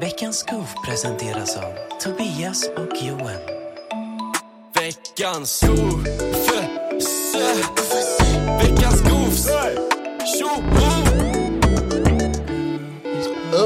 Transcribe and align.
Veckans 0.00 0.42
goof 0.42 0.74
presenteras 0.86 1.56
av 1.56 1.74
Tobias 2.00 2.68
och 2.68 3.02
Johan. 3.02 3.40
Veckans 4.74 5.60
goof. 5.60 6.06
Veckans 8.62 9.02
goofs. 9.02 9.48
Tjoho! 10.38 10.60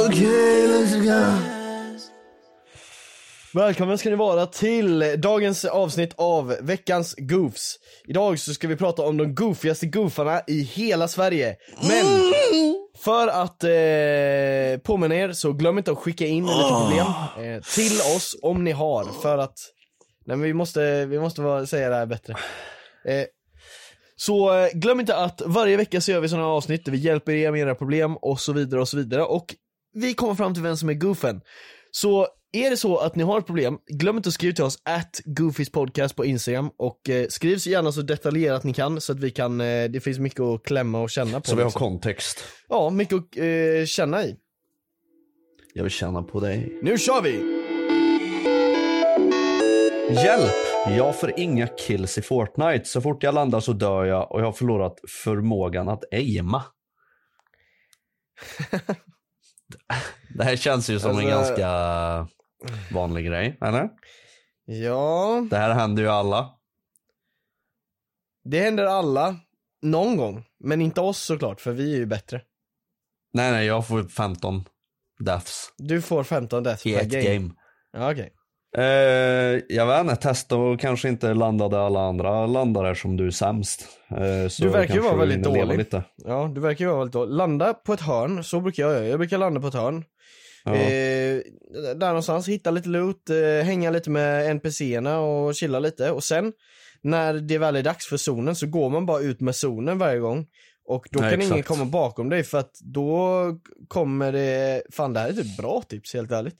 Okej, 0.06 0.68
let's 0.68 1.04
go. 1.04 1.54
Välkommen 3.54 3.98
ska 3.98 4.10
ni 4.10 4.16
vara 4.16 4.46
till 4.46 5.14
dagens 5.18 5.64
avsnitt 5.64 6.12
av 6.16 6.56
veckans 6.60 7.14
goofs. 7.18 7.78
Idag 8.06 8.38
så 8.38 8.54
ska 8.54 8.68
vi 8.68 8.76
prata 8.76 9.02
om 9.02 9.16
de 9.16 9.34
goofigaste 9.34 9.86
goofarna 9.86 10.40
i 10.46 10.62
hela 10.62 11.08
Sverige. 11.08 11.56
Men 11.82 12.06
för 13.04 13.28
att 13.28 13.64
eh, 13.64 14.82
påminna 14.82 15.14
er 15.14 15.32
så 15.32 15.52
glöm 15.52 15.78
inte 15.78 15.92
att 15.92 15.98
skicka 15.98 16.26
in 16.26 16.46
lite 16.46 16.68
problem 16.68 17.06
eh, 17.38 17.62
till 17.62 18.00
oss 18.16 18.36
om 18.42 18.64
ni 18.64 18.72
har 18.72 19.04
för 19.22 19.38
att 19.38 19.58
Nej 20.26 20.36
men 20.36 20.46
vi 20.46 20.54
måste, 20.54 21.06
vi 21.06 21.20
måste 21.20 21.42
vara, 21.42 21.66
säga 21.66 21.88
det 21.88 21.96
här 21.96 22.06
bättre. 22.06 22.32
Eh, 23.04 23.24
så 24.16 24.56
eh, 24.56 24.68
glöm 24.74 25.00
inte 25.00 25.16
att 25.16 25.42
varje 25.46 25.76
vecka 25.76 26.00
så 26.00 26.10
gör 26.10 26.20
vi 26.20 26.28
sådana 26.28 26.46
avsnitt 26.46 26.84
där 26.84 26.92
vi 26.92 26.98
hjälper 26.98 27.32
er 27.32 27.50
med 27.50 27.60
era 27.60 27.74
problem 27.74 28.16
och 28.16 28.40
så 28.40 28.52
vidare 28.52 28.80
och 28.80 28.88
så 28.88 28.96
vidare 28.96 29.22
och 29.22 29.54
vi 29.94 30.14
kommer 30.14 30.34
fram 30.34 30.54
till 30.54 30.62
vem 30.62 30.76
som 30.76 30.88
är 30.88 30.94
goofen. 30.94 31.40
Så 31.90 32.28
är 32.54 32.70
det 32.70 32.76
så 32.76 32.98
att 32.98 33.16
ni 33.16 33.22
har 33.22 33.38
ett 33.38 33.46
problem, 33.46 33.78
glöm 33.86 34.16
inte 34.16 34.28
att 34.28 34.32
skriva 34.34 34.54
till 34.54 34.64
oss 34.64 34.78
at 34.84 35.20
Goofys 35.24 35.72
podcast 35.72 36.16
på 36.16 36.24
Instagram 36.24 36.70
och 36.76 37.08
eh, 37.10 37.26
skriv 37.28 37.56
så 37.56 37.70
gärna 37.70 37.92
så 37.92 38.02
detaljerat 38.02 38.64
ni 38.64 38.72
kan 38.74 39.00
så 39.00 39.12
att 39.12 39.20
vi 39.20 39.30
kan, 39.30 39.60
eh, 39.60 39.84
det 39.90 40.00
finns 40.00 40.18
mycket 40.18 40.40
att 40.40 40.62
klämma 40.64 41.00
och 41.02 41.10
känna 41.10 41.40
på. 41.40 41.46
Så 41.46 41.56
vi 41.56 41.62
har 41.62 41.70
kontext. 41.70 42.44
Ja, 42.68 42.90
mycket 42.90 43.14
att 43.18 43.36
eh, 43.36 43.84
känna 43.86 44.24
i. 44.24 44.36
Jag 45.74 45.82
vill 45.82 45.92
känna 45.92 46.22
på 46.22 46.40
dig. 46.40 46.78
Nu 46.82 46.98
kör 46.98 47.22
vi! 47.22 47.60
Hjälp! 50.24 50.52
Jag 50.98 51.20
får 51.20 51.32
inga 51.40 51.66
kills 51.66 52.18
i 52.18 52.22
Fortnite. 52.22 52.84
Så 52.84 53.00
fort 53.00 53.22
jag 53.22 53.34
landar 53.34 53.60
så 53.60 53.72
dör 53.72 54.04
jag 54.04 54.32
och 54.32 54.40
jag 54.40 54.44
har 54.44 54.52
förlorat 54.52 54.98
förmågan 55.24 55.88
att 55.88 56.04
aima. 56.12 56.62
Det 60.38 60.44
här 60.44 60.56
känns 60.56 60.90
ju 60.90 60.98
som 60.98 61.10
en 61.10 61.16
Alltså- 61.16 61.56
ganska 61.56 61.68
vanlig 62.92 63.26
grej, 63.26 63.58
eller? 63.60 63.88
Ja, 64.64 65.46
Det 65.50 65.56
här 65.56 65.74
händer 65.74 66.02
ju 66.02 66.08
alla. 66.08 66.50
det 68.44 68.60
händer 68.60 68.84
alla 68.84 69.36
någon 69.82 70.16
gång, 70.16 70.44
men 70.60 70.80
inte 70.80 71.00
oss 71.00 71.18
såklart 71.18 71.60
för 71.60 71.72
vi 71.72 71.94
är 71.94 71.98
ju 71.98 72.06
bättre. 72.06 72.40
Nej, 73.32 73.52
nej, 73.52 73.66
jag 73.66 73.86
får 73.86 74.02
15 74.04 74.64
deaths 75.18 75.72
Du 75.78 76.02
får 76.02 76.24
15 76.24 76.62
deaths 76.62 76.86
i 76.86 76.94
per 76.94 77.00
ett 77.02 77.08
game. 77.08 77.24
game. 77.34 77.50
Ja, 77.92 78.12
okej. 78.12 78.32
Eh, 78.76 78.84
jag 79.68 79.86
vet 79.86 80.00
inte, 80.00 80.16
testa 80.16 80.56
och 80.56 80.80
kanske 80.80 81.08
inte 81.08 81.34
landa 81.34 81.68
där 81.68 81.78
alla 81.78 82.00
andra 82.00 82.46
landar 82.46 82.84
där 82.84 82.94
som 82.94 83.16
du 83.16 83.26
är 83.26 83.30
sämst. 83.30 83.88
Eh, 84.10 84.48
så 84.48 84.62
Du 84.62 84.68
verkar 84.68 84.94
ju 84.94 85.00
kanske 85.00 85.00
vara 85.00 85.12
du 85.12 85.18
väldigt 85.18 85.36
hinner 85.46 85.52
leva 85.52 85.66
dålig. 85.66 85.78
Lite. 85.78 86.04
Ja, 86.16 86.50
du 86.54 86.60
verkar 86.60 86.84
ju 86.84 86.88
vara 86.88 86.98
väldigt 86.98 87.12
dålig. 87.12 87.32
Landa 87.36 87.74
på 87.74 87.92
ett 87.92 88.00
hörn, 88.00 88.44
så 88.44 88.60
brukar 88.60 88.82
jag 88.82 88.92
göra. 88.92 89.06
Jag 89.06 89.18
brukar 89.18 89.38
landa 89.38 89.60
på 89.60 89.66
ett 89.66 89.74
hörn. 89.74 90.04
Ja. 90.64 90.74
Eh, 90.74 91.40
där 91.96 92.08
någonstans, 92.08 92.48
hitta 92.48 92.70
lite 92.70 92.88
loot, 92.88 93.30
eh, 93.30 93.64
hänga 93.64 93.90
lite 93.90 94.10
med 94.10 94.50
NPCerna 94.50 95.20
och 95.20 95.54
chilla 95.54 95.78
lite. 95.78 96.10
Och 96.10 96.24
sen, 96.24 96.52
när 97.02 97.34
det 97.34 97.58
väl 97.58 97.76
är 97.76 97.82
dags 97.82 98.06
för 98.06 98.16
zonen 98.16 98.56
så 98.56 98.66
går 98.66 98.90
man 98.90 99.06
bara 99.06 99.20
ut 99.20 99.40
med 99.40 99.56
zonen 99.56 99.98
varje 99.98 100.18
gång. 100.18 100.46
Och 100.86 101.06
då 101.10 101.20
Nej, 101.20 101.30
kan 101.30 101.40
ingen 101.40 101.58
exakt. 101.58 101.68
komma 101.68 101.84
bakom 101.84 102.28
dig 102.28 102.44
för 102.44 102.58
att 102.58 102.72
då 102.80 103.40
kommer 103.88 104.32
det, 104.32 104.82
fan 104.92 105.12
det 105.12 105.20
här 105.20 105.28
är 105.28 105.32
typ 105.32 105.56
bra 105.56 105.82
tips 105.88 106.14
helt 106.14 106.32
ärligt. 106.32 106.56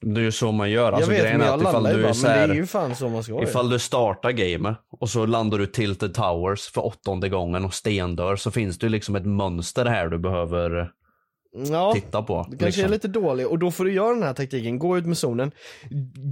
Det 0.00 0.20
är 0.20 0.24
ju 0.24 0.32
så 0.32 0.52
man 0.52 0.70
gör. 0.70 0.92
Alltså 0.92 1.12
jag 1.12 1.22
vet 1.22 1.38
men 1.38 1.46
jag 1.46 1.62
landar 1.62 1.96
ju 1.96 2.02
bara, 2.02 2.14
men 2.22 2.48
det 2.48 2.54
är 2.54 2.54
ju 2.54 2.66
fan 2.66 2.96
så 2.96 3.08
man 3.08 3.24
ska. 3.24 3.42
Ifall 3.42 3.70
du 3.70 3.78
startar 3.78 4.30
gamet 4.30 4.76
och 4.90 5.10
så 5.10 5.26
landar 5.26 5.58
du 5.58 5.66
tilted 5.66 6.14
towers 6.14 6.70
för 6.70 6.86
åttonde 6.86 7.28
gången 7.28 7.64
och 7.64 7.74
stendör 7.74 8.36
så 8.36 8.50
finns 8.50 8.78
det 8.78 8.86
ju 8.86 8.90
liksom 8.90 9.16
ett 9.16 9.26
mönster 9.26 9.84
här 9.84 10.08
du 10.08 10.18
behöver 10.18 10.90
ja. 11.52 11.92
titta 11.94 12.22
på. 12.22 12.46
Du 12.50 12.56
kanske 12.56 12.66
liksom. 12.66 12.84
är 12.84 12.88
lite 12.88 13.08
dålig 13.08 13.46
och 13.46 13.58
då 13.58 13.70
får 13.70 13.84
du 13.84 13.92
göra 13.92 14.14
den 14.14 14.22
här 14.22 14.34
taktiken, 14.34 14.78
gå 14.78 14.98
ut 14.98 15.06
med 15.06 15.18
zonen. 15.18 15.52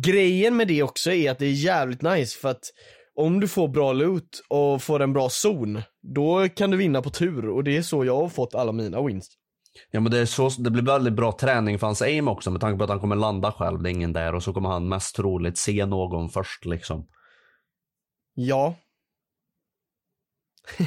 Grejen 0.02 0.56
med 0.56 0.68
det 0.68 0.82
också 0.82 1.12
är 1.12 1.30
att 1.30 1.38
det 1.38 1.46
är 1.46 1.52
jävligt 1.52 2.02
nice 2.02 2.38
för 2.38 2.48
att 2.48 2.62
om 3.14 3.40
du 3.40 3.48
får 3.48 3.68
bra 3.68 3.92
loot 3.92 4.42
och 4.48 4.82
får 4.82 5.02
en 5.02 5.12
bra 5.12 5.28
zon, 5.28 5.82
då 6.02 6.48
kan 6.48 6.70
du 6.70 6.76
vinna 6.76 7.02
på 7.02 7.10
tur 7.10 7.48
och 7.48 7.64
det 7.64 7.76
är 7.76 7.82
så 7.82 8.04
jag 8.04 8.16
har 8.16 8.28
fått 8.28 8.54
alla 8.54 8.72
mina 8.72 9.02
wins. 9.02 9.28
Ja 9.90 10.00
men 10.00 10.12
det, 10.12 10.18
är 10.18 10.26
så, 10.26 10.48
det 10.48 10.70
blir 10.70 10.82
väldigt 10.82 11.12
bra 11.12 11.32
träning 11.32 11.78
för 11.78 11.86
hans 11.86 12.02
aim 12.02 12.28
också 12.28 12.50
med 12.50 12.60
tanke 12.60 12.78
på 12.78 12.84
att 12.84 12.90
han 12.90 13.00
kommer 13.00 13.16
landa 13.16 13.52
själv, 13.52 13.82
det 13.82 13.90
är 13.90 13.92
ingen 13.92 14.12
där 14.12 14.34
och 14.34 14.42
så 14.42 14.52
kommer 14.52 14.68
han 14.68 14.88
mest 14.88 15.16
troligt 15.16 15.58
se 15.58 15.86
någon 15.86 16.28
först 16.28 16.64
liksom. 16.64 17.06
Ja, 18.34 18.74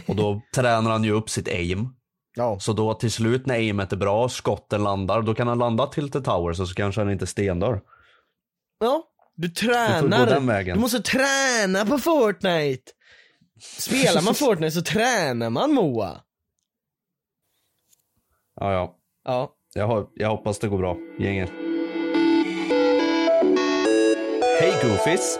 Och 0.07 0.15
då 0.15 0.41
tränar 0.55 0.91
han 0.91 1.03
ju 1.03 1.11
upp 1.11 1.29
sitt 1.29 1.47
aim. 1.47 1.89
Ja, 2.39 2.59
Så 2.59 2.73
då 2.73 2.93
till 2.93 3.11
slut 3.11 3.45
när 3.45 3.55
aimet 3.55 3.93
är 3.93 3.97
bra, 3.97 4.29
skotten 4.29 4.83
landar, 4.83 5.21
då 5.21 5.35
kan 5.35 5.47
han 5.47 5.57
landa 5.59 5.87
tilted 5.87 6.23
towers 6.25 6.59
och 6.59 6.67
så 6.67 6.73
kanske 6.75 7.01
han 7.01 7.11
inte 7.11 7.27
stendör. 7.27 7.81
ja. 8.79 9.03
Du 9.35 9.47
Du 9.47 9.53
tränar, 9.53 10.39
vägen. 10.39 10.75
du 10.75 10.81
måste 10.81 10.99
träna 11.01 11.85
på 11.85 11.97
Fortnite! 11.97 12.91
Spelar 13.61 14.21
man 14.21 14.35
Fortnite 14.35 14.71
så 14.71 14.81
tränar 14.81 15.49
man 15.49 15.73
Moa. 15.73 16.21
Ja 18.55 18.71
ja, 18.73 18.95
Ja, 19.25 19.55
jag, 19.73 20.07
jag 20.15 20.29
hoppas 20.29 20.59
det 20.59 20.67
går 20.67 20.77
bra, 20.77 20.97
gänget. 21.19 21.49
Hej 24.61 24.73
Goofies! 24.83 25.39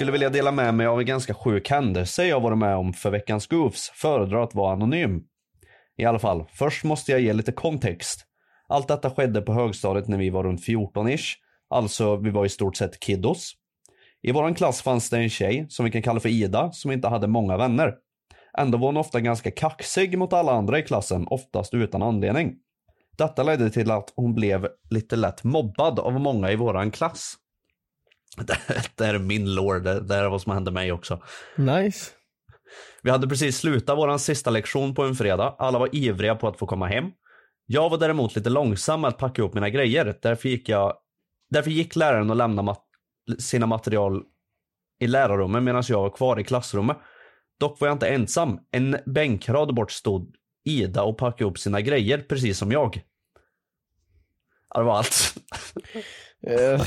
skulle 0.00 0.12
vilja 0.12 0.30
dela 0.30 0.52
med 0.52 0.74
mig 0.74 0.86
av 0.86 1.00
en 1.00 1.06
ganska 1.06 1.34
sjuk 1.34 1.70
händelse 1.70 2.26
jag 2.26 2.40
varit 2.40 2.58
med 2.58 2.76
om 2.76 2.92
för 2.92 3.10
veckans 3.10 3.46
Goofs. 3.46 3.90
Föredrar 3.94 4.42
att 4.42 4.54
vara 4.54 4.72
anonym. 4.72 5.22
I 5.96 6.04
alla 6.04 6.18
fall, 6.18 6.44
först 6.52 6.84
måste 6.84 7.12
jag 7.12 7.20
ge 7.20 7.32
lite 7.32 7.52
kontext. 7.52 8.26
Allt 8.68 8.88
detta 8.88 9.10
skedde 9.10 9.42
på 9.42 9.52
högstadiet 9.52 10.08
när 10.08 10.18
vi 10.18 10.30
var 10.30 10.44
runt 10.44 10.60
14-ish. 10.60 11.34
Alltså, 11.70 12.16
vi 12.16 12.30
var 12.30 12.46
i 12.46 12.48
stort 12.48 12.76
sett 12.76 13.00
kiddos. 13.00 13.52
I 14.22 14.32
våran 14.32 14.54
klass 14.54 14.82
fanns 14.82 15.10
det 15.10 15.18
en 15.18 15.30
tjej, 15.30 15.66
som 15.68 15.84
vi 15.84 15.90
kan 15.90 16.02
kalla 16.02 16.20
för 16.20 16.28
Ida, 16.28 16.72
som 16.72 16.92
inte 16.92 17.08
hade 17.08 17.26
många 17.26 17.56
vänner. 17.56 17.94
Ändå 18.58 18.78
var 18.78 18.86
hon 18.86 18.96
ofta 18.96 19.20
ganska 19.20 19.50
kaxig 19.50 20.18
mot 20.18 20.32
alla 20.32 20.52
andra 20.52 20.78
i 20.78 20.82
klassen, 20.82 21.26
oftast 21.30 21.74
utan 21.74 22.02
anledning. 22.02 22.54
Detta 23.18 23.42
ledde 23.42 23.70
till 23.70 23.90
att 23.90 24.12
hon 24.16 24.34
blev 24.34 24.68
lite 24.90 25.16
lätt 25.16 25.44
mobbad 25.44 25.98
av 25.98 26.20
många 26.20 26.50
i 26.50 26.56
våran 26.56 26.90
klass. 26.90 27.34
Det, 28.36 29.04
här 29.04 29.14
är 29.14 29.18
min 29.18 29.54
lore, 29.54 29.78
det, 29.80 30.00
det 30.00 30.14
här 30.14 30.24
är 30.24 30.28
vad 30.28 30.42
som 30.42 30.52
hände 30.52 30.70
mig 30.70 30.92
också. 30.92 31.22
Nice. 31.56 32.10
Vi 33.02 33.10
hade 33.10 33.28
precis 33.28 33.58
slutat 33.58 33.98
vår 33.98 34.18
sista 34.18 34.50
lektion 34.50 34.94
på 34.94 35.02
en 35.02 35.14
fredag. 35.14 35.54
Alla 35.58 35.78
var 35.78 35.88
ivriga 35.92 36.34
på 36.34 36.48
att 36.48 36.58
få 36.58 36.66
komma 36.66 36.86
hem. 36.86 37.10
Jag 37.66 37.90
var 37.90 37.98
däremot 37.98 38.36
lite 38.36 38.50
långsam 38.50 39.00
med 39.00 39.08
att 39.08 39.18
packa 39.18 39.42
upp 39.42 39.54
mina 39.54 39.70
grejer. 39.70 40.18
Därför 40.22 40.48
gick, 40.48 40.68
jag, 40.68 40.94
därför 41.50 41.70
gick 41.70 41.96
läraren 41.96 42.30
och 42.30 42.36
lämnade 42.36 42.66
mat, 42.66 42.84
sina 43.38 43.66
material 43.66 44.22
i 45.00 45.06
lärarrummet 45.06 45.62
medan 45.62 45.82
jag 45.88 46.00
var 46.00 46.10
kvar 46.10 46.40
i 46.40 46.44
klassrummet. 46.44 46.96
Dock 47.60 47.80
var 47.80 47.88
jag 47.88 47.94
inte 47.94 48.08
ensam. 48.08 48.58
En 48.70 48.96
bänkrad 49.06 49.74
bort 49.74 49.92
stod 49.92 50.34
Ida 50.64 51.02
och 51.02 51.18
packade 51.18 51.50
upp 51.50 51.58
sina 51.58 51.80
grejer 51.80 52.18
precis 52.18 52.58
som 52.58 52.72
jag. 52.72 53.02
Ja, 54.74 54.80
det 54.80 54.86
var 54.86 54.96
allt. 54.98 55.34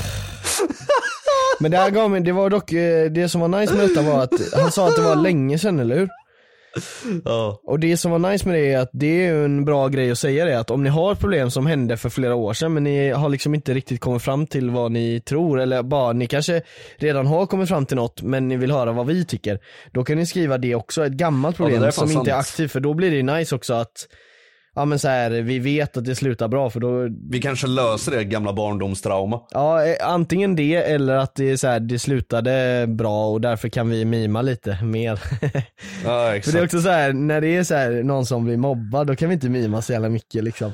Men 1.64 1.70
det 1.70 1.76
här 1.76 1.90
gav 1.90 2.10
mig, 2.10 2.20
det 2.20 2.32
var 2.32 2.50
dock, 2.50 2.72
eh, 2.72 3.10
det 3.10 3.28
som 3.28 3.40
var 3.40 3.48
nice 3.60 3.74
med 3.74 3.88
detta 3.88 4.02
var 4.02 4.22
att 4.22 4.32
han 4.52 4.72
sa 4.72 4.88
att 4.88 4.96
det 4.96 5.02
var 5.02 5.16
länge 5.16 5.58
sedan 5.58 5.78
eller 5.80 5.96
hur? 5.96 6.08
Ja. 7.24 7.60
Och 7.64 7.80
det 7.80 7.96
som 7.96 8.10
var 8.10 8.18
nice 8.18 8.48
med 8.48 8.54
det 8.58 8.72
är 8.72 8.78
att 8.78 8.90
det 8.92 9.26
är 9.26 9.34
en 9.34 9.64
bra 9.64 9.88
grej 9.88 10.10
att 10.10 10.18
säga 10.18 10.44
det 10.44 10.58
att 10.60 10.70
om 10.70 10.82
ni 10.84 10.90
har 10.90 11.14
problem 11.14 11.50
som 11.50 11.66
hände 11.66 11.96
för 11.96 12.08
flera 12.08 12.34
år 12.34 12.52
sedan 12.52 12.74
men 12.74 12.84
ni 12.84 13.10
har 13.10 13.28
liksom 13.28 13.54
inte 13.54 13.74
riktigt 13.74 14.00
kommit 14.00 14.22
fram 14.22 14.46
till 14.46 14.70
vad 14.70 14.92
ni 14.92 15.20
tror 15.20 15.60
eller 15.60 15.82
bara 15.82 16.12
ni 16.12 16.26
kanske 16.26 16.62
redan 16.96 17.26
har 17.26 17.46
kommit 17.46 17.68
fram 17.68 17.86
till 17.86 17.96
något 17.96 18.22
men 18.22 18.48
ni 18.48 18.56
vill 18.56 18.70
höra 18.70 18.92
vad 18.92 19.06
vi 19.06 19.24
tycker. 19.24 19.58
Då 19.92 20.04
kan 20.04 20.16
ni 20.18 20.26
skriva 20.26 20.58
det 20.58 20.74
också, 20.74 21.06
ett 21.06 21.12
gammalt 21.12 21.56
Ja, 21.58 21.64
problem 21.64 21.82
fan 21.82 21.92
som 21.92 22.10
inte 22.18 22.30
är 22.30 22.34
sant. 22.34 22.46
aktivt 22.46 22.72
för 22.72 22.80
då 22.80 22.94
blir 22.94 23.10
det 23.10 23.22
nice 23.38 23.54
också 23.54 23.74
att 23.74 24.08
Ja 24.76 24.84
men 24.84 24.98
så 24.98 25.08
här, 25.08 25.30
vi 25.30 25.58
vet 25.58 25.96
att 25.96 26.04
det 26.04 26.14
slutar 26.14 26.48
bra 26.48 26.70
för 26.70 26.80
då 26.80 27.08
Vi 27.30 27.40
kanske 27.40 27.66
löser 27.66 28.12
det 28.12 28.24
gamla 28.24 28.52
barndomstrauma. 28.52 29.40
Ja, 29.50 29.84
eh, 29.86 30.08
antingen 30.08 30.56
det 30.56 30.74
eller 30.74 31.14
att 31.14 31.34
det, 31.34 31.58
så 31.58 31.66
här, 31.68 31.80
det 31.80 31.98
slutade 31.98 32.84
bra 32.88 33.26
och 33.28 33.40
därför 33.40 33.68
kan 33.68 33.90
vi 33.90 34.04
mima 34.04 34.42
lite 34.42 34.78
mer. 34.84 35.20
Ja, 35.40 35.50
För 36.02 36.02
det 36.04 36.10
är 36.30 36.34
exakt. 36.34 36.64
också 36.64 36.80
så 36.80 36.88
här, 36.88 37.12
när 37.12 37.40
det 37.40 37.56
är 37.56 37.64
så 37.64 37.74
här, 37.74 37.90
någon 38.02 38.26
som 38.26 38.44
blir 38.44 38.56
mobbad, 38.56 39.06
då 39.06 39.16
kan 39.16 39.28
vi 39.28 39.34
inte 39.34 39.48
mima 39.48 39.82
så 39.82 39.92
jävla 39.92 40.08
mycket 40.08 40.44
liksom. 40.44 40.72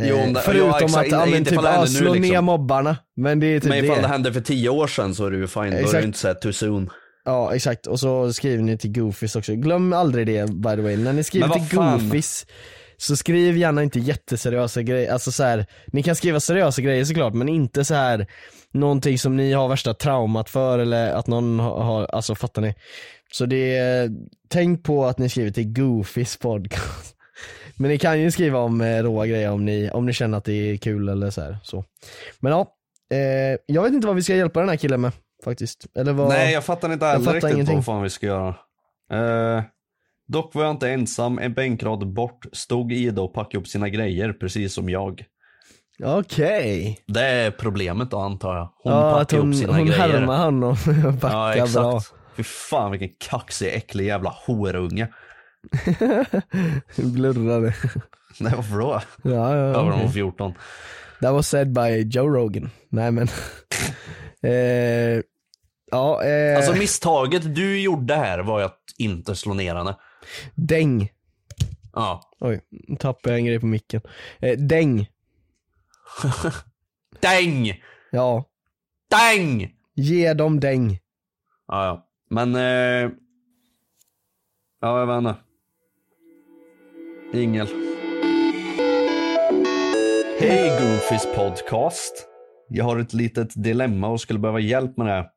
Eh, 0.00 0.08
Jo, 0.08 0.16
det- 0.34 0.40
Förutom 0.40 0.68
ja, 0.68 0.80
exakt. 0.84 1.12
att, 1.12 1.20
ja, 1.20 1.26
men 1.26 1.44
typ, 1.44 1.58
ja, 1.62 1.86
slå 1.86 2.14
liksom. 2.14 2.32
ner 2.32 2.40
mobbarna. 2.40 2.96
Men 3.16 3.40
det 3.40 3.46
är 3.46 3.60
typ 3.60 3.68
Men 3.68 3.84
ifall 3.84 3.96
det. 3.96 4.02
det 4.02 4.08
hände 4.08 4.32
för 4.32 4.40
tio 4.40 4.68
år 4.68 4.86
sedan 4.86 5.14
så 5.14 5.26
är 5.26 5.30
det 5.30 5.36
ju 5.36 5.46
fine. 5.46 5.62
Då 5.62 5.68
är 5.68 5.72
det 5.72 5.80
Exakt. 5.80 6.04
inte 6.04 6.18
så 6.18 6.26
här 6.28 6.34
too 6.34 6.52
soon. 6.52 6.90
Ja 7.24 7.54
exakt, 7.54 7.86
och 7.86 8.00
så 8.00 8.32
skriver 8.32 8.62
ni 8.62 8.78
till 8.78 8.92
Goofies 8.92 9.36
också. 9.36 9.54
Glöm 9.54 9.92
aldrig 9.92 10.26
det 10.26 10.46
by 10.50 10.68
the 10.70 10.80
way, 10.82 10.96
när 10.96 11.12
ni 11.12 11.22
skriver 11.24 11.48
till 11.48 11.62
fan? 11.62 12.10
Så 13.00 13.16
skriv 13.16 13.56
gärna 13.56 13.82
inte 13.82 13.98
jätteseriösa 13.98 14.82
grejer, 14.82 15.12
alltså 15.12 15.32
så 15.32 15.42
här, 15.42 15.66
ni 15.86 16.02
kan 16.02 16.16
skriva 16.16 16.40
seriösa 16.40 16.82
grejer 16.82 17.04
såklart 17.04 17.34
men 17.34 17.48
inte 17.48 17.84
så 17.84 17.94
här 17.94 18.26
någonting 18.72 19.18
som 19.18 19.36
ni 19.36 19.52
har 19.52 19.68
värsta 19.68 19.94
traumat 19.94 20.50
för 20.50 20.78
eller 20.78 21.12
att 21.12 21.26
någon 21.26 21.60
har, 21.60 22.04
alltså 22.04 22.34
fattar 22.34 22.62
ni? 22.62 22.74
Så 23.32 23.46
det 23.46 23.76
är, 23.76 24.10
tänk 24.48 24.84
på 24.84 25.06
att 25.06 25.18
ni 25.18 25.28
skriver 25.28 25.50
till 25.50 25.72
Goofies 25.72 26.36
podcast. 26.36 27.16
Men 27.76 27.90
ni 27.90 27.98
kan 27.98 28.20
ju 28.20 28.30
skriva 28.30 28.58
om 28.58 28.80
eh, 28.80 29.02
råa 29.02 29.26
grejer 29.26 29.50
om 29.50 29.64
ni, 29.64 29.90
om 29.90 30.06
ni 30.06 30.12
känner 30.12 30.38
att 30.38 30.44
det 30.44 30.52
är 30.52 30.76
kul 30.76 31.08
eller 31.08 31.30
så 31.30 31.40
här, 31.40 31.58
så. 31.62 31.84
Men 32.40 32.52
ja, 32.52 32.74
eh, 33.12 33.58
jag 33.66 33.82
vet 33.82 33.92
inte 33.92 34.06
vad 34.06 34.16
vi 34.16 34.22
ska 34.22 34.36
hjälpa 34.36 34.60
den 34.60 34.68
här 34.68 34.76
killen 34.76 35.00
med 35.00 35.12
faktiskt. 35.44 35.86
Eller 35.94 36.12
vad... 36.12 36.28
Nej, 36.28 36.52
jag 36.52 36.64
fattar 36.64 36.92
inte 36.92 37.06
heller 37.06 37.32
riktigt 37.32 37.54
ingenting. 37.54 37.76
vad 37.76 37.84
fan 37.84 38.02
vi 38.02 38.10
ska 38.10 38.26
göra. 38.26 38.54
Eh, 39.12 39.62
dock 40.32 40.54
var 40.54 40.62
jag 40.62 40.70
inte 40.70 40.90
ensam. 40.90 41.38
En 41.38 41.54
bänkrad 41.54 42.12
bort 42.12 42.46
stod 42.52 42.92
Ida 42.92 43.22
och 43.22 43.34
packade 43.34 43.58
upp 43.58 43.68
sina 43.68 43.88
grejer, 43.88 44.32
precis 44.32 44.74
som 44.74 44.88
jag. 44.88 45.24
Okej. 46.04 46.98
Det 47.06 47.24
är 47.24 47.50
problemet 47.50 48.10
då 48.10 48.18
antar 48.18 48.56
jag. 48.56 48.72
Hon 48.82 48.92
Ja, 48.92 49.12
packar 49.18 49.38
hon, 49.38 49.48
upp 49.52 49.58
sina 49.58 49.72
hon 49.76 49.86
grejer. 49.86 49.98
härmar 50.00 50.44
honom 50.44 50.70
och 50.70 51.14
Ja, 51.22 51.54
exakt. 51.54 51.72
bra. 51.74 52.00
Fy 52.36 52.42
fan 52.42 52.90
vilken 52.90 53.10
kaxig, 53.30 53.68
äcklig 53.74 54.06
jävla 54.06 54.34
horunge. 54.46 55.08
Blurrade. 56.96 57.74
Nej, 58.40 58.52
varför 58.56 58.78
då? 58.78 59.00
Ja, 59.22 59.30
ja, 59.30 59.54
Över 59.54 59.72
ja. 59.74 59.80
hon 59.80 59.90
var 59.90 59.96
okej. 59.98 60.12
14. 60.12 60.54
That 61.20 61.32
was 61.32 61.48
said 61.48 61.72
by 61.72 62.02
Joe 62.10 62.28
Rogan. 62.28 62.70
Nej 62.88 63.10
men. 63.10 63.28
eh, 64.42 65.22
ja, 65.90 66.24
eh, 66.24 66.56
Alltså 66.56 66.74
misstaget 66.74 67.54
du 67.54 67.80
gjorde 67.80 68.14
här 68.14 68.38
var 68.38 68.58
ju 68.58 68.64
att 68.64 68.78
inte 68.98 69.34
slå 69.36 69.54
ner 69.54 69.74
henne. 69.74 69.96
Däng. 70.54 71.12
Ja. 71.92 72.20
Oj, 72.40 72.60
nu 72.70 72.96
tappade 72.96 73.30
jag 73.30 73.38
en 73.38 73.46
grej 73.46 73.60
på 73.60 73.66
micken. 73.66 74.00
Eh, 74.38 74.58
däng. 74.58 75.06
Däng! 77.20 77.82
Ja, 78.10 78.44
Däng! 79.10 79.74
ge 79.94 80.34
dem 80.34 80.60
däng. 80.60 80.98
Ja, 81.68 81.84
ja. 81.86 82.08
Men... 82.28 82.54
Eh... 82.54 83.10
Ja, 84.80 84.98
jag 84.98 85.06
vet 85.06 85.18
inte. 85.18 85.36
Ingel. 87.32 87.66
Hej 90.40 90.70
Goofys 90.70 91.26
podcast. 91.36 92.26
Jag 92.68 92.84
har 92.84 92.98
ett 92.98 93.12
litet 93.12 93.62
dilemma 93.64 94.08
och 94.08 94.20
skulle 94.20 94.38
behöva 94.38 94.60
hjälp 94.60 94.96
med 94.96 95.06
det. 95.06 95.30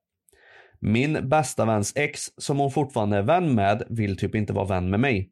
Min 0.85 1.30
bästa 1.30 1.65
väns 1.65 1.94
ex, 1.95 2.21
som 2.38 2.59
hon 2.59 2.71
fortfarande 2.71 3.18
är 3.18 3.21
vän 3.21 3.56
med, 3.56 3.83
vill 3.89 4.18
typ 4.18 4.35
inte 4.35 4.53
vara 4.53 4.65
vän 4.65 4.89
med 4.89 5.00
mig. 5.00 5.30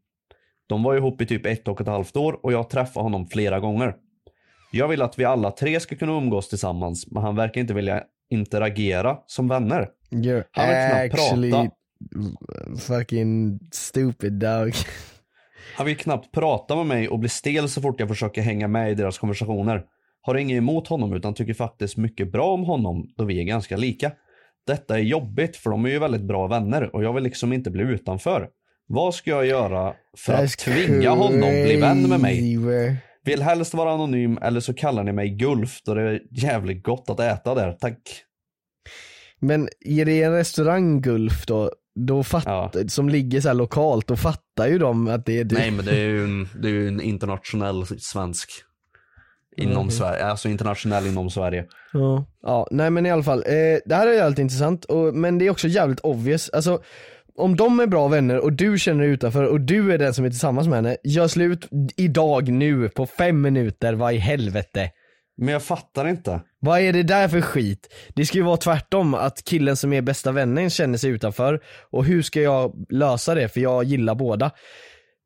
De 0.68 0.84
var 0.84 0.96
ihop 0.96 1.22
i 1.22 1.26
typ 1.26 1.46
ett 1.46 1.68
och 1.68 1.82
ett 1.82 1.88
halvt 1.88 2.18
år 2.18 2.40
och 2.44 2.54
jag 2.54 2.70
träffade 2.70 3.04
honom 3.04 3.28
flera 3.28 3.60
gånger. 3.60 3.96
Jag 4.72 4.88
vill 4.88 5.02
att 5.02 5.20
vi 5.20 5.26
alla 5.26 5.52
tre 5.52 5.80
ska 5.80 5.96
kunna 5.96 6.12
umgås 6.12 6.50
tillsammans, 6.50 7.12
men 7.12 7.24
han 7.24 7.36
verkar 7.36 7.62
inte 7.62 7.74
vilja 7.74 8.04
interagera 8.30 9.18
som 9.26 9.48
vänner. 9.48 9.90
You're 10.12 10.44
Han 10.52 10.68
vill 10.68 11.10
knappt 11.10 11.16
prata. 11.16 11.72
fucking 12.80 13.60
stupid 13.72 14.34
dog. 14.34 14.74
Han 15.76 15.86
vill 15.86 15.98
knappt 15.98 16.32
prata 16.32 16.76
med 16.76 16.86
mig 16.86 17.10
och 17.10 17.20
blir 17.20 17.30
stel 17.30 17.70
så 17.70 17.82
fort 17.82 18.00
jag 18.00 18.10
försöker 18.10 18.42
hänga 18.42 18.68
med 18.68 18.92
i 18.92 18.96
deras 18.96 19.18
konversationer. 19.18 19.84
Har 20.22 20.36
inget 20.36 20.58
emot 20.58 20.88
honom 20.88 21.14
utan 21.14 21.34
tycker 21.34 21.54
faktiskt 21.54 21.98
mycket 21.98 22.32
bra 22.32 22.54
om 22.54 22.64
honom 22.64 23.14
då 23.18 23.24
vi 23.24 23.40
är 23.40 23.44
ganska 23.44 23.78
lika. 23.78 24.12
Detta 24.68 24.96
är 24.96 25.04
jobbigt 25.04 25.56
för 25.56 25.70
de 25.70 25.86
är 25.86 25.90
ju 25.90 26.00
väldigt 26.00 26.22
bra 26.22 26.48
vänner 26.48 26.96
och 26.96 27.04
jag 27.04 27.14
vill 27.14 27.24
liksom 27.24 27.54
inte 27.54 27.72
bli 27.72 27.84
utanför. 27.84 28.50
Vad 28.88 29.16
ska 29.16 29.32
jag 29.32 29.46
göra 29.46 29.94
för 30.18 30.34
att 30.34 30.40
That's 30.40 30.60
tvinga 30.60 31.10
honom 31.10 31.40
bli 31.40 31.78
vän 31.82 32.10
med 32.10 32.20
mig? 32.20 32.58
Vill 33.24 33.42
helst 33.42 33.74
vara 33.74 33.92
anonym 33.92 34.38
eller 34.42 34.60
så 34.60 34.74
kallar 34.74 35.04
ni 35.04 35.12
mig 35.12 35.30
Gulf 35.30 35.82
då 35.86 35.94
det 35.94 36.02
är 36.02 36.22
jävligt 36.32 36.84
gott 36.84 37.10
att 37.10 37.20
äta 37.20 37.56
där, 37.56 37.74
tack. 37.74 38.24
Men 39.40 39.70
är 39.80 40.06
det 40.06 40.24
en 40.24 40.34
restaurang 40.34 41.02
Gulf 41.02 41.46
då, 41.46 41.72
då 42.00 42.24
fattar, 42.24 42.88
som 42.88 43.10
ligger 43.10 43.42
så 43.42 43.48
här 43.48 43.56
lokalt, 43.56 44.08
då 44.08 44.16
fattar 44.16 44.68
ju 44.68 44.78
de 44.78 45.08
att 45.08 45.26
det 45.26 45.40
är 45.40 45.44
du. 45.44 45.56
Nej 45.56 45.72
men 45.72 45.86
det 45.86 45.98
är 45.98 46.10
ju 46.10 46.24
en, 46.24 46.48
det 46.62 46.68
är 46.68 46.72
ju 46.72 46.88
en 46.88 47.02
internationell 47.02 47.86
svensk. 47.86 48.50
Inom 49.58 49.84
Mhm. 49.84 49.92
Sverige, 49.92 50.26
alltså 50.26 50.50
internationell 50.50 51.08
inom 51.08 51.30
Sverige. 51.30 51.66
Ja. 51.94 52.26
ja, 52.44 52.68
nej 52.72 52.90
men 52.90 53.06
i 53.06 53.12
alla 53.12 53.24
fall, 53.24 53.40
eh, 53.40 53.80
det 53.86 53.96
här 53.96 54.08
är 54.08 54.14
jävligt 54.14 54.40
intressant, 54.40 54.86
och, 54.86 55.16
men 55.16 55.38
det 55.38 55.46
är 55.48 55.50
också 55.52 55.68
jävligt 55.68 56.00
obvious. 56.00 56.50
Alltså, 56.50 56.82
om 57.38 57.56
de 57.56 57.80
är 57.80 57.88
bra 57.88 58.08
vänner 58.08 58.38
och 58.40 58.54
du 58.54 58.80
känner 58.80 59.04
dig 59.04 59.12
utanför 59.14 59.44
och 59.44 59.62
du 59.62 59.94
är 59.94 59.98
den 59.98 60.14
som 60.14 60.26
är 60.26 60.30
tillsammans 60.30 60.68
med 60.68 60.76
henne, 60.76 60.98
gör 61.04 61.28
slut 61.28 61.68
idag 61.98 62.50
nu 62.50 62.90
på 62.90 63.06
fem 63.06 63.42
minuter, 63.42 63.94
vad 63.94 64.14
i 64.14 64.18
helvete? 64.18 64.90
Men 65.38 65.48
jag 65.54 65.64
fattar 65.64 66.08
inte. 66.08 66.42
Vad 66.60 66.80
är 66.80 66.94
det 66.94 67.04
där 67.04 67.28
för 67.28 67.42
skit? 67.42 67.94
Det 68.16 68.26
ska 68.26 68.38
ju 68.38 68.44
vara 68.44 68.58
tvärtom, 68.58 69.14
att 69.14 69.44
killen 69.44 69.76
som 69.78 69.94
är 69.94 70.02
bästa 70.02 70.32
vännen 70.32 70.70
känner 70.70 70.98
sig 70.98 71.10
utanför. 71.10 71.60
Och 71.92 72.06
hur 72.06 72.22
ska 72.22 72.42
jag 72.42 72.86
lösa 72.90 73.36
det? 73.36 73.50
För 73.50 73.62
jag 73.62 73.84
gillar 73.84 74.16
båda. 74.16 74.52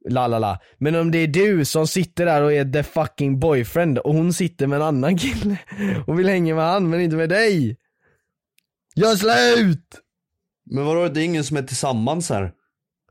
La 0.10 0.28
la 0.28 0.40
la. 0.40 0.60
Men 0.78 0.96
om 0.96 1.12
det 1.12 1.18
är 1.18 1.28
du 1.28 1.66
som 1.66 1.88
sitter 1.88 2.26
där 2.26 2.42
och 2.42 2.54
är 2.54 2.66
the 2.66 2.84
fucking 2.84 3.40
boyfriend 3.40 3.98
och 3.98 4.14
hon 4.14 4.34
sitter 4.34 4.68
med 4.68 4.76
en 4.76 4.82
annan 4.82 5.18
kille 5.18 5.58
och 6.08 6.20
vill 6.20 6.30
hänga 6.30 6.56
med 6.56 6.64
han 6.66 6.90
men 6.90 7.02
inte 7.02 7.16
med 7.16 7.30
dig. 7.30 7.78
Gör 8.96 9.16
slut! 9.16 10.02
Men 10.66 10.86
vadå, 10.86 11.08
det 11.08 11.22
är 11.22 11.26
ingen 11.26 11.44
som 11.44 11.58
är 11.58 11.62
tillsammans 11.62 12.30
här. 12.30 12.54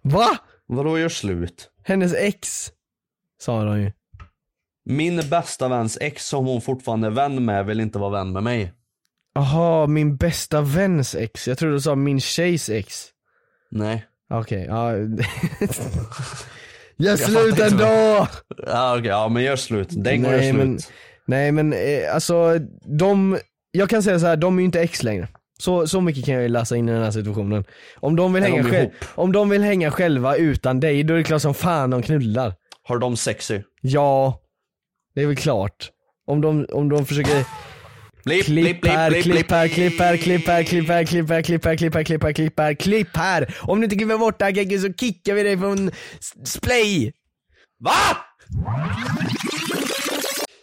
Va? 0.02 0.38
Vadå 0.66 0.98
gör 0.98 1.08
slut? 1.08 1.70
Hennes 1.82 2.14
ex. 2.14 2.72
Sa 3.40 3.64
de 3.64 3.80
ju. 3.80 3.92
Min 4.84 5.28
bästa 5.30 5.68
väns 5.68 5.98
ex 6.00 6.26
som 6.26 6.46
hon 6.46 6.60
fortfarande 6.60 7.06
är 7.06 7.10
vän 7.10 7.44
med 7.44 7.66
vill 7.66 7.80
inte 7.80 7.98
vara 7.98 8.10
vän 8.10 8.32
med 8.32 8.42
mig. 8.42 8.72
Aha, 9.34 9.86
min 9.86 10.16
bästa 10.16 10.60
väns 10.60 11.14
ex. 11.14 11.48
Jag 11.48 11.58
trodde 11.58 11.74
du 11.74 11.80
sa 11.80 11.94
min 11.94 12.20
tjejs 12.20 12.68
ex. 12.68 13.06
Nej. 13.70 14.06
Okej, 14.30 14.66
ja. 14.68 14.92
Gör 16.96 17.16
slut 17.16 17.58
ändå! 17.60 17.84
Ja, 18.66 18.96
okej, 18.98 19.08
ja 19.08 19.28
men 19.28 19.42
gör 19.42 19.56
slut. 19.56 19.88
Den 19.90 20.22
går 20.22 20.30
Nej, 20.30 20.46
gör 20.46 20.52
slut. 20.52 20.64
men- 20.66 20.78
Nej 21.26 21.52
men 21.52 21.72
eh, 21.72 22.14
alltså, 22.14 22.58
de, 22.98 23.38
jag 23.70 23.88
kan 23.90 24.02
säga 24.02 24.18
så 24.18 24.26
här, 24.26 24.36
de 24.36 24.56
är 24.56 24.60
ju 24.60 24.64
inte 24.64 24.80
ex 24.80 25.02
längre. 25.02 25.28
Så, 25.58 25.86
så 25.86 26.00
mycket 26.00 26.24
kan 26.24 26.34
jag 26.34 26.42
ju 26.42 26.48
läsa 26.48 26.76
in 26.76 26.88
i 26.88 26.92
den 26.92 27.02
här 27.02 27.10
situationen. 27.10 27.64
Om 27.96 28.16
de 28.16 28.32
vill, 28.32 28.42
Är 28.42 28.46
de 28.48 28.52
hänga, 28.56 28.70
själv, 28.70 28.88
om 29.14 29.32
de 29.32 29.48
vill 29.48 29.62
hänga 29.62 29.90
själva 29.90 30.36
utan 30.36 30.80
dig, 30.80 31.02
då 31.04 31.14
är 31.14 31.18
det 31.18 31.24
klart 31.24 31.42
som 31.42 31.54
fan 31.54 31.90
de 31.90 32.02
knullar. 32.02 32.54
Har 32.82 32.98
de 32.98 33.16
sexy? 33.16 33.60
Ja, 33.80 34.40
det 35.14 35.22
är 35.22 35.26
väl 35.26 35.36
klart. 35.36 35.90
Om 36.26 36.40
de, 36.40 36.66
om 36.72 36.88
de 36.88 37.06
försöker 37.06 37.44
Blipp, 38.25 38.45
Klipp 38.45 38.87
här, 38.87 39.23
klipp 39.23 39.50
här, 39.50 39.69
klipp 39.69 40.00
här, 40.00 40.16
klipp 40.16 40.47
här, 40.49 40.64
klipp 40.64 40.88
här, 40.88 41.04
klipp 41.04 41.28
här, 41.28 41.43
klipp 41.43 41.64
här, 41.64 41.76
klipp 41.76 41.95
här, 41.95 42.04
klipp 42.04 42.23
här, 42.23 42.33
klipp 42.33 42.59
här, 42.61 42.75
klipp 42.75 43.16
här! 43.16 43.54
Om 43.61 43.81
du 43.81 43.85
inte 43.85 43.97
klipper 43.97 44.19
bort 44.19 44.38
det 44.38 44.45
här 44.45 44.52
Gegge 44.52 44.78
så 44.78 44.93
kickar 44.93 45.35
vi 45.35 45.43
dig 45.43 45.59
från 45.59 45.90
splay! 46.45 47.12
Va? 47.81 48.16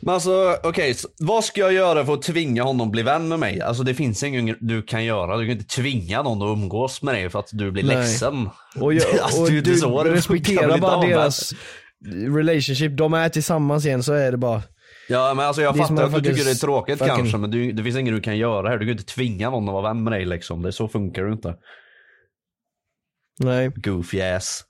Men 0.02 0.14
alltså 0.14 0.58
okej, 0.64 0.94
så 0.94 1.08
vad 1.20 1.44
ska 1.44 1.62
jag 1.62 1.74
göra 1.74 2.06
för 2.06 2.14
att 2.14 2.22
tvinga 2.22 2.64
honom 2.64 2.92
bli 2.92 3.04
vän 3.04 3.28
med 3.28 3.40
mig? 3.40 3.62
Alltså 3.62 3.84
det 3.84 3.94
finns 3.94 4.24
inget 4.24 4.58
du 4.60 4.82
kan 4.82 5.06
göra, 5.06 5.38
du 5.38 5.46
kan 5.46 5.52
inte 5.52 5.76
tvinga 5.76 6.22
någon 6.22 6.42
att 6.42 6.58
umgås 6.58 7.02
med 7.02 7.16
dig 7.16 7.30
för 7.30 7.40
att 7.40 7.50
du 7.52 7.72
blir 7.72 7.84
Nej. 7.84 7.96
ledsen. 7.96 8.50
Och, 8.80 8.94
jag, 8.94 9.20
Alltså, 9.22 9.42
och 9.42 9.52
du 9.52 9.88
man 9.88 10.06
respekterar 10.06 10.78
bara 10.78 11.08
deras 11.08 11.54
relationship, 12.36 12.98
de 12.98 13.14
är 13.14 13.30
tillsammans 13.30 13.86
igen 13.86 14.04
så 14.04 14.14
är 14.14 14.32
det 14.32 14.38
bara. 14.38 14.62
Ja 15.12 15.34
men 15.34 15.46
alltså 15.46 15.62
jag 15.62 15.74
Det 15.74 15.78
fattar 15.78 16.04
att 16.04 16.14
du 16.14 16.22
tycker 16.22 16.46
det 16.46 16.52
är 16.52 16.56
tråkigt 16.56 17.00
fucking- 17.00 17.16
kanske 17.16 17.38
men 17.38 17.52
du, 17.52 17.72
det 17.72 17.84
finns 17.84 17.98
inget 17.98 18.14
du 18.14 18.22
kan 18.22 18.38
göra 18.38 18.70
här. 18.70 18.78
Du 18.78 18.86
kan 18.86 18.92
inte 18.92 19.14
tvinga 19.14 19.50
någon 19.50 19.70
att 19.70 19.74
vara 19.74 19.94
vän 19.94 20.04
med 20.04 20.14
dig 20.14 20.26
liksom. 20.26 20.62
Det 20.62 20.72
så 20.72 20.88
funkar 20.88 21.24
det 21.24 21.32
inte. 21.34 21.56
Nej, 23.40 23.70
Goofy 23.76 24.22
ass. 24.22 24.66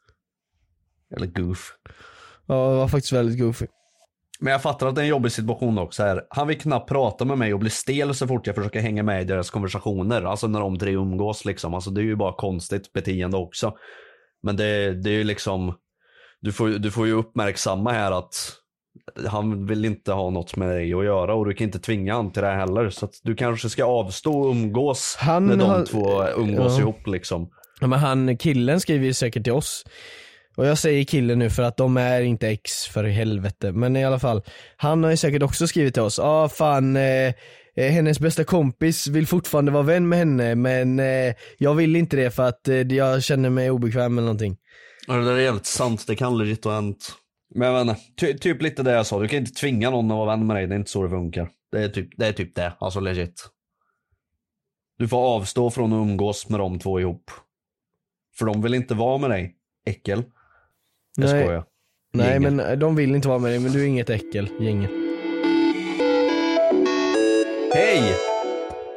Eller 1.16 1.28
goof. 1.28 1.74
ja, 2.46 2.70
det 2.70 2.76
var 2.78 2.88
faktiskt 2.88 3.14
väldigt 3.14 3.40
goofy. 3.40 3.66
Men 4.40 4.52
jag 4.52 4.62
fattar 4.62 4.88
att 4.88 4.96
det 4.96 5.02
är 5.02 5.04
en 5.04 5.10
jobbig 5.10 5.32
situation 5.32 5.78
också 5.78 6.04
här. 6.04 6.24
Han 6.30 6.48
vill 6.48 6.60
knappt 6.60 6.90
prata 6.90 7.26
med 7.26 7.38
mig 7.38 7.54
och 7.54 7.60
bli 7.60 7.70
stel 7.70 8.16
så 8.16 8.28
fort 8.28 8.48
jag 8.48 8.56
försöker 8.56 8.80
hänga 8.82 9.04
med 9.04 9.22
i 9.22 9.26
deras 9.26 9.50
konversationer. 9.50 10.22
Alltså 10.24 10.48
när 10.48 10.60
de 10.60 10.80
tre 10.80 10.92
umgås 10.92 11.46
liksom. 11.46 11.74
Alltså 11.74 11.90
det 11.92 12.02
är 12.02 12.04
ju 12.06 12.16
bara 12.16 12.34
konstigt 12.34 12.94
beteende 12.94 13.38
också. 13.38 13.74
Men 14.44 14.56
det, 14.56 14.94
det 15.04 15.10
är 15.10 15.14
ju 15.14 15.24
liksom, 15.24 15.76
du 16.42 16.52
får, 16.52 16.70
du 16.70 16.92
får 16.92 17.08
ju 17.08 17.14
uppmärksamma 17.14 17.92
här 17.92 18.12
att 18.12 18.36
han 19.28 19.66
vill 19.68 19.86
inte 19.86 20.12
ha 20.12 20.30
något 20.30 20.56
med 20.56 20.70
dig 20.70 20.94
att 20.94 21.06
göra 21.06 21.34
och 21.34 21.46
du 21.46 21.54
kan 21.54 21.66
inte 21.66 21.80
tvinga 21.80 22.14
han 22.14 22.32
till 22.32 22.44
det 22.44 22.52
heller. 22.52 22.90
Så 22.90 23.06
att 23.06 23.14
du 23.24 23.36
kanske 23.36 23.70
ska 23.70 23.86
avstå 23.86 24.40
och 24.42 24.52
umgås 24.52 25.16
Han 25.20 25.48
när 25.48 25.56
de 25.56 25.70
har- 25.70 25.86
två 25.86 26.28
umgås 26.42 26.74
ja. 26.76 26.80
ihop 26.80 27.08
liksom. 27.08 27.50
Ja, 27.80 27.88
men 27.88 28.00
han, 28.00 28.38
killen 28.38 28.80
skriver 28.80 29.06
ju 29.06 29.14
säkert 29.14 29.44
till 29.44 29.54
oss. 29.54 29.86
Och 30.56 30.66
jag 30.68 30.78
säger 30.78 31.04
killen 31.04 31.40
nu 31.40 31.50
för 31.50 31.64
att 31.64 31.78
de 31.78 31.98
är 31.98 32.22
inte 32.22 32.48
ex 32.48 32.86
för 32.88 33.04
helvete. 33.04 33.72
Men 33.72 33.96
i 33.96 34.06
alla 34.06 34.20
fall, 34.20 34.42
han 34.78 35.04
har 35.04 35.12
ju 35.12 35.18
säkert 35.18 35.44
också 35.44 35.68
skrivit 35.68 35.94
till 35.94 36.04
oss. 36.04 36.18
Ja 36.18 36.24
ah, 36.44 36.50
fan, 36.50 36.96
eh, 36.96 37.28
eh, 37.76 37.92
hennes 37.92 38.20
bästa 38.20 38.44
kompis 38.44 39.08
vill 39.08 39.28
fortfarande 39.28 39.72
vara 39.72 39.84
vän 39.84 40.10
med 40.10 40.20
henne 40.20 40.56
men 40.56 41.00
eh, 41.00 41.34
jag 41.58 41.74
vill 41.74 41.96
inte 41.96 42.18
det 42.18 42.32
för 42.32 42.44
att 42.44 42.68
eh, 42.68 42.76
jag 42.76 43.24
känner 43.24 43.50
mig 43.50 43.72
obekväm 43.72 44.18
eller 44.18 44.26
någonting. 44.26 44.58
Ja, 45.08 45.14
det 45.14 45.26
där 45.26 45.32
är 45.36 45.40
jävligt 45.40 45.66
sant, 45.66 46.08
det 46.08 46.16
kan 46.16 46.38
legit 46.38 46.66
ha 46.66 46.74
hänt. 46.74 47.12
Men 47.56 47.68
jag 47.68 47.86
vet 47.86 47.90
inte, 47.98 48.02
ty, 48.18 48.38
typ 48.38 48.62
lite 48.62 48.84
det 48.84 48.92
jag 48.92 49.06
sa, 49.06 49.20
du 49.20 49.28
kan 49.28 49.40
inte 49.40 49.52
tvinga 49.52 49.90
någon 49.90 50.12
att 50.12 50.18
vara 50.18 50.36
vän 50.36 50.48
med 50.48 50.56
dig, 50.56 50.68
det 50.68 50.76
är 50.76 50.80
inte 50.80 50.92
så 50.92 51.04
det 51.04 51.10
funkar. 51.10 51.50
Det 51.72 51.84
är 51.84 51.90
typ 51.90 52.10
det, 52.18 52.28
är 52.28 52.34
typ 52.34 52.56
det. 52.56 52.74
alltså 52.80 53.00
legit. 53.00 53.50
Du 54.98 55.08
får 55.08 55.18
avstå 55.18 55.70
från 55.70 55.94
att 55.94 55.98
umgås 55.98 56.50
med 56.50 56.60
de 56.60 56.80
två 56.80 57.00
ihop. 57.00 57.32
För 58.38 58.46
de 58.46 58.62
vill 58.62 58.74
inte 58.74 58.94
vara 58.94 59.18
med 59.18 59.30
dig, 59.30 59.56
äckel. 59.86 60.24
Jag 61.18 61.30
Nej. 61.32 61.44
skojar. 61.44 61.66
Nej 62.14 62.34
Gänget. 62.34 62.54
men 62.54 62.80
de 62.80 62.96
vill 62.96 63.16
inte 63.16 63.28
vara 63.28 63.40
med 63.40 63.52
dig 63.52 63.60
men 63.60 63.72
du 63.72 63.82
är 63.84 63.88
inget 63.88 64.10
äckel, 64.10 64.50
gänget. 64.60 64.92
Hej! 67.74 68.16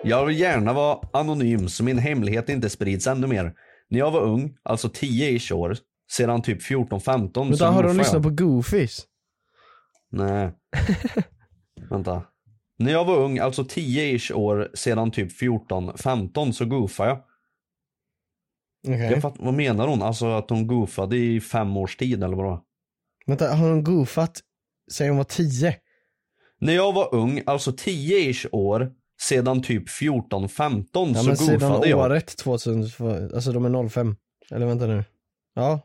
Jag 0.05 0.27
vill 0.27 0.41
gärna 0.41 0.73
vara 0.73 0.99
anonym 1.13 1.69
så 1.69 1.85
min 1.85 1.99
hemlighet 1.99 2.49
inte 2.49 2.71
sprids 2.71 3.07
ännu 3.07 3.27
mer. 3.27 3.55
När 3.89 3.99
jag 3.99 4.11
var 4.11 4.21
ung, 4.21 4.57
alltså 4.63 4.89
10-ish 4.89 5.53
år, 5.53 5.77
sedan 6.17 6.43
typ 6.43 6.63
14-15 6.63 7.45
Vänta, 7.45 7.57
så 7.57 7.65
har 7.65 7.83
de 7.83 7.97
lyssnat 7.97 8.23
på 8.23 8.31
Goofies? 8.31 9.07
Nej. 10.11 10.53
Vänta. 11.91 12.23
När 12.79 12.93
jag 12.93 13.05
var 13.05 13.17
ung, 13.17 13.39
alltså 13.39 13.63
10-ish 13.63 14.33
år, 14.33 14.71
sedan 14.75 15.11
typ 15.11 15.41
14-15 15.41 16.53
så 16.53 16.65
goofade 16.65 17.09
jag. 17.09 17.19
Okej. 18.87 19.11
jag 19.11 19.23
fatt, 19.23 19.35
vad 19.39 19.55
menar 19.55 19.89
hon? 19.89 20.03
Alltså 20.03 20.27
att 20.27 20.51
hon 20.51 20.67
goofade 20.67 21.17
i 21.17 21.41
fem 21.41 21.77
års 21.77 21.97
tid 21.97 22.25
eller 22.25 22.37
vadå? 22.37 22.65
Vänta, 23.27 23.55
har 23.55 23.69
de 23.71 23.85
goofat 23.85 24.41
sen 24.93 25.09
hon 25.09 25.17
var 25.17 25.25
10? 25.25 25.77
När 26.61 26.73
jag 26.73 26.93
var 26.93 27.15
ung, 27.15 27.43
alltså 27.47 27.71
10-ish 27.71 28.49
år, 28.53 28.93
sedan 29.21 29.63
typ 29.63 29.89
14-15 29.89 30.87
Ja 30.93 31.15
så 31.15 31.27
men 31.27 31.37
sedan 31.37 31.59
goofade 31.59 31.89
jag. 31.89 31.99
året 31.99 32.37
2000, 32.37 32.83
alltså 33.35 33.53
de 33.53 33.65
är 33.65 33.89
05. 33.89 34.17
Eller 34.51 34.67
vänta 34.67 34.87
nu. 34.87 35.05
Ja. 35.55 35.81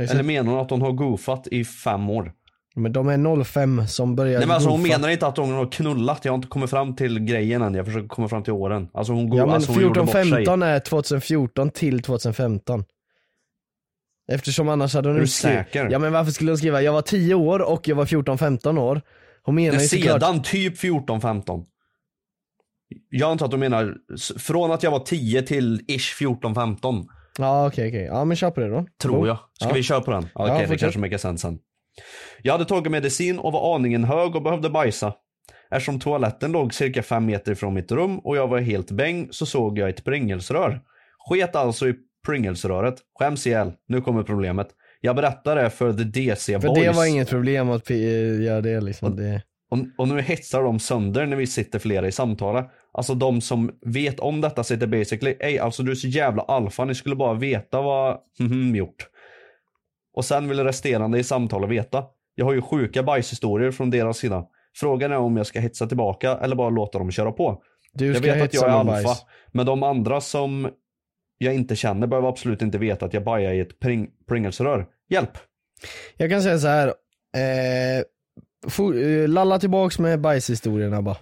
Eller 0.00 0.22
menar 0.22 0.52
hon 0.52 0.60
att 0.60 0.70
hon 0.70 0.82
har 0.82 0.92
goofat 0.92 1.46
i 1.46 1.64
fem 1.64 2.10
år? 2.10 2.32
Men 2.74 2.92
de 2.92 3.08
är 3.08 3.44
05 3.44 3.86
som 3.86 4.16
börjar 4.16 4.38
Nej 4.38 4.46
men 4.46 4.54
alltså 4.54 4.70
hon 4.70 4.82
menar 4.82 5.08
inte 5.08 5.26
att 5.26 5.36
hon 5.36 5.52
har 5.52 5.72
knullat, 5.72 6.24
jag 6.24 6.32
har 6.32 6.36
inte 6.36 6.48
kommit 6.48 6.70
fram 6.70 6.96
till 6.96 7.20
grejen 7.20 7.62
än, 7.62 7.74
jag 7.74 7.86
försöker 7.86 8.08
komma 8.08 8.28
fram 8.28 8.42
till 8.42 8.52
åren. 8.52 8.88
Alltså 8.94 9.12
hon, 9.12 9.28
go- 9.28 9.36
Ja 9.36 9.46
men 9.46 9.54
alltså, 9.54 9.72
hon 9.72 9.82
gjorde 9.82 10.00
bort 10.00 10.10
sig. 10.10 10.22
14-15 10.22 10.64
är 10.66 10.78
2014 10.80 11.70
till 11.70 12.02
2015. 12.02 12.84
Eftersom 14.32 14.68
annars 14.68 14.94
hade 14.94 15.08
hon 15.08 15.16
Är 15.16 15.20
du 15.20 15.26
säker? 15.26 15.88
Ja 15.90 15.98
men 15.98 16.12
varför 16.12 16.30
skulle 16.32 16.50
hon 16.50 16.58
skriva 16.58 16.82
jag 16.82 16.92
var 16.92 17.02
10 17.02 17.34
år 17.34 17.60
och 17.72 17.88
jag 17.88 17.96
var 17.96 18.04
14-15 18.04 18.78
år? 18.78 19.00
Hon 19.42 19.54
menar 19.54 19.72
Men 19.72 19.82
ju 19.82 19.88
såklart 19.88 20.22
sedan 20.22 20.42
typ 20.42 20.76
14-15. 20.78 21.64
Jag 23.10 23.30
antar 23.30 23.44
att 23.46 23.50
du 23.52 23.56
menar 23.56 23.94
från 24.38 24.70
att 24.72 24.82
jag 24.82 24.90
var 24.90 24.98
10 24.98 25.42
till 25.42 25.80
ish 25.88 26.20
14-15. 26.20 27.06
Ja 27.40 27.66
okej 27.66 27.88
okej, 27.88 28.02
ja 28.04 28.24
men 28.24 28.36
kör 28.36 28.50
på 28.50 28.60
det 28.60 28.68
då. 28.68 28.86
Tror 29.02 29.28
jag. 29.28 29.36
Ska 29.60 29.68
Ja. 29.68 29.74
vi 29.74 29.82
köra 29.82 30.00
på 30.00 30.10
den? 30.10 30.28
Ja, 30.34 30.44
Okej, 30.44 30.54
det 30.60 30.66
fortsätt. 30.66 30.80
kanske 30.80 31.00
make 31.00 31.18
sense 31.18 31.42
sen. 31.42 31.58
Jag 32.42 32.52
hade 32.52 32.64
tagit 32.64 32.92
medicin 32.92 33.38
och 33.38 33.52
var 33.52 33.74
aningen 33.74 34.04
hög 34.04 34.36
och 34.36 34.42
behövde 34.42 34.70
bajsa. 34.70 35.14
Eftersom 35.70 36.00
toaletten 36.00 36.52
låg 36.52 36.74
cirka 36.74 37.02
fem 37.02 37.26
meter 37.26 37.52
ifrån 37.52 37.74
mitt 37.74 37.92
rum 37.92 38.18
och 38.18 38.36
jag 38.36 38.48
var 38.48 38.58
helt 38.58 38.90
bäng 38.90 39.28
så 39.30 39.46
såg 39.46 39.78
jag 39.78 39.88
ett 39.90 40.04
Pringles-rör. 40.04 40.80
Sket 41.28 41.56
alltså 41.56 41.88
i 41.88 41.94
Pringles-röret. 42.26 42.94
Skäms 43.18 43.46
ihjäl. 43.46 43.72
Nu 43.88 44.00
kommer 44.00 44.22
problemet. 44.22 44.68
Jag 45.00 45.16
berättar 45.16 45.56
det 45.56 45.70
för 45.70 45.92
the 45.92 46.04
DC 46.04 46.60
För 46.60 46.68
boys. 46.68 46.84
det 46.84 46.92
var 46.92 47.06
inget 47.06 47.28
problem 47.30 47.70
att 47.70 47.90
göra 47.90 48.60
det 48.60 48.80
liksom. 48.80 49.16
Det... 49.16 49.42
Och, 49.70 49.78
och 49.98 50.08
nu 50.08 50.20
hetsar 50.20 50.62
de 50.62 50.78
sönder 50.78 51.26
när 51.26 51.36
vi 51.36 51.46
sitter 51.46 51.78
flera 51.78 52.08
i 52.08 52.12
samtalet. 52.12 52.66
Alltså 52.92 53.14
de 53.14 53.40
som 53.40 53.70
vet 53.86 54.20
om 54.20 54.40
detta 54.40 54.64
sitter 54.64 54.86
basically, 54.86 55.36
ey 55.40 55.58
alltså 55.58 55.82
du 55.82 55.90
är 55.90 55.94
så 55.94 56.08
jävla 56.08 56.42
alfa, 56.42 56.84
ni 56.84 56.94
skulle 56.94 57.16
bara 57.16 57.34
veta 57.34 57.82
vad 57.82 58.18
mhm 58.38 58.76
gjort. 58.76 59.08
Och 60.14 60.24
sen 60.24 60.48
vill 60.48 60.64
resterande 60.64 61.18
i 61.18 61.24
samtalet 61.24 61.70
veta. 61.70 62.04
Jag 62.34 62.44
har 62.44 62.52
ju 62.52 62.62
sjuka 62.62 63.02
bajshistorier 63.02 63.70
från 63.70 63.90
deras 63.90 64.18
sida. 64.18 64.46
Frågan 64.76 65.12
är 65.12 65.16
om 65.16 65.36
jag 65.36 65.46
ska 65.46 65.60
hetsa 65.60 65.86
tillbaka 65.86 66.36
eller 66.36 66.56
bara 66.56 66.70
låta 66.70 66.98
dem 66.98 67.10
köra 67.10 67.32
på. 67.32 67.62
Du 67.92 68.06
Jag 68.12 68.20
vet 68.20 68.42
att 68.42 68.54
jag 68.54 68.64
är 68.64 68.68
alfa, 68.68 68.92
bajs. 68.92 69.24
men 69.52 69.66
de 69.66 69.82
andra 69.82 70.20
som 70.20 70.70
jag 71.38 71.54
inte 71.54 71.76
känner 71.76 72.06
behöver 72.06 72.28
absolut 72.28 72.62
inte 72.62 72.78
veta 72.78 73.06
att 73.06 73.14
jag 73.14 73.24
bajar 73.24 73.52
i 73.52 73.60
ett 73.60 73.80
pring 73.80 74.10
Pringles-rör. 74.28 74.86
Hjälp! 75.08 75.38
Jag 76.16 76.30
kan 76.30 76.42
säga 76.42 76.58
så 76.58 76.66
här. 76.68 76.88
Eh, 77.36 78.02
for, 78.68 79.02
eh, 79.02 79.28
lalla 79.28 79.58
tillbaks 79.58 79.98
med 79.98 80.20
bajshistorierna 80.20 81.02
bara. 81.02 81.16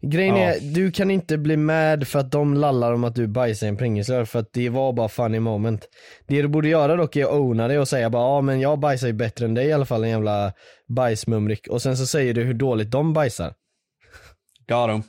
Grejen 0.00 0.36
Ja. 0.36 0.42
är, 0.42 0.60
du 0.60 0.90
kan 0.90 1.10
inte 1.10 1.38
bli 1.38 1.56
mad 1.56 2.08
för 2.08 2.18
att 2.18 2.30
de 2.30 2.54
lallar 2.54 2.92
om 2.92 3.04
att 3.04 3.14
du 3.14 3.26
bajsar 3.26 3.66
i 3.66 3.68
en 3.68 3.76
Pringlesrör 3.76 4.24
för 4.24 4.38
att 4.38 4.52
det 4.52 4.68
var 4.68 4.92
bara 4.92 5.08
funny 5.08 5.40
moment. 5.40 5.88
Det 6.26 6.42
du 6.42 6.48
borde 6.48 6.68
göra 6.68 6.96
dock 6.96 7.16
är 7.16 7.24
att 7.24 7.32
owna 7.32 7.68
det 7.68 7.78
och 7.78 7.88
säga 7.88 8.10
bara 8.10 8.22
ja 8.36 8.40
men 8.40 8.60
jag 8.60 8.78
bajsar 8.78 9.06
ju 9.06 9.12
bättre 9.12 9.44
än 9.44 9.54
dig 9.54 9.66
i 9.66 9.72
alla 9.72 9.84
fall 9.86 10.04
en 10.04 10.10
jävla 10.10 10.52
bajsmumrik 10.88 11.68
och 11.68 11.82
sen 11.82 11.96
så 11.96 12.06
säger 12.06 12.34
du 12.34 12.42
hur 12.42 12.54
dåligt 12.54 12.90
de 12.90 13.12
bajsar. 13.12 13.54
Got 14.68 14.90
him. 14.90 15.02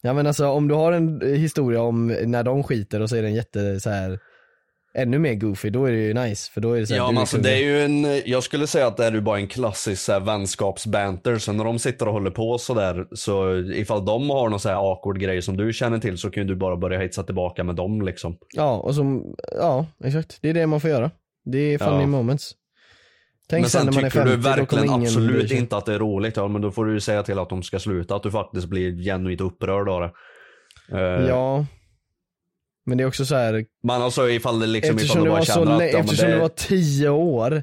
Ja 0.00 0.12
men 0.12 0.26
alltså 0.26 0.48
om 0.48 0.68
du 0.68 0.74
har 0.74 0.92
en 0.92 1.20
historia 1.36 1.82
om 1.82 2.06
när 2.06 2.42
de 2.42 2.62
skiter 2.62 3.00
och 3.02 3.08
så 3.10 3.16
är 3.16 3.22
den 3.22 3.34
jätte 3.34 3.80
så 3.80 3.90
här 3.90 4.18
ännu 4.96 5.18
mer 5.18 5.34
goofy, 5.34 5.70
då 5.70 5.84
är 5.84 5.92
det 5.92 5.98
ju 5.98 6.14
nice 6.14 6.50
för 6.52 6.60
då 6.60 6.72
är 6.72 6.80
det 6.80 6.86
så 6.86 6.94
här, 6.94 7.00
Ja 7.00 7.06
men 7.10 7.18
alltså 7.18 7.38
det 7.38 7.52
är 7.52 7.58
ju 7.58 7.82
en, 7.84 8.22
jag 8.26 8.42
skulle 8.42 8.66
säga 8.66 8.86
att 8.86 8.96
det 8.96 9.04
är 9.04 9.12
ju 9.12 9.20
bara 9.20 9.38
en 9.38 9.46
klassisk 9.48 10.02
så 10.02 10.12
här, 10.12 10.20
vänskapsbanter, 10.20 11.38
så 11.38 11.52
när 11.52 11.64
de 11.64 11.78
sitter 11.78 12.06
och 12.08 12.12
håller 12.12 12.30
på 12.30 12.58
sådär, 12.58 13.06
så 13.12 13.56
ifall 13.58 14.04
de 14.04 14.30
har 14.30 14.48
någon 14.48 14.60
så 14.60 14.68
här 14.68 14.76
awkward 14.90 15.20
grej 15.20 15.42
som 15.42 15.56
du 15.56 15.72
känner 15.72 15.98
till 15.98 16.18
så 16.18 16.30
kan 16.30 16.42
ju 16.42 16.48
du 16.48 16.56
bara 16.56 16.76
börja 16.76 16.98
hetsa 16.98 17.22
tillbaka 17.22 17.64
med 17.64 17.74
dem 17.74 18.02
liksom. 18.02 18.36
Ja, 18.54 18.76
och 18.76 18.94
som, 18.94 19.34
ja 19.60 19.86
exakt. 20.04 20.38
Det 20.42 20.48
är 20.50 20.54
det 20.54 20.66
man 20.66 20.80
får 20.80 20.90
göra. 20.90 21.10
Det 21.44 21.58
är 21.74 21.78
funny 21.78 22.00
Ja. 22.00 22.06
moments. 22.06 22.52
Tänk 23.48 23.60
men 23.62 23.70
sen 23.70 23.86
när 23.86 23.92
man 23.92 24.04
är 24.04 24.10
tycker 24.10 24.24
50, 24.24 24.36
du 24.36 24.42
verkligen 24.42 24.90
absolut 24.90 25.52
inte 25.52 25.76
att 25.76 25.86
det 25.86 25.94
är 25.94 25.98
roligt, 25.98 26.36
ja 26.36 26.48
men 26.48 26.62
då 26.62 26.70
får 26.70 26.84
du 26.84 26.92
ju 26.92 27.00
säga 27.00 27.22
till 27.22 27.38
att 27.38 27.48
de 27.50 27.62
ska 27.62 27.78
sluta, 27.78 28.16
att 28.16 28.22
du 28.22 28.30
faktiskt 28.30 28.66
blir 28.66 29.02
genuint 29.04 29.40
upprörd 29.40 29.88
av 29.88 30.00
det. 30.00 30.10
Eh, 30.98 31.28
Ja. 31.28 31.66
Men 32.86 32.98
det 32.98 33.04
är 33.04 33.08
också 33.08 33.24
så 33.24 33.34
här, 33.34 33.64
Men 33.82 34.02
alltså 34.02 34.30
ifall 34.30 34.58
det 34.60 34.66
liksom, 34.66 34.94
ifall 34.98 35.02
eftersom, 35.04 35.24
du 35.24 35.24
det 35.24 35.30
bara 35.30 35.38
var, 35.38 35.44
så 35.44 35.52
känner 35.52 35.86
att, 35.86 35.92
ja, 35.92 35.98
eftersom 35.98 36.28
det, 36.28 36.34
det 36.34 36.40
var 36.40 36.48
tio 36.48 37.08
år 37.08 37.62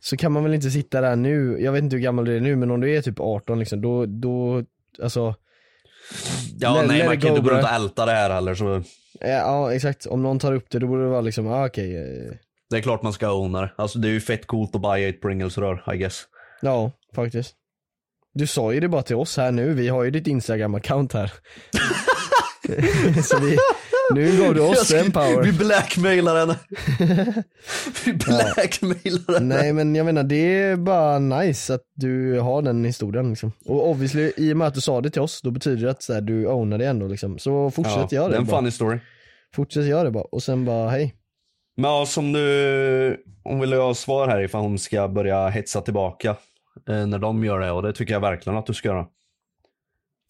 så 0.00 0.16
kan 0.16 0.32
man 0.32 0.44
väl 0.44 0.54
inte 0.54 0.70
sitta 0.70 1.00
där 1.00 1.16
nu, 1.16 1.56
jag 1.60 1.72
vet 1.72 1.82
inte 1.82 1.96
hur 1.96 2.02
gammal 2.02 2.24
du 2.24 2.36
är 2.36 2.40
nu 2.40 2.56
men 2.56 2.70
om 2.70 2.80
du 2.80 2.96
är 2.96 3.02
typ 3.02 3.20
18 3.20 3.58
liksom, 3.58 3.80
då, 3.80 4.06
då 4.06 4.64
alltså 5.02 5.34
Ja 6.58 6.74
let- 6.74 6.86
nej 6.88 6.98
let 6.98 7.06
man 7.06 7.20
kan 7.20 7.30
go, 7.30 7.36
inte 7.36 7.48
gå 7.48 7.54
runt 7.56 7.64
och 7.64 7.70
älta 7.70 8.06
det 8.06 8.12
här 8.12 8.30
heller 8.30 8.54
så 8.54 8.82
Ja, 9.20 9.28
ja 9.28 9.74
exakt, 9.74 10.06
om 10.06 10.22
någon 10.22 10.38
tar 10.38 10.52
upp 10.52 10.70
det 10.70 10.78
då 10.78 10.86
borde 10.86 11.02
det 11.02 11.08
vara 11.08 11.20
liksom, 11.20 11.46
ah, 11.46 11.66
okej, 11.66 11.96
eh, 11.96 12.32
det 12.70 12.76
är 12.76 12.80
klart 12.82 13.02
man 13.02 13.12
ska 13.12 13.32
owna 13.32 13.60
det. 13.60 13.70
Alltså 13.76 13.98
det 13.98 14.08
är 14.08 14.12
ju 14.12 14.20
fett 14.20 14.46
coolt 14.46 14.74
att 14.74 14.82
buy 14.82 15.04
ett 15.08 15.20
Pringles-rör 15.22 15.94
I 15.94 15.98
guess. 15.98 16.22
ja 16.62 16.92
faktiskt. 17.14 17.54
Du 18.34 18.46
sa 18.46 18.72
ju 18.72 18.80
det 18.80 18.88
bara 18.88 19.02
till 19.02 19.16
oss 19.16 19.36
här 19.36 19.52
nu, 19.52 19.74
vi 19.74 19.88
har 19.88 20.04
ju 20.04 20.10
ditt 20.10 20.26
instagram-account 20.26 21.12
här. 21.14 21.32
så 23.22 23.38
vi, 23.40 23.58
nu 24.14 24.38
gav 24.38 24.54
du 24.54 24.60
oss 24.60 24.92
en 24.92 25.12
power. 25.12 25.42
Vi 25.42 25.52
blackmailar 25.52 26.36
henne. 26.36 26.56
vi 28.04 28.12
blackmailar 28.12 29.34
henne. 29.34 29.56
Nej 29.56 29.72
men 29.72 29.94
jag 29.94 30.06
menar 30.06 30.22
det 30.22 30.62
är 30.62 30.76
bara 30.76 31.18
nice 31.18 31.74
att 31.74 31.84
du 31.94 32.38
har 32.38 32.62
den 32.62 32.84
historien 32.84 33.30
liksom. 33.30 33.52
Och 33.64 33.88
obviously 33.88 34.32
i 34.36 34.52
och 34.52 34.56
med 34.56 34.66
att 34.66 34.74
du 34.74 34.80
sa 34.80 35.00
det 35.00 35.10
till 35.10 35.22
oss, 35.22 35.42
då 35.42 35.50
betyder 35.50 35.84
det 35.84 35.90
att 35.90 36.02
så 36.02 36.14
här, 36.14 36.20
du 36.20 36.46
ownar 36.46 36.78
det 36.78 36.86
ändå 36.86 37.06
liksom. 37.06 37.38
Så 37.38 37.70
fortsätt 37.70 38.12
göra 38.12 38.28
det 38.28 38.32
det, 38.32 38.36
är 38.36 38.40
en 38.40 38.46
funny 38.46 38.70
story. 38.70 38.98
Fortsätt 39.54 39.86
göra 39.86 40.04
det 40.04 40.10
bara, 40.10 40.24
och 40.24 40.42
sen 40.42 40.64
bara 40.64 40.90
hej. 40.90 41.14
Men 41.76 41.90
ja, 41.90 42.06
som 42.06 42.32
du, 42.32 43.24
hon 43.44 43.60
vill 43.60 43.72
ha 43.72 43.94
svar 43.94 44.28
här 44.28 44.40
ifall 44.40 44.60
hon 44.60 44.78
ska 44.78 45.08
börja 45.08 45.48
hetsa 45.48 45.80
tillbaka 45.80 46.36
eh, 46.88 47.06
när 47.06 47.18
de 47.18 47.44
gör 47.44 47.60
det 47.60 47.70
och 47.70 47.82
det 47.82 47.92
tycker 47.92 48.12
jag 48.12 48.20
verkligen 48.20 48.58
att 48.58 48.66
du 48.66 48.74
ska 48.74 48.88
göra. 48.88 49.06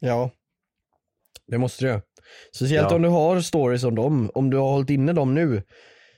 Ja. 0.01 0.31
Det 1.47 1.59
måste 1.59 1.85
du 1.85 1.89
göra. 1.89 2.03
Speciellt 2.57 2.91
Ja. 2.91 2.97
om 2.97 3.03
du 3.03 3.09
har 3.09 3.41
stories 3.41 3.85
om 3.85 3.95
dem, 3.95 4.31
om 4.35 4.51
du 4.51 4.57
har 4.57 4.71
hållit 4.71 4.91
inne 4.91 5.13
dem 5.13 5.35
nu 5.35 5.63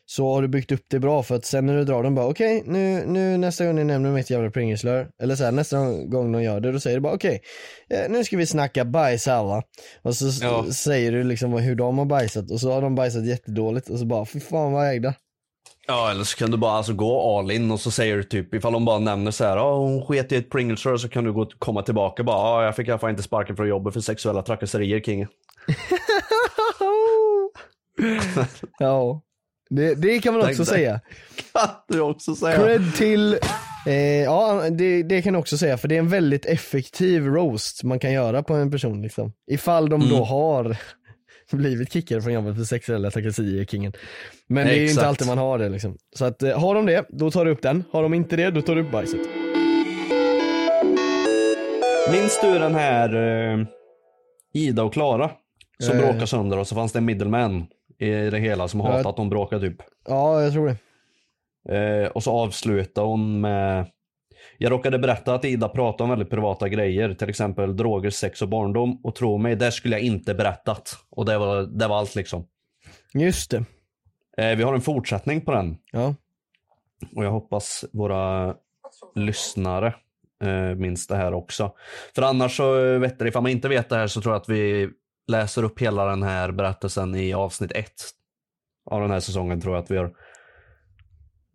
så 0.07 0.35
har 0.35 0.43
du 0.43 0.49
byggt 0.49 0.73
upp 0.73 0.85
det 0.91 0.99
bra 0.99 1.23
för 1.23 1.35
att 1.37 1.45
sen 1.45 1.67
när 1.67 1.77
du 1.77 1.85
drar 1.85 2.03
dem 2.03 2.15
bara 2.15 2.27
okej 2.27 2.63
nu, 2.67 3.07
nu 3.07 3.37
nästa 3.37 3.67
gång 3.67 3.75
ni 3.77 3.85
nämner 3.85 4.11
mitt 4.11 4.31
jävla 4.31 4.51
pringelslör 4.51 5.09
eller 5.23 5.35
så 5.37 5.45
här, 5.45 5.53
nästa 5.53 5.77
gång 5.93 6.33
de 6.33 6.43
gör 6.43 6.61
det 6.61 6.73
då 6.73 6.81
säger 6.81 6.97
du 6.97 7.01
bara 7.01 7.15
okej 7.15 7.41
eh, 7.91 8.11
nu 8.11 8.25
ska 8.25 8.37
vi 8.37 8.47
snacka 8.47 8.85
bajs 8.85 9.29
alla 9.29 9.63
och 10.03 10.15
så 10.17 10.45
Ja. 10.45 10.65
säger 10.73 11.13
du 11.13 11.25
liksom 11.25 11.53
hur 11.53 11.75
de 11.75 11.99
har 11.99 12.05
bajsat 12.05 12.51
och 12.51 12.61
så 12.61 12.73
har 12.73 12.83
de 12.83 12.95
bajsat 12.95 13.27
jättedåligt 13.27 13.89
och 13.91 13.99
så 13.99 14.05
bara 14.05 14.25
fy 14.27 14.41
fan 14.41 14.73
vad 14.73 14.89
ägda. 14.91 15.15
Ja 15.87 16.11
eller 16.11 16.25
så 16.25 16.37
kan 16.37 16.51
du 16.51 16.57
bara 16.57 16.73
alltså 16.73 16.93
gå 16.93 17.39
all 17.39 17.51
in 17.51 17.71
och 17.71 17.81
så 17.81 17.91
säger 17.91 18.17
du 18.17 18.23
typ 18.23 18.55
ifall 18.55 18.73
de 18.73 18.85
bara 18.85 18.99
nämner 18.99 19.31
så 19.31 19.45
här, 19.45 19.57
ja 19.57 19.77
hon 19.77 20.07
sket 20.07 20.33
i 20.33 20.37
ett 20.37 20.51
Pringles-rör 20.51 20.97
så 20.97 21.09
kan 21.09 21.25
du 21.25 21.33
gå 21.33 21.47
komma 21.59 21.83
tillbaka 21.83 22.23
och 22.23 22.27
bara, 22.27 22.37
ja 22.61 22.65
jag 22.65 22.77
fick 22.77 22.89
i 22.89 22.91
alla 22.91 22.99
fall 22.99 23.11
inte 23.11 23.23
sparken 23.23 23.57
från 23.57 23.69
jobbet 23.69 23.93
för 23.93 24.01
sexuella 24.01 24.43
trakasserier 24.43 25.01
king. 25.01 25.27
ja, 28.79 29.23
det, 29.71 29.95
det 29.95 30.19
kan 30.19 30.35
man 30.35 30.49
också 30.49 30.65
säga. 30.65 31.01
Kan 31.53 31.69
du 31.89 32.01
också 32.01 32.35
säga. 32.35 32.57
Cred 32.57 32.95
till, 32.95 33.39
eh, 33.87 34.23
ja 34.23 34.71
det, 34.71 35.03
det 35.03 35.23
kan 35.23 35.35
jag 35.35 35.41
också 35.41 35.59
säga 35.59 35.79
för 35.79 35.89
det 35.89 35.95
är 35.95 35.99
en 35.99 36.09
väldigt 36.09 36.47
effektiv 36.47 37.27
roast 37.27 37.85
man 37.85 37.99
kan 37.99 38.13
göra 38.13 38.43
på 38.43 38.55
en 38.55 38.71
person 38.71 39.03
liksom. 39.03 39.33
Ifall 39.51 39.89
de 39.89 40.03
Mm. 40.03 40.15
då 40.17 40.25
har 40.25 40.77
blivit 41.53 41.93
kickade 41.93 42.23
från 42.23 42.33
jobbet 42.33 42.57
för 42.57 42.65
sexuella 42.65 43.11
trakasserier 43.11 43.65
kingen. 43.65 43.93
Men 44.49 44.67
det 44.67 44.73
är 44.73 44.77
ju 44.81 44.91
inte 44.91 45.07
alltid 45.07 45.27
man 45.27 45.39
har 45.39 45.59
det 45.59 45.69
liksom. 45.69 45.97
Så 46.17 46.25
att 46.25 46.43
eh, 46.43 46.61
har 46.61 46.75
de 46.75 46.87
det, 46.87 47.07
då 47.09 47.31
tar 47.31 47.45
du 47.45 47.51
upp 47.51 47.63
den. 47.63 47.85
Har 47.93 48.03
de 48.03 48.15
inte 48.15 48.37
det, 48.37 48.51
då 48.51 48.63
tar 48.63 48.75
du 48.75 48.83
upp 48.83 48.93
bajset. 48.93 49.21
Minns 52.13 52.41
du 52.41 52.59
den 52.59 52.75
här 52.75 53.15
eh, 53.53 53.59
Ida 54.55 54.83
och 54.83 54.93
Klara? 54.93 55.31
Som 55.79 55.97
Eh. 55.97 56.03
bråkade 56.03 56.27
sönder 56.27 56.59
och 56.59 56.67
så 56.67 56.75
fanns 56.75 56.93
det 56.93 56.99
en 56.99 57.05
middleman 57.05 57.67
i 57.99 58.11
det 58.11 58.39
hela 58.39 58.69
som 58.69 58.81
hatade 58.81 59.09
att 59.09 59.17
de 59.17 59.29
bråkade 59.29 59.69
typ. 59.71 59.83
Ja, 60.09 60.43
jag 60.43 60.53
tror 60.53 60.67
det. 60.69 60.77
Eh, 61.77 62.07
och 62.09 62.23
så 62.23 62.31
avslutade 62.33 63.07
hon 63.07 63.41
med 63.41 63.87
Jag 64.59 64.73
råkade 64.73 64.99
berätta 64.99 65.35
att 65.35 65.45
Ida 65.45 65.69
pratade 65.69 66.03
om 66.05 66.11
väldigt 66.11 66.31
privata 66.31 66.69
grejer, 66.69 67.15
till 67.15 67.29
exempel 67.29 67.77
droger, 67.77 68.11
sex 68.11 68.43
och 68.43 68.49
barndom. 68.49 69.01
Och 69.05 69.15
tro 69.15 69.39
mig, 69.39 69.57
det 69.57 69.73
skulle 69.73 69.97
jag 69.97 70.03
inte 70.07 70.35
berättat. 70.35 70.97
Och 71.11 71.25
det 71.25 71.39
var, 71.39 71.63
det 71.63 71.87
var 71.89 71.99
allt 71.99 72.15
liksom. 72.15 72.47
Just 73.15 73.51
det. 73.51 73.65
Eh, 74.37 74.57
vi 74.57 74.63
har 74.63 74.75
en 74.75 74.81
fortsättning 74.81 75.41
på 75.41 75.53
den. 75.53 75.77
Ja. 75.93 76.15
Och 77.17 77.25
jag 77.25 77.31
hoppas 77.31 77.85
våra 77.93 78.55
lyssnare 79.15 79.95
eh, 80.45 80.75
minns 80.77 81.07
det 81.07 81.17
här 81.17 81.35
också. 81.35 81.73
För 82.15 82.23
annars 82.23 82.57
så 82.57 82.85
eh, 82.85 82.99
vet 82.99 83.19
du, 83.19 83.29
ifall 83.29 83.43
man 83.43 83.53
inte 83.53 83.69
vet 83.69 83.89
det 83.89 83.97
här 83.97 84.07
så 84.07 84.21
tror 84.21 84.35
jag 84.35 84.41
att 84.41 84.49
vi 84.49 84.89
läser 85.27 85.63
upp 85.63 85.81
hela 85.81 86.05
den 86.05 86.23
här 86.23 86.53
berättelsen 86.53 87.15
i 87.15 87.35
avsnitt 87.35 87.73
ett 87.73 88.03
av 88.91 89.01
den 89.01 89.11
här 89.11 89.21
säsongen 89.21 89.61
tror 89.61 89.75
jag 89.75 89.83
att 89.83 89.91
vi 89.91 89.95
gör. 89.95 90.13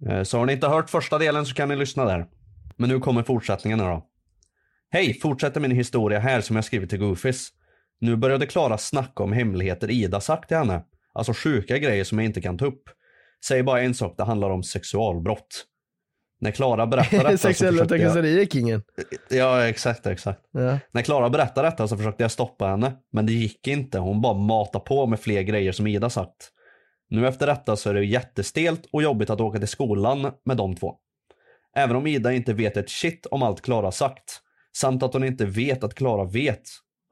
Eh, 0.09 0.23
så 0.23 0.37
har 0.37 0.45
ni 0.45 0.53
inte 0.53 0.67
hört 0.67 0.89
första 0.89 1.17
delen 1.17 1.45
så 1.45 1.55
kan 1.55 1.69
ni 1.69 1.75
lyssna 1.75 2.05
där. 2.05 2.27
Men 2.75 2.89
nu 2.89 2.99
kommer 2.99 3.23
fortsättningen 3.23 3.79
nu 3.79 3.85
då. 3.85 4.05
Hej, 4.89 5.19
fortsätter 5.19 5.61
min 5.61 5.71
historia 5.71 6.19
här 6.19 6.41
som 6.41 6.55
jag 6.55 6.65
skrivit 6.65 6.89
till 6.89 6.99
Goofies. 6.99 7.49
Nu 7.99 8.15
började 8.15 8.45
Klara 8.45 8.77
snacka 8.77 9.23
om 9.23 9.33
hemligheter 9.33 9.91
Ida 9.91 10.21
sagt 10.21 10.47
till 10.47 10.57
henne. 10.57 10.83
Alltså 11.13 11.33
sjuka 11.33 11.77
grejer 11.77 12.03
som 12.03 12.19
jag 12.19 12.25
inte 12.25 12.41
kan 12.41 12.57
ta 12.57 12.65
upp. 12.65 12.83
Säg 13.45 13.63
bara 13.63 13.81
en 13.81 13.93
sak, 13.93 14.13
det 14.17 14.23
handlar 14.23 14.49
om 14.49 14.63
sexualbrott. 14.63 15.65
När 16.39 16.51
Klara 16.51 16.87
berättar 16.87 17.17
detta 17.17 17.31
så 17.37 17.37
Sexuella 17.47 17.77
jag... 17.77 17.89
trakasserier 17.89 18.45
kingen. 18.45 18.83
Ja, 19.29 19.67
exakt, 19.67 20.05
exakt. 20.07 20.41
Ja. 20.51 20.79
När 20.91 21.01
Klara 21.01 21.29
berättade 21.29 21.67
detta 21.67 21.87
så 21.87 21.97
försökte 21.97 22.23
jag 22.23 22.31
stoppa 22.31 22.67
henne, 22.67 22.93
men 23.13 23.25
det 23.25 23.33
gick 23.33 23.67
inte. 23.67 23.99
Hon 23.99 24.21
bara 24.21 24.33
matade 24.33 24.85
på 24.85 25.05
med 25.05 25.19
fler 25.19 25.41
grejer 25.41 25.71
som 25.71 25.87
Ida 25.87 26.09
sagt. 26.09 26.51
Nu 27.09 27.27
efter 27.27 27.47
detta 27.47 27.75
så 27.75 27.89
är 27.89 27.93
det 27.93 28.05
jättestelt 28.05 28.81
och 28.91 29.03
jobbigt 29.03 29.29
att 29.29 29.41
åka 29.41 29.59
till 29.59 29.67
skolan 29.67 30.31
med 30.45 30.57
de 30.57 30.75
två. 30.75 30.95
Även 31.75 31.95
om 31.95 32.07
Ida 32.07 32.33
inte 32.33 32.53
vet 32.53 32.77
ett 32.77 32.89
shit 32.89 33.25
om 33.31 33.43
allt 33.43 33.61
Klara 33.61 33.91
sagt, 33.91 34.39
samt 34.77 35.03
att 35.03 35.13
hon 35.13 35.23
inte 35.23 35.45
vet 35.45 35.83
att 35.83 35.93
Klara 35.93 36.23
vet 36.25 36.61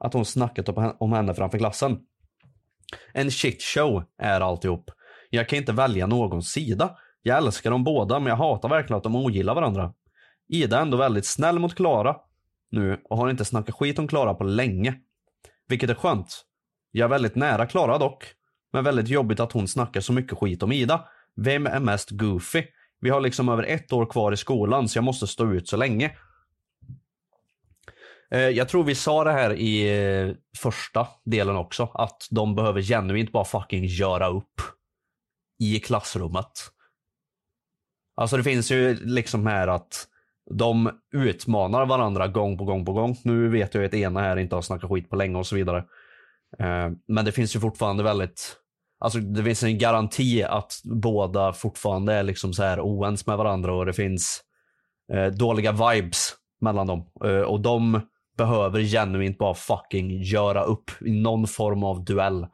att 0.04 0.12
hon 0.12 0.24
snackat 0.24 0.68
om- 0.68 0.96
om 1.00 1.12
henne 1.12 1.34
framför 1.34 1.58
klassen. 1.58 1.98
En 3.12 3.30
shit 3.30 3.62
show 3.62 4.04
är 4.22 4.40
alltihop. 4.40 4.90
Jag 5.30 5.48
kan 5.48 5.58
inte 5.58 5.72
välja 5.72 6.06
någon 6.06 6.42
sida. 6.42 6.96
Jag 7.26 7.38
älskar 7.38 7.70
dem 7.70 7.84
båda 7.84 8.18
men 8.18 8.30
jag 8.30 8.36
hatar 8.36 8.68
verkligen 8.68 8.96
att 8.96 9.02
de 9.02 9.16
ogillar 9.16 9.54
varandra. 9.54 9.92
Ida 10.48 10.76
är 10.76 10.82
ändå 10.82 10.96
väldigt 10.96 11.26
snäll 11.26 11.58
mot 11.58 11.74
Klara 11.74 12.16
nu 12.70 13.00
och 13.04 13.16
har 13.16 13.30
inte 13.30 13.44
snackat 13.44 13.74
skit 13.74 13.98
om 13.98 14.08
Klara 14.08 14.34
på 14.34 14.44
länge. 14.44 14.94
Vilket 15.68 15.90
är 15.90 15.94
skönt. 15.94 16.44
Jag 16.90 17.04
är 17.04 17.08
väldigt 17.08 17.34
nära 17.34 17.66
Klara 17.66 17.98
dock. 17.98 18.24
Men 18.72 18.84
väldigt 18.84 19.08
jobbigt 19.08 19.40
att 19.40 19.52
hon 19.52 19.68
snackar 19.68 20.00
så 20.00 20.12
mycket 20.12 20.38
skit 20.38 20.62
om 20.62 20.72
Ida. 20.72 21.04
Vem 21.36 21.66
är 21.66 21.80
mest 21.80 22.10
goofy? 22.10 22.62
Vi 23.00 23.10
har 23.10 23.20
liksom 23.20 23.48
över 23.48 23.62
ett 23.62 23.92
år 23.92 24.06
kvar 24.06 24.32
i 24.32 24.36
skolan 24.36 24.88
så 24.88 24.98
jag 24.98 25.04
måste 25.04 25.26
stå 25.26 25.52
ut 25.52 25.68
så 25.68 25.76
länge. 25.76 26.16
Eh, 28.30 28.40
jag 28.40 28.68
tror 28.68 28.84
vi 28.84 28.94
sa 28.94 29.24
det 29.24 29.32
här 29.32 29.52
i 29.52 30.00
eh, 30.00 30.34
första 30.58 31.08
delen 31.24 31.56
också. 31.56 31.90
Att 31.94 32.26
de 32.30 32.54
behöver 32.54 32.82
genuint 32.82 33.32
bara 33.32 33.44
fucking 33.44 33.84
göra 33.84 34.28
upp. 34.28 34.60
I 35.58 35.80
klassrummet. 35.80 36.75
Alltså 38.16 38.36
det 38.36 38.42
finns 38.42 38.70
ju 38.70 38.94
liksom 38.94 39.46
här 39.46 39.68
att 39.68 40.06
de 40.50 40.90
utmanar 41.12 41.86
varandra 41.86 42.28
gång 42.28 42.58
på 42.58 42.64
gång 42.64 42.84
på 42.84 42.92
gång. 42.92 43.16
Nu 43.24 43.48
vet 43.48 43.74
jag 43.74 43.84
att 43.84 43.94
ena 43.94 44.20
här 44.20 44.36
inte 44.36 44.54
har 44.54 44.62
snackat 44.62 44.90
skit 44.90 45.10
på 45.10 45.16
länge 45.16 45.38
och 45.38 45.46
så 45.46 45.56
vidare. 45.56 45.78
Eh, 46.58 46.90
men 47.08 47.24
det 47.24 47.32
finns 47.32 47.56
ju 47.56 47.60
fortfarande 47.60 48.02
väldigt, 48.02 48.56
alltså 48.98 49.18
det 49.18 49.44
finns 49.44 49.62
en 49.62 49.78
garanti 49.78 50.42
att 50.42 50.72
båda 50.84 51.52
fortfarande 51.52 52.14
är 52.14 52.22
liksom 52.22 52.52
så 52.52 52.62
här 52.62 52.80
oens 52.80 53.26
med 53.26 53.36
varandra 53.36 53.74
och 53.74 53.86
det 53.86 53.92
finns 53.92 54.42
eh, 55.12 55.26
dåliga 55.26 55.72
vibes 55.72 56.34
mellan 56.60 56.86
dem. 56.86 57.10
Eh, 57.24 57.40
och 57.40 57.60
de 57.60 58.00
behöver 58.36 58.82
genuint 58.82 59.38
bara 59.38 59.54
fucking 59.54 60.22
göra 60.22 60.64
upp 60.64 60.90
i 61.00 61.10
någon 61.10 61.46
form 61.46 61.84
av 61.84 62.04
duell. 62.04 62.46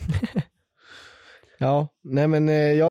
Ja, 1.58 1.88
nej 2.02 2.28
men 2.28 2.48
jag 2.76 2.90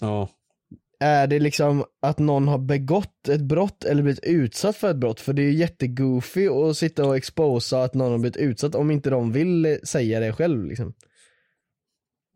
Ja. 0.00 0.28
Är 1.02 1.26
det 1.26 1.38
liksom 1.38 1.84
att 2.02 2.18
någon 2.18 2.48
har 2.48 2.58
begått 2.58 3.28
ett 3.28 3.40
brott 3.40 3.84
eller 3.84 4.02
blivit 4.02 4.24
utsatt 4.24 4.76
för 4.76 4.90
ett 4.90 4.96
brott? 4.96 5.20
För 5.20 5.32
det 5.32 5.42
är 5.42 5.46
ju 5.46 5.54
jättegoofy 5.54 6.48
att 6.48 6.76
sitta 6.76 7.04
och 7.04 7.16
exposa 7.16 7.82
att 7.82 7.94
någon 7.94 8.10
har 8.12 8.18
blivit 8.18 8.36
utsatt 8.36 8.74
om 8.74 8.90
inte 8.90 9.10
de 9.10 9.32
vill 9.32 9.78
säga 9.84 10.20
det 10.20 10.32
själv 10.32 10.64
liksom. 10.64 10.94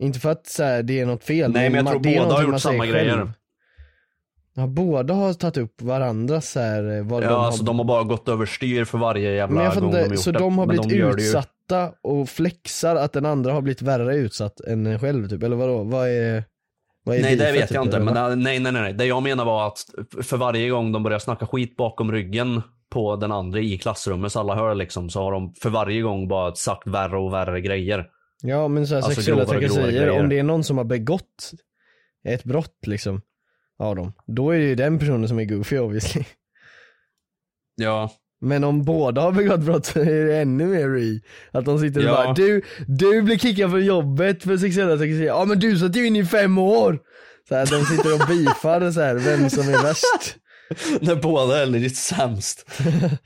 Inte 0.03 0.21
för 0.21 0.31
att 0.31 0.47
så 0.47 0.63
här, 0.63 0.83
det 0.83 1.01
är 1.01 1.07
något 1.07 1.25
fel. 1.25 1.53
Nej 1.53 1.71
men 1.71 1.87
jag 1.87 2.03
tror 2.03 2.15
båda 2.17 2.35
har 2.37 2.43
gjort 2.43 2.61
samma 2.61 2.79
själv. 2.85 2.93
grejer. 2.95 3.33
Ja, 4.57 4.67
båda 4.67 5.15
har 5.15 5.33
tagit 5.35 5.57
upp 5.57 5.83
varandras 5.83 6.51
så 6.51 6.61
här, 6.61 7.03
vad 7.03 7.23
Ja, 7.25 7.29
de 7.29 7.35
har 7.35 7.45
alltså 7.47 7.65
de 7.65 7.79
har 7.79 7.85
bara 7.85 8.03
gått 8.03 8.29
överstyr 8.29 8.85
för 8.85 8.99
varje 8.99 9.31
jävla 9.33 9.55
Men 9.55 9.65
jag 9.65 9.75
gång 9.75 9.83
fattar 9.83 9.93
de 9.93 9.97
har 9.97 10.03
inte, 10.05 10.15
gjort 10.15 10.25
så 10.25 10.31
det. 10.33 10.39
de 10.39 10.59
har 10.59 10.67
Men 10.67 10.77
blivit 10.77 10.91
de 10.91 10.97
ju- 10.97 11.11
utsatta 11.27 11.93
och 12.03 12.29
flexar 12.29 12.97
att 12.97 13.13
den 13.13 13.27
andra 13.27 13.53
har 13.53 13.61
blivit 13.61 13.83
värre 13.83 14.17
utsatt 14.17 14.61
än 14.61 14.87
en 14.87 14.99
själv 15.01 15.29
typ, 15.29 15.43
eller 15.43 15.57
vadå? 15.57 15.83
Vad 15.85 16.09
är 16.09 16.45
Nej 17.07 17.23
det 17.23 17.37
beefet, 17.37 17.55
vet 17.55 17.69
typ, 17.69 17.75
jag 17.75 17.85
inte, 17.85 17.97
eller 17.97 18.05
men 18.13 18.15
vad? 18.15 18.39
nej, 18.39 18.59
nej 18.61 18.73
nej. 18.73 18.93
Det 18.93 19.05
jag 19.05 19.23
menar 19.23 19.45
var 19.45 19.67
att 19.67 19.85
för 20.23 20.37
varje 20.37 20.69
gång 20.69 20.93
de 20.93 21.03
börjar 21.03 21.19
snacka 21.19 21.47
skit 21.47 21.77
bakom 21.77 22.13
ryggen 22.13 22.63
på 22.91 23.17
den 23.17 23.33
andra 23.33 23.61
i 23.61 23.79
klassrummet 23.79 24.33
så 24.33 24.41
alla 24.41 24.55
hör 24.55 24.75
liksom 24.75 25.11
så 25.11 25.23
har 25.23 25.33
de 25.33 25.55
för 25.55 25.71
varje 25.71 26.03
gång 26.03 26.29
bara 26.29 26.55
sagt 26.55 26.87
värre 26.87 27.19
och 27.19 27.33
värre 27.33 27.61
grejer. 27.61 28.07
Ja 28.43 28.69
men 28.69 28.87
så 28.87 28.95
här, 28.95 29.03
Alltså, 29.03 29.15
sexuella 29.15 29.45
trakasserier, 29.45 30.21
om 30.21 30.29
det 30.29 30.39
är 30.39 30.43
någon 30.43 30.65
som 30.65 30.79
har 30.79 30.85
begått 30.85 31.53
ett 32.25 32.45
brott 32.45 32.87
liksom 32.87 33.21
av 33.79 33.97
dem, 33.97 34.13
då 34.27 34.51
är 34.51 34.59
det 34.59 34.65
ju 34.65 34.75
den 34.75 34.99
personen 34.99 35.29
som 35.29 35.39
är 35.39 35.45
goofy 35.45 35.79
obviously. 35.79 36.25
Ja, 37.77 38.11
Men 38.45 38.65
om 38.65 38.83
båda 38.85 39.21
har 39.21 39.33
begått 39.33 39.61
brott 39.61 39.87
så 39.87 40.01
är 40.01 40.27
det 40.27 40.37
ännu 40.39 40.67
mer 40.67 40.89
re. 40.89 41.21
Att 41.53 41.65
de 41.65 41.79
sitter 41.79 42.01
och 42.01 42.07
Ja. 42.07 42.25
bara 42.25 42.33
du, 42.35 42.63
du 42.87 43.23
blir 43.23 43.39
kickad 43.39 43.71
från 43.71 43.85
jobbet 43.85 44.43
för 44.43 44.57
sexuella 44.57 44.97
trakasserier, 44.97 45.27
ja 45.27 45.45
men 45.45 45.59
du 45.59 45.79
satt 45.79 45.97
ju 45.97 46.07
in 46.07 46.17
i 46.17 46.25
fem 46.25 46.59
år! 46.59 46.99
Så 47.49 47.55
här, 47.55 47.67
de 47.67 47.85
sitter 47.85 48.13
och 48.15 48.29
beefar 48.29 48.91
så 48.91 49.01
här, 49.01 49.15
vem 49.15 49.51
som 49.51 49.69
är 49.69 49.83
värst. 49.83 50.37
när 51.01 51.17
båda 51.17 51.63
är 51.63 51.67
lite 51.67 51.97
sämst. 51.97 52.71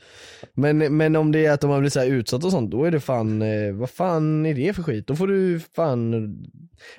Men, 0.54 0.96
men 0.96 1.16
om 1.16 1.32
det 1.32 1.46
är 1.46 1.52
att 1.52 1.60
de 1.60 1.70
har 1.70 1.78
blivit 1.78 1.92
så 1.92 2.00
här 2.00 2.06
utsatt 2.06 2.44
och 2.44 2.50
sånt, 2.50 2.70
då 2.70 2.84
är 2.84 2.90
det 2.90 3.00
fan, 3.00 3.42
eh, 3.42 3.72
vad 3.74 3.90
fan 3.90 4.46
är 4.46 4.54
det 4.54 4.72
för 4.72 4.82
skit? 4.82 5.06
Då 5.06 5.16
får 5.16 5.26
du 5.26 5.60
fan, 5.76 6.14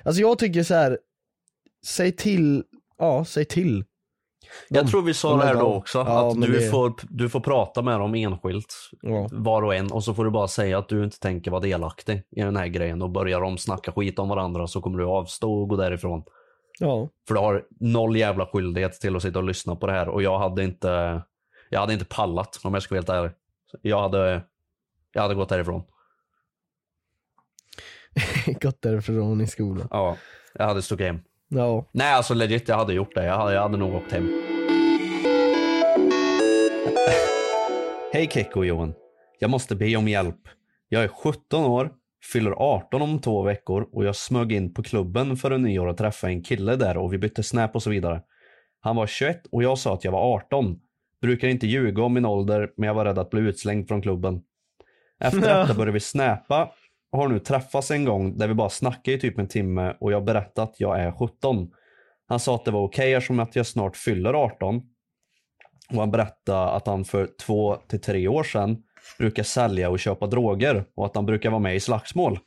alltså 0.04 0.20
jag 0.20 0.38
tycker 0.38 0.62
så 0.62 0.74
här. 0.74 0.98
säg 1.86 2.12
till, 2.12 2.62
ja 2.98 3.24
säg 3.24 3.44
till. 3.44 3.84
Jag 4.68 4.88
tror 4.88 5.02
vi 5.02 5.14
sa 5.14 5.30
de 5.30 5.38
det 5.38 5.44
här 5.46 5.54
då 5.54 5.74
också, 5.74 5.98
Ja, 5.98 6.28
att 6.30 6.40
du, 6.40 6.52
det- 6.52 6.70
får, 6.70 6.92
du 7.08 7.28
får 7.28 7.40
prata 7.40 7.82
med 7.82 8.00
dem 8.00 8.14
enskilt, 8.14 8.74
Ja. 9.02 9.28
var 9.32 9.62
och 9.62 9.74
en, 9.74 9.92
och 9.92 10.04
så 10.04 10.14
får 10.14 10.24
du 10.24 10.30
bara 10.30 10.48
säga 10.48 10.78
att 10.78 10.88
du 10.88 11.04
inte 11.04 11.18
tänker 11.20 11.50
vara 11.50 11.60
delaktig 11.60 12.22
i 12.30 12.40
den 12.40 12.56
här 12.56 12.66
grejen 12.66 13.02
och 13.02 13.10
börjar 13.10 13.40
de 13.40 13.58
snacka 13.58 13.92
skit 13.92 14.18
om 14.18 14.28
varandra 14.28 14.66
så 14.66 14.80
kommer 14.80 14.98
du 14.98 15.04
avstå 15.04 15.52
och 15.62 15.68
gå 15.68 15.76
därifrån. 15.76 16.22
Ja. 16.78 17.08
För 17.28 17.34
du 17.34 17.40
har 17.40 17.64
noll 17.80 18.16
jävla 18.16 18.46
skyldighet 18.46 18.92
till 19.00 19.16
att 19.16 19.22
sitta 19.22 19.38
och 19.38 19.44
lyssna 19.44 19.76
på 19.76 19.86
det 19.86 19.92
här 19.92 20.08
och 20.08 20.22
jag 20.22 20.38
hade 20.38 20.64
inte, 20.64 21.22
jag 21.68 21.80
hade 21.80 21.92
inte 21.92 22.04
pallat 22.04 22.60
om 22.64 22.74
jag 22.74 22.82
ska 22.82 22.94
vara 22.94 22.98
helt 22.98 23.08
ärlig. 23.08 23.30
Jag 23.82 24.00
hade, 24.02 24.42
jag 25.12 25.22
hade 25.22 25.34
gått 25.34 25.48
därifrån. 25.48 25.82
Gått 28.60 28.82
därifrån 28.82 29.40
i 29.40 29.46
skolan. 29.46 29.88
Ja, 29.90 30.16
jag 30.54 30.64
hade 30.66 30.82
stuckit 30.82 31.06
hem. 31.06 31.18
Ja. 31.52 31.86
Nej 31.92 32.12
alltså 32.12 32.34
legit, 32.34 32.68
jag 32.68 32.76
hade 32.76 32.94
gjort 32.94 33.14
det. 33.14 33.24
Jag 33.24 33.38
hade, 33.38 33.54
jag 33.54 33.62
hade 33.62 33.76
nog 33.76 33.94
åkt 33.94 34.12
hem. 34.12 34.28
Hej 38.12 38.28
Kekko 38.32 38.58
och 38.58 38.66
Johan. 38.66 38.94
Jag 39.38 39.50
måste 39.50 39.76
be 39.76 39.96
om 39.96 40.08
hjälp. 40.08 40.40
Jag 40.88 41.04
är 41.04 41.08
17 41.08 41.64
år, 41.64 41.92
fyller 42.32 42.50
18 42.50 43.02
om 43.02 43.20
två 43.20 43.42
veckor 43.42 43.88
och 43.92 44.04
jag 44.04 44.16
smög 44.16 44.52
in 44.52 44.74
på 44.74 44.82
klubben 44.82 45.36
för 45.36 45.50
en 45.50 45.62
nyår 45.62 45.86
och 45.86 45.96
träffade 45.96 46.32
en 46.32 46.42
kille 46.42 46.76
där 46.76 46.96
och 46.96 47.12
vi 47.12 47.18
bytte 47.18 47.42
snap 47.42 47.74
och 47.74 47.82
så 47.82 47.90
vidare. 47.90 48.22
Han 48.80 48.96
var 48.96 49.06
21 49.06 49.46
och 49.52 49.62
jag 49.62 49.78
sa 49.78 49.94
att 49.94 50.04
jag 50.04 50.12
var 50.12 50.34
18. 50.34 50.78
Brukar 51.22 51.48
inte 51.48 51.66
ljuga 51.66 52.02
om 52.02 52.14
min 52.14 52.24
ålder 52.24 52.70
men 52.76 52.86
jag 52.86 52.94
var 52.94 53.04
rädd 53.04 53.18
att 53.18 53.30
bli 53.30 53.40
utslängd 53.40 53.88
från 53.88 54.02
klubben. 54.02 54.42
Efter 55.20 55.40
detta 55.60 55.74
började 55.74 55.92
vi 55.92 55.98
och 55.98 56.02
har 57.12 57.28
nu 57.28 57.38
träffats 57.38 57.90
en 57.90 58.04
gång 58.04 58.38
där 58.38 58.48
vi 58.48 58.54
bara 58.54 58.68
snackade 58.68 59.16
i 59.16 59.20
typ 59.20 59.38
en 59.38 59.48
timme 59.48 59.96
och 60.00 60.12
jag 60.12 60.24
berättade 60.24 60.68
att 60.70 60.80
jag 60.80 61.00
är 61.00 61.12
17. 61.12 61.70
Han 62.28 62.40
sa 62.40 62.54
att 62.54 62.64
det 62.64 62.70
var 62.70 62.82
okej 62.82 63.14
eftersom 63.14 63.40
att 63.40 63.56
jag 63.56 63.66
snart 63.66 63.96
fyller 63.96 64.34
18. 64.34 64.82
Och 65.90 65.96
han 65.96 66.10
berättade 66.10 66.70
att 66.70 66.86
han 66.86 67.04
för 67.04 67.28
två 67.46 67.76
till 67.76 68.00
tre 68.00 68.28
år 68.28 68.42
sedan 68.42 68.82
brukar 69.18 69.42
sälja 69.42 69.90
och 69.90 69.98
köpa 69.98 70.26
droger 70.26 70.84
och 70.96 71.06
att 71.06 71.14
han 71.14 71.26
brukar 71.26 71.50
vara 71.50 71.60
med 71.60 71.76
i 71.76 71.80
slagsmål. 71.80 72.38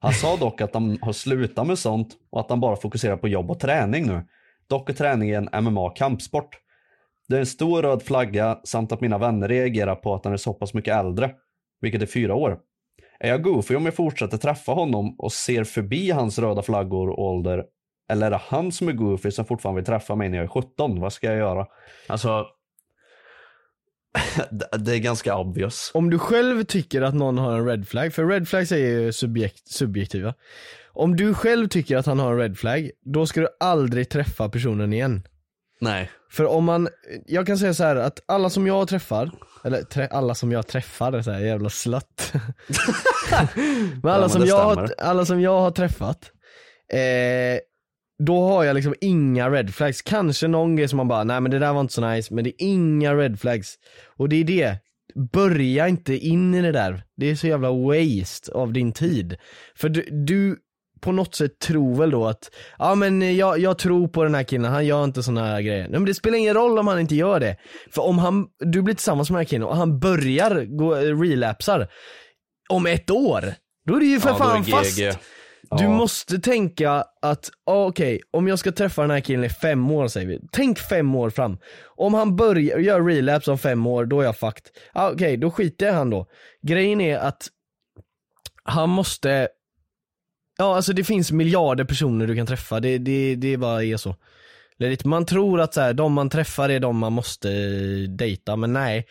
Han 0.00 0.12
sa 0.12 0.36
dock 0.36 0.60
att 0.60 0.74
han 0.74 0.98
har 1.02 1.12
slutat 1.12 1.66
med 1.66 1.78
sånt 1.78 2.16
och 2.30 2.40
att 2.40 2.50
han 2.50 2.60
bara 2.60 2.76
fokuserar 2.76 3.16
på 3.16 3.28
jobb 3.28 3.50
och 3.50 3.60
träning 3.60 4.06
nu. 4.06 4.26
Dock 4.68 4.90
är 4.90 4.94
träningen 4.94 5.48
MMA 5.62 5.90
kampsport. 5.90 6.58
Det 7.28 7.36
är 7.36 7.40
en 7.40 7.46
stor 7.46 7.82
röd 7.82 8.02
flagga 8.02 8.58
samt 8.64 8.92
att 8.92 9.00
mina 9.00 9.18
vänner 9.18 9.48
reagerar 9.48 9.94
på 9.94 10.14
att 10.14 10.24
han 10.24 10.32
är 10.32 10.36
så 10.36 10.54
pass 10.54 10.74
mycket 10.74 10.94
äldre, 10.94 11.30
vilket 11.80 12.02
är 12.02 12.06
fyra 12.06 12.34
år. 12.34 12.58
Är 13.20 13.28
jag 13.28 13.42
goofy 13.42 13.74
om 13.76 13.84
jag 13.84 13.94
fortsätter 13.94 14.36
träffa 14.38 14.72
honom 14.72 15.14
och 15.18 15.32
ser 15.32 15.64
förbi 15.64 16.10
hans 16.10 16.38
röda 16.38 16.62
flaggor 16.62 17.08
och 17.08 17.22
ålder? 17.24 17.64
Eller 18.10 18.26
är 18.26 18.30
det 18.30 18.40
han 18.46 18.72
som 18.72 18.88
är 18.88 18.92
goofy 18.92 19.30
som 19.30 19.44
fortfarande 19.44 19.80
vill 19.80 19.86
träffa 19.86 20.14
mig 20.14 20.28
när 20.28 20.38
jag 20.38 20.44
är 20.44 20.48
17? 20.62 21.00
Vad 21.00 21.12
ska 21.12 21.26
jag 21.26 21.36
göra? 21.36 21.66
Alltså, 22.06 22.46
det- 24.78 24.94
är 24.94 24.98
ganska 24.98 25.36
obvious. 25.36 25.90
Om 25.94 26.10
du 26.10 26.18
själv 26.18 26.64
tycker 26.64 27.02
att 27.02 27.14
någon 27.14 27.38
har 27.38 27.58
en 27.58 27.66
red 27.66 27.88
flag, 27.88 28.14
för 28.14 28.26
red 28.26 28.48
flags 28.48 28.72
är 28.72 28.76
ju 28.76 29.12
subjekt, 29.12 29.68
subjektiva. 29.68 30.34
Om 30.92 31.16
du 31.16 31.34
själv 31.34 31.68
tycker 31.68 31.96
att 31.96 32.06
han 32.06 32.18
har 32.18 32.32
en 32.32 32.38
red 32.38 32.58
flag, 32.58 32.90
då 33.04 33.26
ska 33.26 33.40
du 33.40 33.48
aldrig 33.60 34.08
träffa 34.08 34.48
personen 34.48 34.92
igen. 34.92 35.22
Nej. 35.80 36.10
För 36.30 36.46
om 36.46 36.64
man, 36.64 36.88
jag 37.26 37.46
kan 37.46 37.58
säga 37.58 37.74
så 37.74 37.84
här 37.84 37.96
att 37.96 38.20
alla 38.26 38.50
som 38.50 38.66
jag 38.66 38.88
träffar, 38.88 39.30
eller 39.64 39.82
trä, 39.82 40.06
alla 40.06 40.34
som 40.34 40.52
jag 40.52 40.66
träffar, 40.66 41.22
så 41.22 41.30
här, 41.30 41.40
jävla 41.40 41.70
slött. 41.70 42.32
men 44.02 44.12
alla, 44.12 44.20
men 44.20 44.30
som 44.30 44.44
jag 44.46 44.64
har, 44.64 44.94
alla 44.98 45.24
som 45.24 45.40
jag 45.40 45.60
har 45.60 45.70
träffat, 45.70 46.32
eh, 46.92 47.60
då 48.18 48.48
har 48.48 48.64
jag 48.64 48.74
liksom 48.74 48.94
inga 49.00 49.50
red 49.50 49.74
flags. 49.74 50.02
Kanske 50.02 50.48
någon 50.48 50.76
grej 50.76 50.88
som 50.88 50.96
man 50.96 51.08
bara, 51.08 51.24
nej 51.24 51.40
men 51.40 51.50
det 51.50 51.58
där 51.58 51.72
var 51.72 51.80
inte 51.80 51.94
så 51.94 52.08
nice, 52.08 52.34
men 52.34 52.44
det 52.44 52.50
är 52.50 52.66
inga 52.66 53.14
red 53.14 53.40
flags. 53.40 53.74
Och 54.16 54.28
det 54.28 54.36
är 54.36 54.44
det, 54.44 54.78
börja 55.32 55.88
inte 55.88 56.16
in 56.16 56.54
i 56.54 56.62
det 56.62 56.72
där. 56.72 57.02
Det 57.16 57.30
är 57.30 57.36
så 57.36 57.46
jävla 57.46 57.72
waste 57.72 58.52
av 58.52 58.72
din 58.72 58.92
tid. 58.92 59.36
För 59.76 59.88
du, 59.88 60.08
du 60.10 60.56
på 61.00 61.12
något 61.12 61.34
sätt 61.34 61.58
tror 61.58 61.96
väl 61.96 62.10
då 62.10 62.26
att, 62.26 62.50
ja 62.78 62.94
men 62.94 63.36
jag, 63.36 63.58
jag 63.58 63.78
tror 63.78 64.08
på 64.08 64.22
den 64.24 64.34
här 64.34 64.42
killen, 64.42 64.72
han 64.72 64.86
gör 64.86 65.04
inte 65.04 65.22
såna 65.22 65.46
här 65.46 65.60
grejer. 65.60 65.82
Nej, 65.82 65.90
men 65.90 66.04
det 66.04 66.14
spelar 66.14 66.38
ingen 66.38 66.54
roll 66.54 66.78
om 66.78 66.86
han 66.86 67.00
inte 67.00 67.14
gör 67.14 67.40
det. 67.40 67.56
För 67.90 68.02
om 68.02 68.18
han, 68.18 68.46
du 68.64 68.82
blir 68.82 68.94
tillsammans 68.94 69.30
med 69.30 69.34
den 69.36 69.40
här 69.46 69.48
killen 69.50 69.68
och 69.68 69.76
han 69.76 69.98
börjar 69.98 70.64
gå, 70.64 70.94
relapsar 70.94 71.88
om 72.68 72.86
ett 72.86 73.10
år, 73.10 73.54
då 73.86 73.96
är 73.96 74.00
det 74.00 74.06
ju 74.06 74.20
för 74.20 74.28
Ja, 74.28 74.36
fan 74.36 74.64
fast. 74.64 74.98
Du 75.70 75.84
Ja. 75.84 75.88
måste 75.90 76.38
tänka 76.38 77.04
att, 77.22 77.50
ah, 77.66 77.86
okej, 77.86 78.20
om 78.30 78.48
jag 78.48 78.58
ska 78.58 78.72
träffa 78.72 79.02
den 79.02 79.10
här 79.10 79.20
killen 79.20 79.44
i 79.44 79.48
fem 79.48 79.90
år 79.90 80.08
säger 80.08 80.26
vi. 80.26 80.40
Tänk 80.52 80.78
fem 80.78 81.14
år 81.14 81.30
fram. 81.30 81.58
Om 81.96 82.14
han 82.14 82.36
börjar 82.36 82.78
gör 82.78 83.00
relapse 83.02 83.50
om 83.50 83.58
fem 83.58 83.86
år, 83.86 84.04
då 84.04 84.20
är 84.20 84.24
jag 84.24 84.36
fucked. 84.36 84.62
Ah, 84.92 85.10
okej, 85.10 85.36
då 85.36 85.50
skiter 85.50 85.86
jag 85.86 85.92
han 85.94 86.10
då. 86.10 86.26
Grejen 86.62 87.00
är 87.00 87.18
att 87.18 87.46
han 88.64 88.88
måste, 88.90 89.48
ja 90.58 90.76
alltså 90.76 90.92
det 90.92 91.04
finns 91.04 91.32
miljarder 91.32 91.84
personer 91.84 92.26
du 92.26 92.36
kan 92.36 92.46
träffa, 92.46 92.80
det, 92.80 92.98
det, 92.98 93.34
det 93.34 93.56
bara 93.56 93.84
är 93.84 93.96
så. 93.96 94.16
Man 95.04 95.26
tror 95.26 95.60
att 95.60 95.74
så 95.74 95.80
här, 95.80 95.92
de 95.92 96.12
man 96.12 96.30
träffar 96.30 96.68
är 96.68 96.80
de 96.80 96.98
man 96.98 97.12
måste 97.12 97.50
eh, 97.52 98.08
dejta, 98.10 98.56
men 98.56 98.72
nej. 98.72 99.06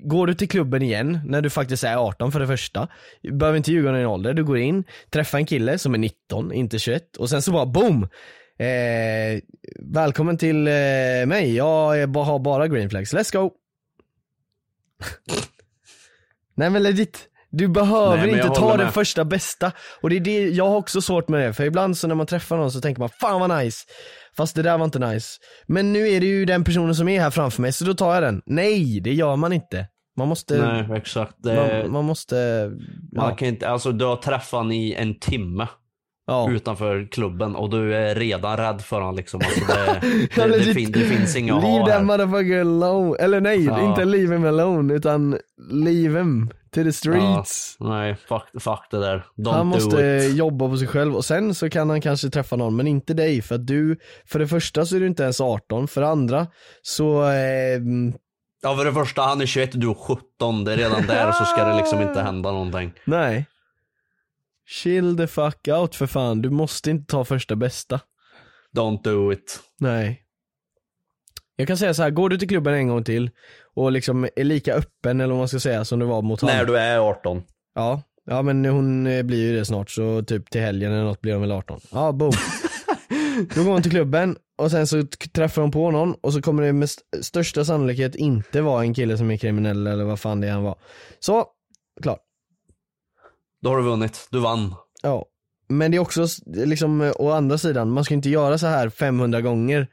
Går 0.00 0.26
du 0.26 0.34
till 0.34 0.48
klubben 0.48 0.82
igen, 0.82 1.20
när 1.26 1.40
du 1.42 1.50
faktiskt 1.50 1.84
är 1.84 1.96
18 1.96 2.32
för 2.32 2.40
det 2.40 2.46
första, 2.46 2.88
behöver 3.32 3.56
inte 3.56 3.72
ljuga 3.72 3.88
om 3.90 3.96
din 3.96 4.06
ålder, 4.06 4.34
du 4.34 4.44
går 4.44 4.58
in, 4.58 4.84
träffar 5.10 5.38
en 5.38 5.46
kille 5.46 5.78
som 5.78 5.94
är 5.94 5.98
19, 5.98 6.52
inte 6.52 6.78
21, 6.78 7.16
och 7.16 7.30
sen 7.30 7.42
så 7.42 7.52
bara 7.52 7.66
boom! 7.66 8.08
Eh, 8.58 9.40
välkommen 9.78 10.38
till 10.38 10.66
eh, 10.66 10.72
mig, 11.26 11.54
jag 11.56 12.10
bara- 12.10 12.24
har 12.24 12.38
bara 12.38 12.68
green 12.68 12.90
flags, 12.90 13.14
let's 13.14 13.32
go! 13.32 13.50
Nej 16.54 16.70
men 16.70 16.82
legit, 16.82 17.29
du 17.50 17.68
behöver 17.68 18.16
Nej, 18.16 18.30
inte 18.30 18.48
ta 18.48 18.76
den 18.76 18.92
första 18.92 19.24
bästa. 19.24 19.72
Och 20.00 20.10
det 20.10 20.16
är 20.16 20.20
det, 20.20 20.48
jag 20.48 20.68
har 20.68 20.76
också 20.76 21.00
svårt 21.00 21.28
med 21.28 21.40
det, 21.40 21.52
för 21.52 21.64
ibland 21.64 21.96
så 21.96 22.08
när 22.08 22.14
man 22.14 22.26
träffar 22.26 22.56
någon 22.56 22.70
så 22.70 22.80
tänker 22.80 23.00
man 23.00 23.08
fan 23.20 23.40
vad 23.40 23.58
nice. 23.58 23.78
Fast 24.36 24.56
det 24.56 24.62
där 24.62 24.78
var 24.78 24.84
inte 24.84 24.98
nice. 24.98 25.38
Men 25.66 25.92
nu 25.92 26.08
är 26.08 26.20
det 26.20 26.26
ju 26.26 26.44
den 26.44 26.64
personen 26.64 26.94
som 26.94 27.08
är 27.08 27.20
här 27.20 27.30
framför 27.30 27.62
mig, 27.62 27.72
så 27.72 27.84
då 27.84 27.94
tar 27.94 28.14
jag 28.14 28.22
den. 28.22 28.42
Nej, 28.46 29.00
det 29.00 29.12
gör 29.12 29.36
man 29.36 29.52
inte. 29.52 29.86
Man 30.16 30.28
måste, 30.28 30.54
Nej 30.66 30.98
exakt. 30.98 31.34
Det, 31.38 31.82
man, 31.82 31.92
man 31.92 32.04
måste, 32.04 32.70
man 33.16 33.28
ja. 33.30 33.36
kan 33.36 33.48
inte, 33.48 33.68
alltså 33.68 33.92
du 33.92 34.04
har 34.04 34.16
träffat 34.16 34.58
han 34.58 34.72
i 34.72 34.94
en 34.94 35.18
timme 35.18 35.68
ja. 36.26 36.50
utanför 36.50 37.08
klubben 37.12 37.56
och 37.56 37.70
du 37.70 37.94
är 37.94 38.14
redan 38.14 38.56
rädd 38.56 38.80
för 38.82 39.00
honom 39.00 39.16
liksom. 39.16 39.40
Alltså 39.44 39.60
det, 39.74 40.00
det, 40.34 40.42
det, 40.42 40.46
legit. 40.46 40.74
fin, 40.74 40.92
det 40.92 41.00
finns 41.00 41.36
inga 41.36 41.56
att 41.56 41.62
Leave 41.62 41.78
ha 41.78 41.86
that 41.86 41.94
här. 41.94 42.02
motherfucker 42.02 42.60
alone. 42.60 43.16
Eller 43.18 43.40
nej, 43.40 43.64
Ja. 43.64 43.88
inte 43.88 44.04
leave 44.04 44.34
him 44.34 44.44
alone, 44.46 44.94
utan 44.94 45.38
leave 45.70 46.18
him 46.18 46.50
to 46.70 46.84
the 46.84 46.92
streets. 46.92 47.76
Nej, 47.80 48.16
fuck, 48.28 48.62
fuck 48.62 48.90
det 48.90 48.98
där. 49.00 49.26
Don't 49.36 49.52
Han 49.52 49.66
måste 49.66 50.00
jobba 50.34 50.68
på 50.68 50.76
sig 50.76 50.88
själv 50.88 51.16
och 51.16 51.24
sen 51.24 51.54
så 51.54 51.70
kan 51.70 51.90
han 51.90 52.00
kanske 52.00 52.30
träffa 52.30 52.56
någon 52.56 52.76
men 52.76 52.86
inte 52.86 53.14
dig 53.14 53.42
för 53.42 53.54
att 53.54 53.66
du, 53.66 53.96
för 54.26 54.38
det 54.38 54.48
första 54.48 54.86
så 54.86 54.96
är 54.96 55.00
du 55.00 55.06
inte 55.06 55.22
ens 55.22 55.40
18, 55.40 55.88
för 55.88 56.00
det 56.00 56.08
andra 56.08 56.46
så, 56.82 57.24
eh, 57.30 57.80
Ja 58.62 58.76
för 58.76 58.84
det 58.84 58.92
första, 58.92 59.22
han 59.22 59.40
är 59.40 59.46
21 59.46 59.74
och 59.74 59.80
du 59.80 59.90
är 59.90 59.94
17. 59.94 60.64
Det 60.64 60.72
är 60.72 60.76
redan 60.76 61.06
där 61.06 61.32
så 61.32 61.44
ska 61.44 61.64
det 61.64 61.76
liksom 61.76 62.00
inte 62.00 62.22
hända 62.22 62.52
någonting. 62.52 62.92
nej. 63.04 63.46
Chill 64.66 65.16
the 65.16 65.26
fuck 65.26 65.68
out 65.68 65.94
för 65.94 66.06
fan, 66.06 66.42
du 66.42 66.50
måste 66.50 66.90
inte 66.90 67.12
ta 67.12 67.24
första 67.24 67.56
bästa. 67.56 68.00
Don't 68.76 69.02
do 69.02 69.32
it. 69.32 69.60
Nej. 69.78 70.22
Jag 71.60 71.66
kan 71.68 71.76
säga 71.76 71.94
så 71.94 72.02
här, 72.02 72.10
går 72.10 72.28
du 72.28 72.38
till 72.38 72.48
klubben 72.48 72.74
en 72.74 72.88
gång 72.88 73.04
till 73.04 73.30
och 73.74 73.92
liksom 73.92 74.28
är 74.36 74.44
lika 74.44 74.74
öppen 74.74 75.20
eller 75.20 75.30
vad 75.32 75.38
man 75.38 75.48
ska 75.48 75.60
säga 75.60 75.84
som 75.84 75.98
du 75.98 76.06
var 76.06 76.22
mot 76.22 76.42
När 76.42 76.52
honom. 76.52 76.66
du 76.66 76.78
är 76.78 76.98
18. 76.98 77.42
Ja, 77.74 78.02
ja 78.26 78.42
men 78.42 78.64
hon 78.64 79.06
eh, 79.06 79.22
blir 79.22 79.38
ju 79.38 79.56
det 79.58 79.64
snart 79.64 79.90
så 79.90 80.22
typ 80.22 80.50
till 80.50 80.60
helgen 80.60 80.92
eller 80.92 81.04
något 81.04 81.20
blir 81.20 81.32
hon 81.32 81.40
väl 81.40 81.52
18. 81.52 81.80
Ja, 81.92 82.12
boom. 82.12 82.32
Då 83.54 83.64
går 83.64 83.72
hon 83.72 83.82
till 83.82 83.90
klubben 83.90 84.36
och 84.58 84.70
sen 84.70 84.86
så 84.86 85.02
träffar 85.34 85.62
hon 85.62 85.70
på 85.70 85.90
någon 85.90 86.14
och 86.14 86.32
så 86.32 86.42
kommer 86.42 86.62
det 86.62 86.72
med 86.72 86.84
st- 86.84 87.22
största 87.22 87.64
sannolikhet 87.64 88.14
inte 88.14 88.60
vara 88.60 88.82
en 88.82 88.94
kille 88.94 89.18
som 89.18 89.30
är 89.30 89.36
kriminell 89.36 89.86
eller 89.86 90.04
vad 90.04 90.20
fan 90.20 90.40
det 90.40 90.48
är 90.48 90.52
han 90.52 90.62
var. 90.62 90.78
Så, 91.20 91.44
klart. 92.02 92.20
Då 93.62 93.70
har 93.70 93.76
du 93.76 93.82
vunnit. 93.82 94.28
Du 94.30 94.38
vann. 94.40 94.74
Ja. 95.02 95.26
Men 95.68 95.90
det 95.90 95.96
är 95.96 95.98
också 95.98 96.26
liksom 96.46 97.00
eh, 97.00 97.12
å 97.16 97.30
andra 97.30 97.58
sidan, 97.58 97.90
man 97.90 98.04
ska 98.04 98.14
inte 98.14 98.30
göra 98.30 98.58
så 98.58 98.66
här 98.66 98.88
500 98.88 99.40
gånger. 99.40 99.86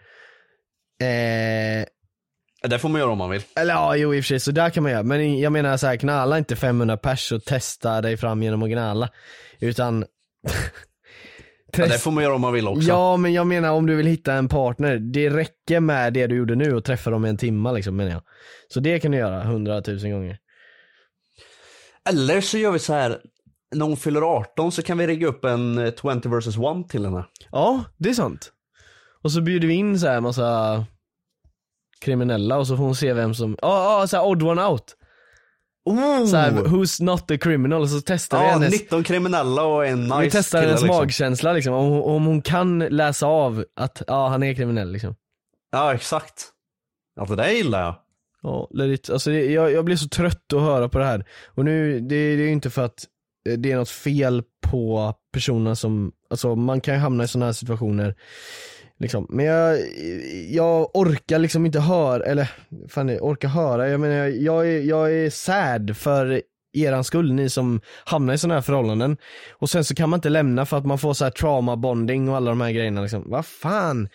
Eh, 1.00 1.86
Det 2.70 2.80
får 2.80 2.90
man 2.90 3.02
göra 3.02 3.12
om 3.12 3.18
man 3.18 3.30
vill. 3.30 3.42
eller 3.56 3.74
ja, 3.74 3.96
jo 3.96 4.14
i 4.16 4.20
och 4.20 4.24
för 4.24 4.28
sig, 4.28 4.40
så 4.40 4.52
där 4.52 4.70
kan 4.70 4.84
man 4.84 4.92
göra. 4.92 5.04
Men 5.04 5.40
jag 5.40 5.52
menar 5.52 5.78
så 5.78 5.88
här, 5.88 5.98
knalla 5.98 6.38
inte 6.38 6.56
500 6.56 6.98
pers 6.98 7.32
och 7.32 7.44
testa 7.46 8.02
dig 8.02 8.18
fram 8.18 8.44
genom 8.44 8.64
att 8.64 8.70
gnalla. 8.70 9.10
Utan 9.60 10.06
Ja, 11.78 11.86
det 11.88 11.98
får 12.00 12.12
man 12.12 12.24
göra 12.24 12.36
om 12.36 12.42
man 12.42 12.54
vill 12.54 12.68
också. 12.68 12.88
Ja 12.90 13.18
men 13.18 13.34
jag 13.34 13.48
menar 13.48 13.72
om 13.72 13.86
du 13.86 13.96
vill 13.96 14.06
hitta 14.06 14.34
en 14.34 14.48
partner, 14.48 14.98
det 14.98 15.30
räcker 15.30 15.80
med 15.80 16.14
det 16.14 16.28
du 16.28 16.36
gjorde 16.36 16.56
nu 16.56 16.74
och 16.76 16.84
träffa 16.84 17.10
dem 17.10 17.26
i 17.26 17.30
en 17.30 17.38
timma 17.38 17.72
liksom 17.72 17.96
menar 17.96 18.12
jag. 18.12 18.22
Så 18.74 18.80
det 18.80 19.00
kan 19.00 19.12
du 19.12 19.18
göra 19.18 19.44
hundratusen 19.44 20.12
gånger. 20.12 20.38
Eller 22.10 22.42
så 22.42 22.58
gör 22.58 22.72
vi 22.72 22.80
så 22.80 22.94
här. 22.94 23.20
När 23.76 23.86
hon 23.86 23.98
fyller 23.98 24.22
18 24.22 24.72
så 24.72 24.82
kan 24.82 24.98
vi 24.98 25.08
rigga 25.08 25.28
upp 25.28 25.46
en 25.46 25.78
eh, 25.78 25.94
20 26.02 26.30
vs 26.30 26.48
1 26.48 26.90
till 26.90 27.06
henne. 27.06 27.26
Ja, 27.52 27.84
det 27.98 28.10
är 28.10 28.14
sant. 28.14 28.52
Och 29.28 29.32
så 29.32 29.42
bjuder 29.42 29.68
vi 29.68 29.74
in 29.74 30.00
så 30.00 30.08
här 30.08 30.22
massa 30.22 30.86
kriminella 32.00 32.58
och 32.58 32.68
så 32.68 32.78
får 32.78 32.84
hon 32.84 32.96
se 32.96 33.13
vem 33.13 33.34
som, 33.34 33.58
ja 33.62 34.00
ja 34.02 34.08
såhär 34.08 34.26
odd 34.26 34.44
one 34.44 34.66
out. 34.66 34.96
Oh! 35.86 36.26
Så 36.26 36.36
här, 36.38 36.52
who's 36.52 37.04
not 37.04 37.28
the 37.28 37.38
criminal 37.38 37.82
och 37.82 37.90
så 37.90 38.02
testar 38.02 38.40
vi 38.40 38.46
ja, 38.46 38.52
hennes 38.52 38.72
19 38.72 39.04
kriminella 39.04 39.63
och 39.63 39.86
en 39.86 40.04
nice 40.04 40.22
Vi 40.22 40.32
testar 40.32 40.62
hennes 40.62 40.82
liksom. 40.82 40.98
magkänsla 40.98 41.54
liksom, 41.54 41.74
om, 41.74 41.86
hon- 41.90 42.04
om 42.04 42.26
hon 42.26 42.42
kan 42.42 42.80
läsa 42.80 43.26
av 43.28 43.66
att 43.76 44.02
ja, 44.08 44.28
han 44.28 44.44
är 44.44 44.54
kriminell 44.54 44.92
liksom. 44.92 45.16
Ja, 45.72 45.94
exakt. 45.94 46.50
Ja, 47.16 47.26
det 47.26 47.36
där 47.36 47.50
gillar 47.50 47.82
jag. 47.82 47.96
Ja. 48.42 48.70
Alltså 49.12 49.30
det, 49.30 49.46
jag, 49.46 49.72
jag 49.72 49.86
blir 49.86 49.96
så 49.96 50.10
trött 50.10 50.54
att 50.54 50.62
höra 50.62 50.90
på 50.90 51.00
det 51.00 51.06
här. 51.06 51.26
Och 51.46 51.66
nu, 51.66 52.00
det, 52.00 52.36
det 52.36 52.44
är 52.44 52.46
ju 52.46 52.52
inte 52.52 52.70
för 52.70 52.86
att 52.86 53.04
eh, 53.50 53.58
det 53.58 53.72
är 53.72 53.78
något 53.78 53.90
fel 53.90 54.44
på 54.62 55.13
personerna 55.34 55.76
som, 55.76 56.12
alltså 56.30 56.56
man 56.56 56.82
kan 56.82 56.94
ju 56.94 57.00
hamna 57.00 57.24
i 57.24 57.28
sådana 57.28 57.46
här 57.46 57.54
situationer. 57.54 58.16
Liksom. 59.00 59.28
Men 59.30 59.46
jag, 59.46 59.78
jag 60.50 60.96
orkar 60.96 61.40
liksom 61.40 61.66
inte 61.66 61.80
höra, 61.80 62.24
eller 62.26 62.52
fan 62.90 63.10
jag 63.10 63.24
orkar 63.24 63.48
höra, 63.48 63.90
jag 63.90 64.00
menar 64.00 64.16
jag, 64.16 64.38
jag, 64.38 64.68
är, 64.68 64.80
jag 64.82 65.14
är 65.14 65.30
sad 65.30 65.98
för 65.98 66.42
eran 66.74 67.04
skull, 67.04 67.34
ni 67.34 67.50
som 67.50 67.82
hamnar 68.06 68.34
i 68.34 68.38
sådana 68.38 68.54
här 68.56 68.62
förhållanden. 68.62 69.18
Och 69.54 69.70
sen 69.70 69.84
så 69.84 69.96
kan 69.96 70.10
man 70.10 70.18
inte 70.18 70.30
lämna 70.30 70.66
för 70.66 70.78
att 70.78 70.86
man 70.86 70.98
får 70.98 71.14
så 71.14 71.24
här 71.24 71.32
trauma 71.32 71.76
bonding 71.76 72.30
och 72.30 72.36
alla 72.36 72.52
de 72.52 72.62
här 72.62 72.72
grejerna 72.72 73.02
liksom. 73.02 73.24
Vad 73.30 73.46
fan? 73.46 74.10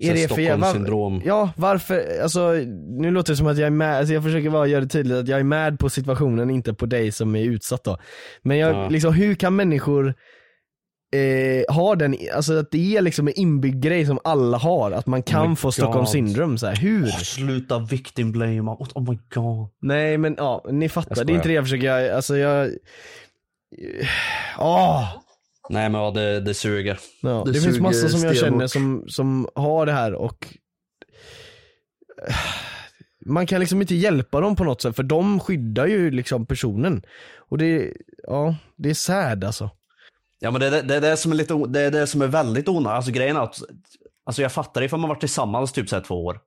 Är 0.00 0.14
det? 0.14 0.30
Var- 0.30 0.36
Stockholmssyndrom. 0.36 1.22
Ja, 1.24 1.50
varför, 1.56 2.22
alltså 2.22 2.52
nu 2.98 3.10
låter 3.10 3.32
det 3.32 3.36
som 3.36 3.46
att 3.46 3.58
jag 3.58 3.66
är 3.66 3.70
med, 3.70 3.96
alltså 3.98 4.14
jag 4.14 4.22
försöker 4.22 4.50
bara 4.50 4.66
göra 4.66 4.80
det 4.80 4.88
tydligt 4.88 5.16
att 5.18 5.28
jag 5.28 5.40
är 5.40 5.44
med 5.44 5.78
på 5.78 5.90
situationen, 5.90 6.50
inte 6.50 6.74
på 6.74 6.86
dig 6.86 7.12
som 7.12 7.36
är 7.36 7.44
utsatt 7.44 7.84
då. 7.84 7.98
Men 8.42 8.58
jag, 8.58 8.74
Ja. 8.76 8.88
liksom 8.88 9.12
hur 9.14 9.34
kan 9.34 9.56
människor 9.56 10.14
eh, 11.12 11.74
ha 11.74 11.94
den, 11.94 12.16
alltså 12.34 12.58
att 12.58 12.70
det 12.70 12.96
är 12.96 13.02
liksom 13.02 13.28
en 13.28 13.38
inbyggd 13.38 13.82
grej 13.84 14.06
som 14.06 14.18
alla 14.24 14.58
har, 14.58 14.90
att 14.90 15.06
man 15.06 15.22
kan 15.22 15.50
my 15.50 15.56
få 15.56 15.72
Stockholm 15.72 16.06
syndrom 16.06 16.58
så 16.58 16.66
här. 16.66 16.76
hur? 16.76 17.04
Åh, 17.04 17.18
sluta 17.18 17.78
victim 17.78 18.32
blame. 18.32 18.60
Oh, 18.60 18.88
oh 18.94 19.10
my 19.10 19.18
god. 19.34 19.68
Nej 19.80 20.18
men 20.18 20.34
ja, 20.38 20.64
ni 20.70 20.88
fattar, 20.88 21.24
det 21.24 21.32
är 21.32 21.34
inte 21.34 21.48
det 21.48 21.54
jag 21.54 21.64
försöker 21.64 22.12
alltså 22.12 22.36
jag 22.36 22.70
Åh! 24.58 25.08
Nej 25.70 25.88
men 25.88 26.00
ja, 26.00 26.10
det, 26.10 26.40
det 26.40 26.54
suger. 26.54 26.98
Ja, 27.20 27.42
Det 27.46 27.52
det, 27.52 27.60
finns 27.60 27.64
suger 27.64 27.80
massa 27.80 28.08
som 28.08 28.20
jag 28.20 28.36
känner 28.36 28.66
som, 28.66 29.04
som 29.08 29.48
har 29.54 29.86
det 29.86 29.92
här 29.92 30.14
och 30.14 30.46
man 33.26 33.46
kan 33.46 33.60
liksom 33.60 33.80
inte 33.80 33.94
hjälpa 33.94 34.40
dem 34.40 34.56
på 34.56 34.64
något 34.64 34.82
sätt 34.82 34.96
för 34.96 35.02
de 35.02 35.40
skyddar 35.40 35.86
ju 35.86 36.10
liksom 36.10 36.46
personen. 36.46 37.02
Och 37.36 37.58
det, 37.58 37.92
ja, 38.22 38.56
det 38.76 38.90
är 38.90 38.94
sad 38.94 39.44
alltså. 39.44 39.70
Ja 40.42 40.50
men 40.50 40.60
det, 40.60 40.70
det, 40.70 40.82
det 40.82 40.96
är 40.96 41.00
det 41.00 41.16
som 41.16 41.32
är 41.32 41.36
lite, 41.36 41.54
det 41.68 41.80
är 41.80 41.90
det 41.90 42.06
som 42.06 42.22
är 42.22 42.26
väldigt 42.26 42.68
onödigt. 42.68 42.96
Alltså 42.96 43.10
grejen 43.12 43.36
är 43.36 43.40
att, 43.40 43.56
alltså 44.26 44.42
jag 44.42 44.52
fattar 44.52 44.82
ifall 44.82 45.00
man 45.00 45.08
varit 45.08 45.20
tillsammans 45.20 45.72
typ 45.72 45.88
så 45.88 45.96
här 45.96 46.02
två 46.02 46.24
år. 46.24 46.40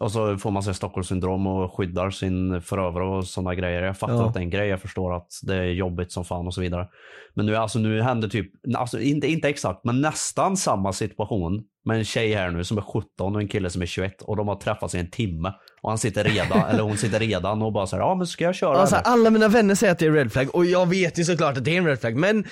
Och 0.00 0.12
så 0.12 0.36
får 0.38 0.50
man 0.50 0.62
sig 0.62 0.74
Stockholmssyndrom 0.74 1.46
och 1.46 1.76
skyddar 1.76 2.10
sin 2.10 2.62
förövare 2.62 3.04
och 3.04 3.26
sådana 3.26 3.54
grejer. 3.54 3.82
Jag 3.82 3.98
fattar 3.98 4.14
Ja. 4.14 4.26
att 4.26 4.34
det 4.34 4.40
är 4.40 4.44
en 4.44 4.50
grej, 4.50 4.68
jag 4.68 4.80
förstår 4.80 5.16
att 5.16 5.26
det 5.42 5.54
är 5.54 5.64
jobbigt 5.64 6.12
som 6.12 6.24
fan 6.24 6.46
och 6.46 6.54
så 6.54 6.60
vidare. 6.60 6.88
Men 7.34 7.46
nu, 7.46 7.56
alltså, 7.56 7.78
nu 7.78 8.02
händer 8.02 8.28
typ, 8.28 8.52
alltså, 8.76 9.00
inte, 9.00 9.26
inte 9.26 9.48
exakt, 9.48 9.84
men 9.84 10.00
nästan 10.00 10.56
samma 10.56 10.92
situation 10.92 11.62
med 11.84 11.98
en 11.98 12.04
tjej 12.04 12.34
här 12.34 12.50
nu 12.50 12.64
som 12.64 12.78
är 12.78 12.82
17 12.82 13.34
och 13.34 13.40
en 13.40 13.48
kille 13.48 13.70
som 13.70 13.82
är 13.82 13.86
21 13.86 14.22
och 14.22 14.36
de 14.36 14.48
har 14.48 14.56
träffats 14.56 14.94
i 14.94 14.98
en 14.98 15.10
timme. 15.10 15.52
Och 15.80 15.90
han 15.90 15.98
sitter 15.98 16.24
redan, 16.24 16.60
eller 16.70 16.82
hon 16.82 16.96
sitter 16.98 17.18
redan 17.18 17.62
och 17.62 17.72
bara 17.72 17.86
så 17.86 17.96
här, 17.96 18.02
ja 18.02 18.14
men 18.14 18.26
ska 18.26 18.44
jag 18.44 18.54
köra 18.54 18.78
Alltså, 18.78 18.96
eller? 18.96 19.04
alla 19.06 19.30
mina 19.30 19.48
vänner 19.48 19.74
säger 19.74 19.92
att 19.92 19.98
det 19.98 20.06
är 20.06 20.12
red 20.12 20.32
flag 20.32 20.54
och 20.54 20.64
jag 20.66 20.86
vet 20.88 21.18
ju 21.18 21.24
såklart 21.24 21.56
att 21.56 21.64
det 21.64 21.70
är 21.74 21.78
en 21.78 21.86
red 21.86 22.00
flag 22.00 22.16
men 22.16 22.44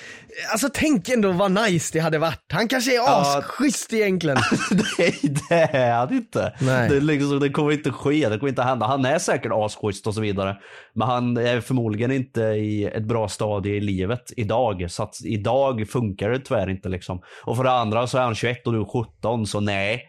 alltså 0.52 0.68
tänk 0.74 1.08
ändå 1.08 1.32
vad 1.32 1.50
nice 1.50 1.90
det 1.92 1.98
hade 2.00 2.18
varit. 2.18 2.44
Han 2.52 2.68
kanske 2.68 2.92
är 2.92 2.96
Ja. 2.96 3.38
asschysst 3.38 3.92
egentligen. 3.92 4.38
Nej 4.98 5.18
det 5.48 5.54
är 5.76 5.92
han 5.94 6.12
inte. 6.14 6.52
Nej. 6.60 6.88
Det, 6.88 7.00
liksom, 7.00 7.40
det 7.40 7.48
kommer 7.48 7.72
inte 7.72 7.90
ske, 7.90 8.28
det 8.28 8.38
kommer 8.38 8.48
inte 8.50 8.62
hända. 8.62 8.86
Han 8.86 9.04
är 9.04 9.18
säkert 9.18 9.52
asschysst 9.54 10.06
och 10.06 10.14
så 10.14 10.20
vidare. 10.20 10.56
Men 10.94 11.08
han 11.08 11.36
är 11.36 11.60
förmodligen 11.60 12.12
inte 12.12 12.40
i 12.42 12.84
ett 12.84 13.04
bra 13.04 13.28
stadie 13.28 13.74
i 13.76 13.80
livet 13.80 14.32
idag. 14.36 14.86
Så 14.90 15.02
att 15.02 15.14
idag 15.24 15.88
funkar 15.88 16.30
det 16.30 16.38
tyvärr 16.38 16.70
inte 16.70 16.88
liksom. 16.88 17.22
Och 17.44 17.56
för 17.56 17.64
det 17.64 17.70
andra 17.72 18.06
så 18.06 18.18
är 18.18 18.22
han 18.22 18.34
21 18.34 18.66
och 18.66 18.72
du 18.72 18.80
är 18.80 18.84
17 19.20 19.46
så 19.46 19.60
nej. 19.60 20.02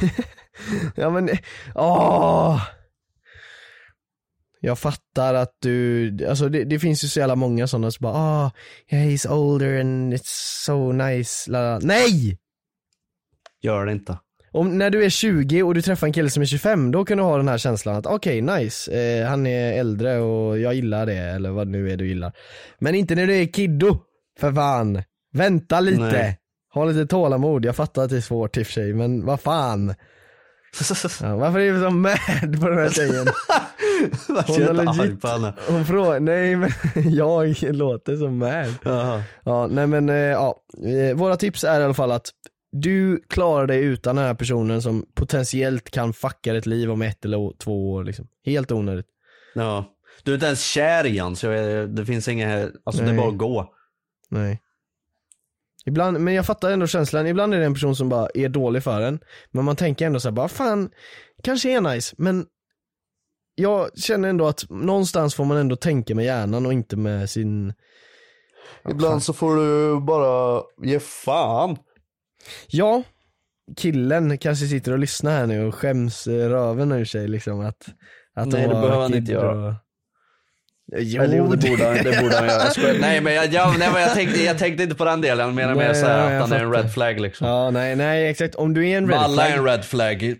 Ja 0.94 1.10
men, 1.10 1.28
åh! 1.74 2.62
Jag 4.60 4.78
fattar 4.78 5.34
att 5.34 5.56
du, 5.60 6.10
alltså 6.28 6.48
det, 6.48 6.64
det 6.64 6.78
finns 6.78 7.04
ju 7.04 7.08
så 7.08 7.18
jävla 7.18 7.36
många 7.36 7.66
sådana 7.66 7.90
som 7.90 8.02
bara 8.02 8.14
ah, 8.14 8.50
yeah, 8.88 9.08
he's 9.08 9.28
older 9.32 9.80
and 9.80 10.14
it's 10.14 10.64
so 10.64 10.92
nice, 10.92 11.50
la. 11.50 11.78
Nej! 11.78 12.38
Gör 13.62 13.86
det 13.86 13.92
inte. 13.92 14.18
Om, 14.52 14.78
när 14.78 14.90
du 14.90 15.04
är 15.04 15.10
20 15.10 15.62
och 15.62 15.74
du 15.74 15.82
träffar 15.82 16.06
en 16.06 16.12
kille 16.12 16.30
som 16.30 16.42
är 16.42 16.46
25, 16.46 16.90
då 16.90 17.04
kan 17.04 17.18
du 17.18 17.24
ha 17.24 17.36
den 17.36 17.48
här 17.48 17.58
känslan 17.58 17.96
att 17.96 18.06
okej, 18.06 18.40
nice, 18.40 18.92
eh, 18.92 19.28
han 19.28 19.46
är 19.46 19.72
äldre 19.72 20.18
och 20.18 20.58
jag 20.58 20.74
gillar 20.74 21.06
det, 21.06 21.18
eller 21.18 21.50
vad 21.50 21.68
nu 21.68 21.90
är 21.90 21.96
du 21.96 22.08
gillar. 22.08 22.32
Men 22.78 22.94
inte 22.94 23.14
när 23.14 23.26
du 23.26 23.36
är 23.36 23.46
kiddo, 23.46 23.98
för 24.40 24.52
fan. 24.52 25.02
Vänta 25.32 25.80
lite. 25.80 26.00
Nej. 26.00 26.38
Ha 26.74 26.84
lite 26.84 27.06
tålamod, 27.06 27.64
jag 27.64 27.76
fattar 27.76 28.02
att 28.02 28.10
det 28.10 28.16
är 28.16 28.20
svårt 28.20 28.56
i 28.56 28.62
och 28.62 28.66
för 28.66 28.72
sig 28.72 28.92
men 28.92 29.26
vad 29.26 29.40
fan. 29.40 29.94
Ja, 31.22 31.36
varför 31.36 31.58
är 31.58 31.72
du 31.72 31.80
så 31.80 31.90
mad 31.90 32.60
på 32.60 32.68
den 32.68 32.78
här 32.78 32.90
tjejen? 32.90 33.26
Hon 34.46 34.76
har 34.76 34.84
legit-. 34.84 35.54
Hon 35.68 35.84
frågar, 35.86 36.20
nej 36.20 36.56
men 36.56 36.70
jag 36.94 37.62
låter 37.62 38.16
så 38.16 38.28
mad. 38.30 38.74
Jaha. 38.84 39.22
Ja, 39.44 39.66
nej 39.66 39.86
men 39.86 40.08
eh, 40.08 40.16
ja, 40.16 40.62
Eh, 40.84 41.16
våra 41.16 41.36
tips 41.36 41.64
är 41.64 41.80
i 41.80 41.84
alla 41.84 41.94
fall 41.94 42.12
att 42.12 42.30
du 42.72 43.22
klarar 43.28 43.66
dig 43.66 43.84
utan 43.84 44.16
den 44.16 44.24
här 44.24 44.34
personen 44.34 44.82
som 44.82 45.06
potentiellt 45.14 45.90
kan 45.90 46.12
fucka 46.12 46.52
ditt 46.52 46.66
liv 46.66 46.90
om 46.90 47.02
ett 47.02 47.24
eller 47.24 47.58
två 47.58 47.92
år 47.92 48.04
liksom. 48.04 48.28
Helt 48.44 48.72
onödigt. 48.72 49.06
Ja. 49.54 49.84
Du 50.22 50.30
är 50.30 50.34
inte 50.34 50.46
ens 50.46 50.64
kär 50.64 51.06
i 51.06 51.18
han 51.18 51.36
så 51.36 51.46
det 51.88 52.06
finns 52.06 52.28
inget, 52.28 52.72
alltså 52.84 53.02
det 53.02 53.08
är 53.08 53.12
Nej. 53.12 53.20
bara 53.20 53.28
att 53.28 53.38
gå. 53.38 53.74
Nej. 54.30 54.60
Ibland, 55.88 56.20
men 56.20 56.34
jag 56.34 56.46
fattar 56.46 56.70
ändå 56.70 56.86
känslan, 56.86 57.26
ibland 57.26 57.54
är 57.54 57.58
det 57.58 57.64
en 57.66 57.74
person 57.74 57.96
som 57.96 58.08
bara 58.08 58.28
är 58.34 58.48
dålig 58.48 58.82
för 58.82 59.00
en. 59.00 59.20
Men 59.50 59.64
man 59.64 59.76
tänker 59.76 60.06
ändå 60.06 60.20
såhär 60.20 60.32
bara, 60.32 60.48
fan, 60.48 60.90
kanske 61.42 61.70
är 61.70 61.80
nice, 61.80 62.14
men 62.18 62.46
jag 63.54 63.98
känner 63.98 64.28
ändå 64.28 64.46
att 64.46 64.70
någonstans 64.70 65.34
får 65.34 65.44
man 65.44 65.56
ändå 65.56 65.76
tänka 65.76 66.14
med 66.14 66.24
hjärnan 66.24 66.66
och 66.66 66.72
inte 66.72 66.96
med 66.96 67.30
sin 67.30 67.72
Ibland 68.90 69.22
så 69.22 69.32
får 69.32 69.56
du 69.56 70.00
bara 70.00 70.62
ge 70.82 71.00
fan. 71.00 71.76
Ja, 72.66 73.02
killen 73.76 74.38
kanske 74.38 74.66
sitter 74.66 74.92
och 74.92 74.98
lyssnar 74.98 75.30
här 75.30 75.46
nu 75.46 75.66
och 75.66 75.74
skäms 75.74 76.26
röven 76.26 76.92
ur 76.92 77.04
sig 77.04 77.28
liksom 77.28 77.60
att, 77.60 77.86
att 78.34 78.48
Nej, 78.48 78.62
det 78.62 78.68
behöver 78.68 79.02
han 79.02 79.14
inte 79.14 79.32
göra. 79.32 79.68
Och... 79.68 79.74
Jo, 80.96 81.22
Eller 81.22 81.36
jo, 81.36 81.46
det 81.46 81.70
borde 81.70 81.84
han, 81.84 81.94
det 81.94 82.22
borde 82.22 82.36
han 82.36 82.46
göra. 82.48 82.62
Jag 82.62 82.72
skojar. 82.72 82.96
Nej 83.00 83.20
men, 83.20 83.34
jag, 83.34 83.52
jag, 83.52 83.78
nej, 83.78 83.88
men 83.92 84.02
jag, 84.02 84.14
tänkte, 84.14 84.42
jag 84.42 84.58
tänkte 84.58 84.82
inte 84.82 84.94
på 84.94 85.04
den 85.04 85.20
delen, 85.20 85.54
menar 85.54 85.74
mer 85.74 85.84
Nej, 85.86 85.94
såhär 85.94 86.26
nej, 86.28 86.36
att 86.36 86.42
han 86.42 86.52
är 86.52 86.64
en 86.64 86.72
red 86.72 86.92
flag 86.92 87.20
liksom. 87.20 87.46
Ja, 87.48 87.70
nej, 87.70 87.96
nej 87.96 88.28
exakt. 88.28 88.54
Om 88.54 88.74
du 88.74 88.88
är 88.88 88.98
en 88.98 89.08
red 89.08 89.18
Alla 89.18 89.34
flag, 89.34 89.50
är 89.50 89.56
en 89.58 89.64
red 89.64 89.84
flag, 89.84 90.34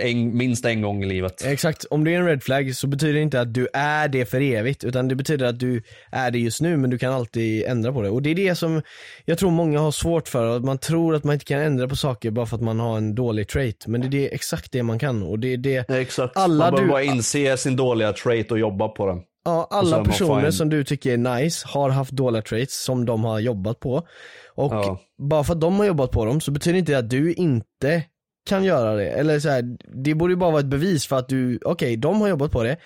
en, 0.00 0.36
minst 0.36 0.64
en 0.64 0.82
gång 0.82 1.02
i 1.02 1.06
livet. 1.06 1.44
exakt, 1.46 1.84
om 1.90 2.04
du 2.04 2.12
är 2.14 2.18
en 2.18 2.26
red 2.26 2.42
flag 2.42 2.76
så 2.76 2.86
betyder 2.86 3.12
det 3.14 3.20
inte 3.20 3.40
att 3.40 3.54
du 3.54 3.68
är 3.72 4.08
det 4.08 4.24
för 4.26 4.40
evigt, 4.40 4.84
utan 4.84 5.08
det 5.08 5.14
betyder 5.14 5.46
att 5.46 5.58
du 5.58 5.82
är 6.12 6.30
det 6.30 6.38
just 6.38 6.60
nu, 6.60 6.76
men 6.76 6.90
du 6.90 6.98
kan 6.98 7.12
alltid 7.12 7.64
ändra 7.64 7.92
på 7.92 8.02
det. 8.02 8.08
Och 8.10 8.22
det 8.22 8.30
är 8.30 8.34
det 8.34 8.54
som 8.54 8.82
jag 9.24 9.38
tror 9.38 9.50
många 9.50 9.80
har 9.80 9.90
svårt 9.90 10.28
för, 10.28 10.56
att 10.56 10.64
man 10.64 10.78
tror 10.78 11.14
att 11.14 11.24
man 11.24 11.32
inte 11.34 11.44
kan 11.44 11.60
ändra 11.60 11.88
på 11.88 11.96
saker 11.96 12.30
bara 12.30 12.46
för 12.46 12.56
att 12.56 12.62
man 12.62 12.80
har 12.80 12.96
en 12.96 13.14
dålig 13.14 13.48
trait. 13.48 13.86
Men 13.86 14.00
det 14.00 14.06
är 14.06 14.10
det, 14.10 14.34
exakt 14.34 14.72
det 14.72 14.82
man 14.82 14.98
kan, 14.98 15.22
och 15.22 15.38
det 15.38 15.52
är 15.52 15.56
det 15.56 15.90
Exakt. 15.90 16.36
Alla 16.36 16.64
Man 16.64 16.74
behöver 16.74 16.82
du- 16.86 16.92
bara 16.92 17.02
inse 17.16 17.56
sin 17.56 17.76
dåliga 17.76 18.12
trait 18.12 18.50
och 18.52 18.58
jobba 18.58 18.88
på 18.88 19.06
den. 19.06 19.18
Ja, 19.44 19.68
alla 19.70 20.04
personer 20.04 20.40
fine. 20.42 20.52
som 20.52 20.68
du 20.68 20.84
tycker 20.84 21.12
är 21.12 21.16
nice 21.40 21.68
har 21.68 21.90
haft 21.90 22.10
dåliga 22.12 22.42
traits 22.42 22.84
som 22.84 23.06
de 23.06 23.24
har 23.24 23.38
jobbat 23.40 23.80
på. 23.80 24.06
Och 24.54 24.72
Ja. 24.72 25.00
bara 25.18 25.44
för 25.44 25.52
att 25.54 25.60
de 25.60 25.76
har 25.78 25.84
jobbat 25.86 26.10
på 26.10 26.24
dem 26.24 26.40
så 26.40 26.50
betyder 26.50 26.78
inte 26.78 26.92
det 26.92 26.98
att 26.98 27.10
du 27.10 27.32
inte 27.32 28.02
kan 28.46 28.64
göra 28.64 28.94
det. 28.94 29.08
Eller 29.10 29.40
så 29.40 29.48
här, 29.48 29.76
det 30.04 30.14
borde 30.14 30.32
ju 30.32 30.36
bara 30.36 30.50
vara 30.50 30.60
ett 30.60 30.66
bevis 30.66 31.06
för 31.06 31.18
att 31.18 31.28
du, 31.28 31.58
okej, 31.64 31.96
de 31.96 32.20
har 32.20 32.28
jobbat 32.28 32.52
på 32.52 32.62
det. 32.62 32.76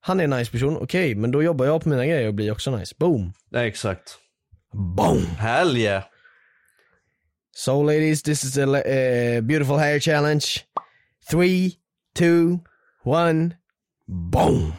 Han 0.00 0.20
är 0.20 0.24
en 0.24 0.30
nice 0.30 0.50
person, 0.52 0.76
okej, 0.76 1.14
men 1.14 1.30
då 1.30 1.42
jobbar 1.42 1.64
jag 1.66 1.82
på 1.82 1.88
mina 1.88 2.06
grejer 2.06 2.28
och 2.28 2.34
blir 2.34 2.52
också 2.52 2.76
nice. 2.76 2.94
Boom! 2.98 3.32
Nej, 3.50 3.68
exakt. 3.68 4.18
Boom! 4.96 5.22
Hell 5.38 5.76
yeah. 5.76 6.02
So 7.56 7.82
ladies, 7.82 8.22
this 8.22 8.44
is 8.44 8.58
a 8.58 8.62
uh, 8.66 9.40
beautiful 9.40 9.76
hair 9.76 10.00
challenge. 10.00 10.44
Three, 11.30 11.72
two, 12.14 12.58
one, 13.04 13.50
boom! 14.06 14.72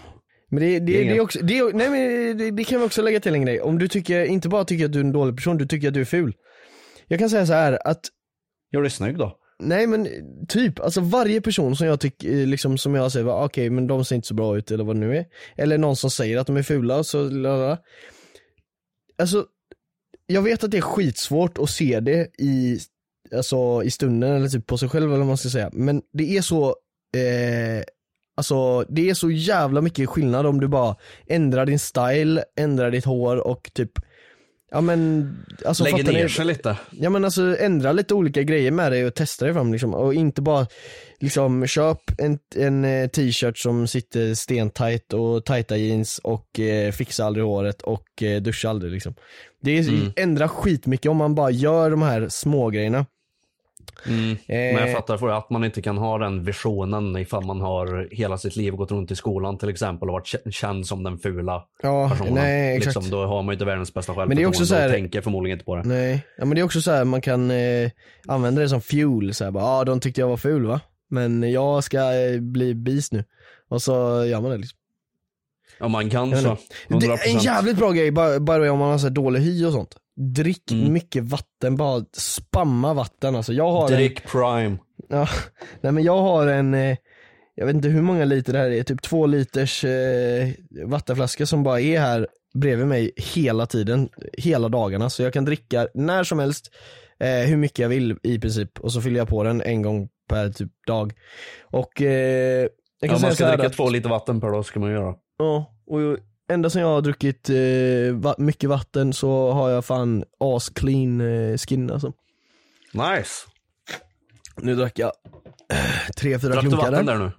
Men 0.50 0.64
det, 0.64 0.80
det, 0.80 1.04
det, 1.04 1.18
är 1.18 1.20
också, 1.20 1.40
det, 1.42 1.74
nej 1.74 1.90
men 1.90 2.38
det, 2.38 2.52
det 2.52 2.64
kan 2.64 2.80
vi 2.80 2.86
också 2.86 3.02
lägga 3.02 3.20
till 3.20 3.34
en 3.34 3.46
grej. 3.46 3.62
Om 3.62 3.78
du 3.80 3.88
tycker, 3.88 4.24
inte 4.26 4.50
bara 4.50 4.66
tycker 4.66 4.86
att 4.86 4.92
du 4.92 5.00
är 5.00 5.04
en 5.04 5.12
dålig 5.12 5.36
person, 5.36 5.58
du 5.58 5.66
tycker 5.66 5.88
att 5.88 5.94
du 5.94 6.02
är 6.02 6.06
ful. 6.06 6.36
Jag 7.08 7.20
kan 7.20 7.30
säga 7.30 7.46
så 7.46 7.54
här 7.54 7.88
att, 7.88 8.02
Gör 8.72 8.82
dig 8.82 8.92
snygg 8.92 9.18
då. 9.18 9.36
nej 9.60 9.88
men 9.88 10.08
typ, 10.48 10.80
alltså 10.80 11.02
varje 11.02 11.42
person 11.42 11.76
som 11.76 11.88
jag 11.88 12.00
tycker, 12.00 12.32
eh, 12.32 12.48
liksom 12.48 12.78
som 12.78 12.96
jag 12.96 13.12
säger, 13.12 13.44
okej 13.44 13.70
men 13.70 13.88
de 13.88 14.06
ser 14.06 14.16
inte 14.16 14.28
så 14.28 14.34
bra 14.34 14.58
ut 14.58 14.72
eller 14.72 14.84
vad 14.84 14.96
det 14.96 15.00
nu 15.00 15.18
är. 15.18 15.26
Eller 15.58 15.78
någon 15.78 15.96
som 15.96 16.12
säger 16.12 16.38
att 16.38 16.48
de 16.48 16.58
är 16.58 16.64
fula, 16.64 17.04
så 17.04 17.30
lalala. 17.30 17.80
Alltså, 19.18 19.46
jag 20.26 20.42
vet 20.42 20.64
att 20.64 20.72
det 20.72 20.78
är 20.78 20.82
skitsvårt 20.82 21.58
att 21.58 21.70
se 21.70 22.00
det 22.00 22.28
i, 22.38 22.80
alltså, 23.36 23.84
i 23.84 23.92
stunden 23.92 24.36
eller 24.36 24.50
typ 24.50 24.68
på 24.68 24.78
sig 24.78 24.90
själv 24.90 25.06
eller 25.06 25.18
vad 25.18 25.28
man 25.28 25.38
ska 25.38 25.50
säga. 25.50 25.70
Men 25.74 26.02
det 26.14 26.38
är 26.38 26.42
så, 26.42 26.68
eh, 27.16 27.84
alltså 28.40 28.86
det 28.90 29.10
är 29.10 29.14
så 29.14 29.32
jävla 29.32 29.82
mycket 29.82 30.10
skillnad 30.10 30.46
om 30.46 30.60
du 30.60 30.68
bara 30.68 30.96
ändrar 31.28 31.66
din 31.66 31.80
style, 31.80 32.44
ändrar 32.60 32.92
ditt 32.92 33.06
hår 33.06 33.48
och 33.48 33.72
typ 33.74 33.92
Ja 34.72 34.82
men, 34.82 35.30
alltså 35.66 35.84
Lägger 35.84 36.04
ner 36.14 36.28
sig 36.28 36.46
lite. 36.46 36.78
Ja 36.92 37.10
men 37.10 37.26
alltså 37.26 37.58
ändra 37.60 37.92
lite 37.92 38.14
olika 38.14 38.44
grejer 38.44 38.72
med 38.72 38.92
dig 38.92 39.06
och 39.06 39.16
testa 39.16 39.46
dig 39.46 39.54
fram 39.54 39.72
liksom. 39.72 39.94
Och 39.94 40.14
inte 40.14 40.42
bara 40.42 40.68
liksom 41.20 41.68
köp 41.68 42.00
en, 42.18 42.40
en 42.56 42.86
eh, 42.86 43.08
t-shirt 43.10 43.58
som 43.58 43.88
sitter 43.88 44.34
stentajt 44.34 45.14
och 45.14 45.46
tajta 45.46 45.78
jeans 45.78 46.20
och 46.24 46.60
eh, 46.60 46.92
fixa 46.92 47.26
aldrig 47.26 47.46
håret 47.46 47.82
och 47.82 48.24
eh, 48.24 48.42
duscha 48.42 48.70
aldrig 48.70 48.92
liksom. 48.92 49.14
Det 49.62 49.78
är, 49.78 49.90
Mm. 49.90 50.12
ändra 50.16 50.48
skitmycket 50.48 51.10
om 51.12 51.18
man 51.18 51.36
bara 51.36 51.52
gör 51.52 51.92
de 51.92 52.02
här 52.02 52.28
små 52.30 52.70
grejerna. 52.70 53.06
Mm. 54.08 54.32
Eh, 54.32 54.38
Men 54.48 54.76
jag 54.76 54.92
fattar 54.92 55.18
för 55.18 55.30
att 55.30 55.50
man 55.50 55.64
inte 55.64 55.82
kan 55.82 55.98
ha 55.98 56.18
den 56.18 56.44
visionen 56.44 57.18
ifall 57.18 57.46
man 57.46 57.62
har 57.62 58.08
hela 58.12 58.38
sitt 58.38 58.56
liv 58.56 58.74
gått 58.74 58.92
runt 58.92 59.12
i 59.12 59.16
skolan 59.16 59.58
till 59.58 59.70
exempel 59.70 60.10
och 60.10 60.14
varit 60.14 60.26
kä- 60.26 60.52
känd 60.52 60.88
som 60.88 61.04
den 61.04 61.18
fula 61.18 61.64
Ja, 61.84 62.10
personen. 62.10 62.34
nej 62.34 62.78
exakt. 62.78 62.96
Liksom, 62.96 63.12
då 63.12 63.26
har 63.26 63.42
man 63.44 63.52
ju 63.52 63.54
inte 63.54 63.66
världens 63.66 63.94
bästa 63.94 64.14
Men 64.16 64.30
det 64.38 64.44
är 64.44 64.46
också 64.48 64.60
självförtroende 64.60 64.68
så 64.68 64.76
här- 64.76 64.88
och 64.88 64.94
tänker 64.94 65.22
förmodligen 65.22 65.56
inte 65.56 65.66
på 65.66 65.76
det. 65.76 65.84
Nej, 65.86 66.26
ja 66.38 66.46
men 66.46 66.56
det 66.56 66.62
är 66.62 66.66
också 66.66 66.82
så 66.82 66.92
här 66.92 67.06
man 67.06 67.22
kan 67.22 67.52
eh, 67.52 67.90
använda 68.28 68.62
det 68.62 68.70
som 68.70 68.82
fuel 68.82 69.34
så 69.34 69.44
här, 69.44 69.52
bara, 69.52 69.64
ah, 69.64 69.84
de 69.84 70.00
tyckte 70.00 70.22
jag 70.22 70.28
var 70.28 70.38
ful 70.38 70.66
va? 70.66 70.80
Men 71.10 71.52
jag 71.52 71.84
ska 71.84 71.98
eh, 71.98 72.40
bli 72.42 72.74
bis 72.76 73.12
nu. 73.12 73.24
Och 73.70 73.82
så 73.82 73.92
gör 74.26 74.42
man 74.42 74.52
det 74.52 74.58
liksom. 74.58 74.76
Ja 75.80 75.88
man 75.88 76.10
kan 76.10 76.30
så. 76.42 76.50
vet 76.50 76.60
inte. 76.90 77.06
100%. 77.08 77.18
Det 77.24 77.30
är 77.30 77.36
en 77.36 77.40
jävligt 77.44 77.78
bra 77.78 77.92
grej, 77.92 78.12
way, 78.12 78.70
om 78.70 78.80
man 78.80 78.92
har 78.92 78.98
så 78.98 79.10
dålig 79.10 79.40
hy 79.40 79.66
och 79.66 79.74
sånt. 79.74 79.96
Drick 80.22 80.72
Mm. 80.72 80.94
mycket 80.94 81.24
vatten, 81.24 81.76
bara 81.78 82.06
spamma 82.14 82.94
vatten 82.94 83.36
alltså. 83.36 83.54
Jag 83.54 83.72
har 83.72 83.88
en, 83.90 83.94
Drick 83.96 84.28
prime. 84.32 84.78
ja, 85.10 85.28
nej 85.82 85.92
men 85.92 86.04
jag 86.04 86.18
har 86.22 86.48
en, 86.48 86.74
eh, 86.74 86.98
jag 87.56 87.66
vet 87.66 87.76
inte 87.76 87.88
hur 87.90 88.02
många 88.02 88.26
liter 88.26 88.54
det 88.54 88.60
här 88.60 88.70
är, 88.72 88.84
typ 88.84 89.02
två 89.02 89.26
liters 89.26 89.84
eh, 89.86 90.48
vattenflaska 90.86 91.46
som 91.46 91.64
bara 91.64 91.82
är 91.82 92.00
här 92.00 92.28
bredvid 92.54 92.88
mig 92.88 93.12
hela 93.36 93.66
tiden, 93.66 94.10
hela 94.38 94.70
dagarna. 94.70 95.10
Så 95.10 95.24
jag 95.24 95.34
kan 95.34 95.46
dricka 95.46 95.88
när 95.94 96.24
som 96.24 96.40
helst, 96.40 96.72
eh, 97.20 97.30
hur 97.50 97.58
mycket 97.58 97.80
jag 97.80 97.90
vill 97.90 98.18
i 98.24 98.40
princip. 98.40 98.80
Och 98.80 98.92
så 98.94 99.02
fyller 99.02 99.18
jag 99.18 99.28
på 99.28 99.44
den 99.44 99.62
en 99.62 99.82
gång 99.82 100.10
per 100.30 100.50
typ 100.50 100.72
dag. 100.88 101.14
Och 101.64 102.02
eh, 102.02 102.68
jag 103.02 103.10
kan 103.10 103.10
Ja, 103.10 103.16
säga 103.18 103.28
man 103.28 103.36
ska 103.36 103.48
dricka 103.52 103.68
att- 103.68 103.74
två 103.74 103.90
liter 103.90 104.10
vatten 104.10 104.42
per 104.42 104.52
dag 104.52 104.66
ska 104.66 104.80
man 104.80 104.92
göra. 104.92 105.16
Ja, 105.38 105.74
och 105.88 106.00
ända 106.50 106.70
som 106.70 106.82
jag 106.82 106.88
har 106.88 107.02
druckit 107.02 107.50
eh, 107.50 108.14
va- 108.14 108.36
mycket 108.38 108.70
vatten 108.70 109.14
så 109.14 109.52
har 109.52 109.70
jag 109.70 109.86
fan 109.86 110.24
as 110.40 110.70
clean 110.70 111.22
eh, 111.22 111.58
skin 111.58 111.92
alltså. 111.92 112.14
Nice. 112.92 113.32
Nu 114.62 114.76
drack 114.76 115.00
jag 115.00 115.12
eh, 115.74 115.78
tre, 116.18 116.40
fyra 116.40 116.52
Drack 116.52 116.64
du 116.64 116.70
klunkar 116.70 116.92
vatten 116.92 117.06
där. 117.06 117.18
nu? 117.18 117.32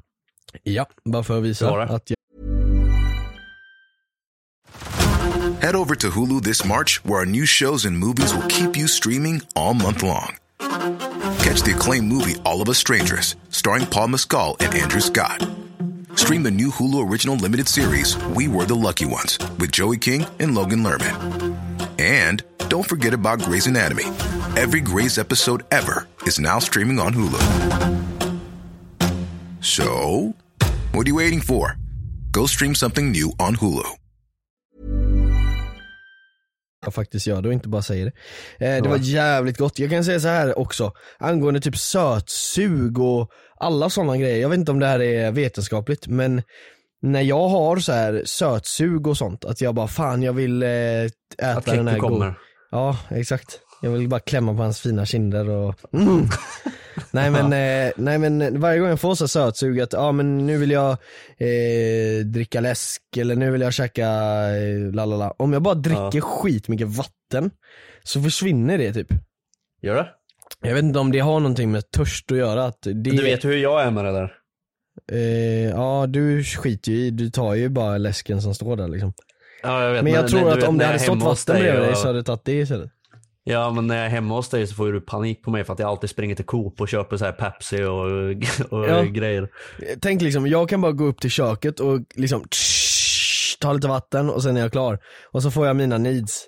Ja, 0.62 0.86
bara 1.04 1.22
för 1.22 1.38
att 1.38 1.44
visa 1.44 1.70
att 1.82 2.10
jag 2.10 2.16
Head 5.62 5.76
over 5.76 5.94
to 5.94 6.08
Hulu 6.08 6.40
this 6.40 6.64
March, 6.64 7.00
where 7.04 7.16
our 7.20 7.26
new 7.26 7.46
shows 7.46 7.84
and 7.86 7.98
movies 7.98 8.32
will 8.34 8.48
keep 8.48 8.76
you 8.78 8.88
streaming 8.88 9.40
all 9.54 9.74
month 9.74 10.02
long. 10.02 10.36
Catch 11.38 11.62
the 11.64 11.72
acclaimed 11.72 12.08
movie 12.08 12.36
All 12.44 12.62
of 12.62 12.68
Us 12.68 12.78
Strangers, 12.78 13.36
starring 13.50 13.86
Paul 13.86 14.08
Mescal 14.08 14.56
and 14.60 14.74
Andrew 14.74 15.00
Scott. 15.00 15.46
Stream 16.20 16.42
the 16.42 16.50
new 16.50 16.68
Hulu 16.70 17.11
original 17.11 17.35
limited 17.37 17.66
series 17.66 18.14
We 18.37 18.46
Were 18.46 18.66
the 18.66 18.74
Lucky 18.74 19.06
Ones 19.06 19.38
with 19.59 19.72
Joey 19.72 19.96
King 19.96 20.26
and 20.38 20.54
Logan 20.54 20.85
Lerman. 20.85 21.56
And 21.98 22.42
don't 22.68 22.87
forget 22.87 23.14
about 23.14 23.40
Grey's 23.40 23.66
Anatomy. 23.66 24.04
Every 24.54 24.83
Grey's 24.83 25.16
episode 25.16 25.62
ever 25.70 26.06
is 26.26 26.38
now 26.38 26.59
streaming 26.59 27.00
on 27.00 27.14
Hulu. 27.14 27.40
So, 29.62 30.34
what 30.92 31.07
are 31.07 31.11
you 31.11 31.16
waiting 31.16 31.40
for? 31.40 31.78
Go 32.32 32.44
stream 32.44 32.74
something 32.74 33.11
new 33.11 33.32
on 33.40 33.57
Hulu. 33.57 33.97
jag 36.84 36.94
faktiskt 36.94 37.26
gör 37.26 37.42
det 37.42 37.49
och 37.49 37.55
inte 37.55 37.68
bara 37.68 37.82
säger 37.82 38.12
det. 38.59 38.66
Eh, 38.66 38.82
det 38.82 38.88
var 38.88 38.97
jävligt 38.97 39.59
gott. 39.59 39.78
Jag 39.78 39.90
kan 39.90 40.05
säga 40.05 40.20
så 40.20 40.28
här 40.28 40.59
också, 40.59 40.92
angående 41.18 41.61
typ 41.61 41.76
sötsug 41.76 42.99
och 42.99 43.30
alla 43.61 43.90
sådana 43.90 44.16
grejer. 44.16 44.40
Jag 44.40 44.48
vet 44.48 44.58
inte 44.58 44.72
om 44.72 44.78
det 44.78 44.86
här 44.86 45.00
är 45.02 45.30
vetenskapligt 45.30 46.06
men 46.06 46.42
när 47.02 47.22
jag 47.22 47.48
har 47.48 47.76
så 47.76 47.92
här 47.92 48.22
sötsug 48.24 49.06
och 49.06 49.16
sånt, 49.16 49.44
att 49.44 49.61
jag 49.61 49.74
bara 49.74 49.88
fan 49.88 50.22
jag 50.22 50.32
vill 50.32 50.62
eh, 50.62 50.68
äta 50.68 51.58
Att 51.58 51.64
den 51.64 51.88
här 51.88 51.98
kommer. 51.98 52.34
Ja, 52.70 52.96
exakt. 53.11 53.61
Jag 53.82 53.90
vill 53.90 54.08
bara 54.08 54.20
klämma 54.20 54.54
på 54.54 54.62
hans 54.62 54.80
fina 54.80 55.06
kinder 55.06 55.48
och 55.48 55.74
mm. 55.92 56.28
nej, 57.11 57.30
men, 57.30 57.44
eh, 57.44 57.92
nej 57.96 58.18
men 58.18 58.61
varje 58.61 58.78
gång 58.78 58.88
jag 58.88 59.00
får 59.00 59.14
så 59.14 59.28
sötsug 59.28 59.80
att, 59.80 59.92
ja 59.92 60.12
men 60.12 60.46
nu 60.46 60.58
vill 60.58 60.70
jag 60.70 60.90
eh, 61.38 62.24
dricka 62.24 62.61
läsk 62.61 63.02
eller 63.16 63.36
nu 63.36 63.50
vill 63.50 63.61
jag 63.61 63.72
käka 63.72 64.08
eh, 64.56 64.92
lalala. 64.94 65.34
Om 65.38 65.52
jag 65.52 65.62
bara 65.62 65.74
dricker 65.74 66.20
skitmycket 66.20 66.88
vatten 66.88 67.50
så 68.02 68.22
försvinner 68.22 68.78
det 68.78 68.92
typ. 68.92 69.08
Gör 69.82 69.94
det? 69.94 70.08
Jag 70.62 70.74
vet 70.74 70.84
inte 70.84 70.98
om 70.98 71.12
det 71.12 71.18
har 71.18 71.40
någonting 71.40 71.70
med 71.72 71.90
törst 71.90 72.32
att 72.32 72.38
göra. 72.38 72.64
Att 72.64 72.82
det, 72.82 72.92
Du 72.92 73.22
vet 73.22 73.44
hur 73.44 73.56
jag 73.56 73.82
är 73.82 73.90
med 73.90 74.04
det 74.04 74.12
där. 74.12 74.32
eh, 75.12 75.68
ja 75.70 76.06
du 76.08 76.44
skiter 76.44 76.92
ju 76.92 76.98
i, 76.98 77.11
du 77.11 77.30
tar 77.30 77.54
ju 77.54 77.68
bara 77.68 77.98
läsken 77.98 78.42
som 78.42 78.54
står 78.54 78.76
där 78.76 78.88
liksom. 78.88 79.12
Ja, 79.62 79.84
jag 79.84 79.92
vet, 79.92 80.04
Men 80.04 80.12
jag 80.12 80.28
tror 80.28 80.40
du 80.40 80.50
att 80.50 80.56
vet, 80.56 80.68
om 80.68 80.78
det 80.78 80.84
hade 80.86 80.98
stått 80.98 81.22
vatten 81.22 81.56
bredvid 81.56 81.82
dig 81.82 81.96
så 81.96 82.06
hade 82.06 82.18
du 82.18 82.22
tagit 82.22 82.44
det 82.44 82.52
istället. 82.61 82.90
Ja 83.44 83.70
men 83.70 83.86
när 83.86 83.96
jag 83.96 84.04
är 84.06 84.11
hemma 84.11 84.34
hos 84.34 84.48
dig 84.48 84.66
så 84.66 84.74
får 84.74 84.92
du 84.92 85.00
panik 85.00 85.42
på 85.42 85.50
mig 85.50 85.64
för 85.64 85.72
att 85.72 85.78
jag 85.78 85.88
alltid 85.88 86.11
springer 86.11 86.34
till 86.34 86.44
Coop 86.44 86.80
och 86.80 86.88
köper 86.88 87.16
så 87.16 87.24
här 87.24 87.32
Pepsi 87.32 87.82
och, 87.82 88.06
och 88.78 88.88
Ja. 88.88 89.02
grejer. 89.02 89.48
Tänk 90.00 90.22
liksom, 90.22 90.46
jag 90.46 90.68
kan 90.68 90.80
bara 90.80 90.92
gå 90.92 91.04
upp 91.04 91.20
till 91.20 91.30
köket 91.30 91.80
och 91.80 92.00
liksom 92.14 92.44
tsch, 92.48 93.58
ta 93.61 93.72
lite 93.72 93.88
vatten 93.88 94.30
och 94.30 94.42
sen 94.42 94.56
är 94.56 94.61
jag 94.61 94.72
klar. 94.72 94.98
Och 95.32 95.42
så 95.42 95.50
får 95.50 95.66
jag 95.66 95.76
mina 95.76 95.98
needs. 95.98 96.46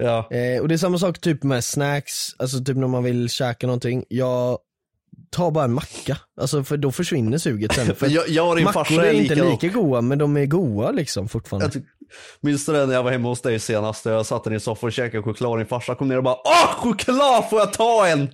Ja. 0.00 0.28
Eh, 0.30 0.60
och 0.62 0.68
det 0.68 0.74
är 0.74 0.78
samma 0.78 0.98
sak 0.98 1.20
typ 1.20 1.42
med 1.42 1.64
snacks, 1.64 2.14
alltså 2.38 2.58
typ 2.64 2.76
när 2.76 2.86
man 2.86 3.04
vill 3.04 3.28
käka 3.30 3.66
någonting. 3.66 4.04
Jag 4.08 4.58
tar 5.30 5.50
bara 5.50 5.64
en 5.64 5.72
macka, 5.72 6.18
alltså 6.40 6.64
för 6.64 6.76
då 6.76 6.92
försvinner 6.92 7.38
suget 7.38 7.72
sen. 7.74 7.86
För 7.96 8.06
Jag, 8.08 8.28
jag 8.28 8.48
och 8.48 8.56
din 8.56 8.66
farsa 8.66 8.78
mackor 8.94 9.04
är 9.04 9.08
är 9.08 9.12
inte 9.12 9.34
lika, 9.34 9.48
lika 9.48 9.68
goda 9.68 10.00
men 10.00 10.18
de 10.18 10.36
är 10.36 10.46
goda 10.46 10.90
liksom 10.90 11.28
fortfarande. 11.28 11.70
Jag 11.74 11.82
Minns 12.40 12.66
du 12.66 12.72
det 12.72 12.86
när 12.86 12.94
jag 12.94 13.02
var 13.02 13.10
hemma 13.10 13.28
hos 13.28 13.40
dig 13.42 13.58
senast? 13.58 14.04
Jag 14.04 14.26
satt 14.26 14.46
i 14.46 14.50
din 14.50 14.60
soffa 14.60 14.86
och 14.86 14.92
käkade 14.92 15.22
choklad 15.22 15.50
och 15.50 15.56
din 15.58 15.66
farsa 15.66 15.94
kom 15.94 16.08
ner 16.08 16.16
och 16.16 16.22
bara 16.24 16.34
Åh 16.44 16.74
choklad 16.76 17.50
får 17.50 17.58
jag 17.58 17.72
ta 17.72 18.06
en? 18.06 18.28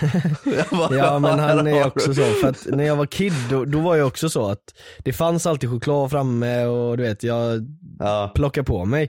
Jag 0.44 0.66
bara, 0.78 0.96
Ja 0.96 1.18
men 1.18 1.38
"Här 1.38 1.56
han 1.56 1.66
är 1.66 1.72
du." 1.74 1.84
också 1.84 2.14
så, 2.14 2.22
för 2.24 2.48
att 2.48 2.66
när 2.66 2.84
jag 2.84 2.96
var 2.96 3.06
kid 3.06 3.32
då, 3.50 3.64
då 3.64 3.80
var 3.80 3.96
jag 3.96 4.06
också 4.06 4.28
så 4.28 4.50
att 4.50 4.62
det 4.98 5.12
fanns 5.12 5.46
alltid 5.46 5.70
choklad 5.70 6.10
framme 6.10 6.64
och 6.64 6.96
du 6.96 7.02
vet 7.02 7.22
jag 7.22 7.66
Ja. 7.98 8.32
plockade 8.34 8.64
på 8.64 8.84
mig 8.84 9.08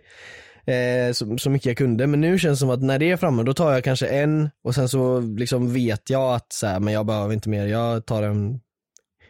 eh, 0.67 1.11
så, 1.13 1.37
så 1.37 1.49
mycket 1.49 1.65
jag 1.65 1.77
kunde. 1.77 2.07
Men 2.07 2.21
nu 2.21 2.39
känns 2.39 2.59
det 2.59 2.59
som 2.59 2.69
att 2.69 2.81
när 2.81 2.99
det 2.99 3.11
är 3.11 3.17
framme 3.17 3.43
då 3.43 3.53
tar 3.53 3.73
jag 3.73 3.83
kanske 3.83 4.07
en 4.07 4.49
och 4.63 4.75
sen 4.75 4.89
så 4.89 5.19
liksom 5.19 5.73
vet 5.73 6.09
jag 6.09 6.35
att 6.35 6.53
så 6.53 6.67
här, 6.67 6.79
men 6.79 6.93
jag 6.93 7.05
behöver 7.05 7.33
inte 7.33 7.49
mer, 7.49 7.65
jag 7.65 8.05
tar 8.05 8.23
en 8.23 8.59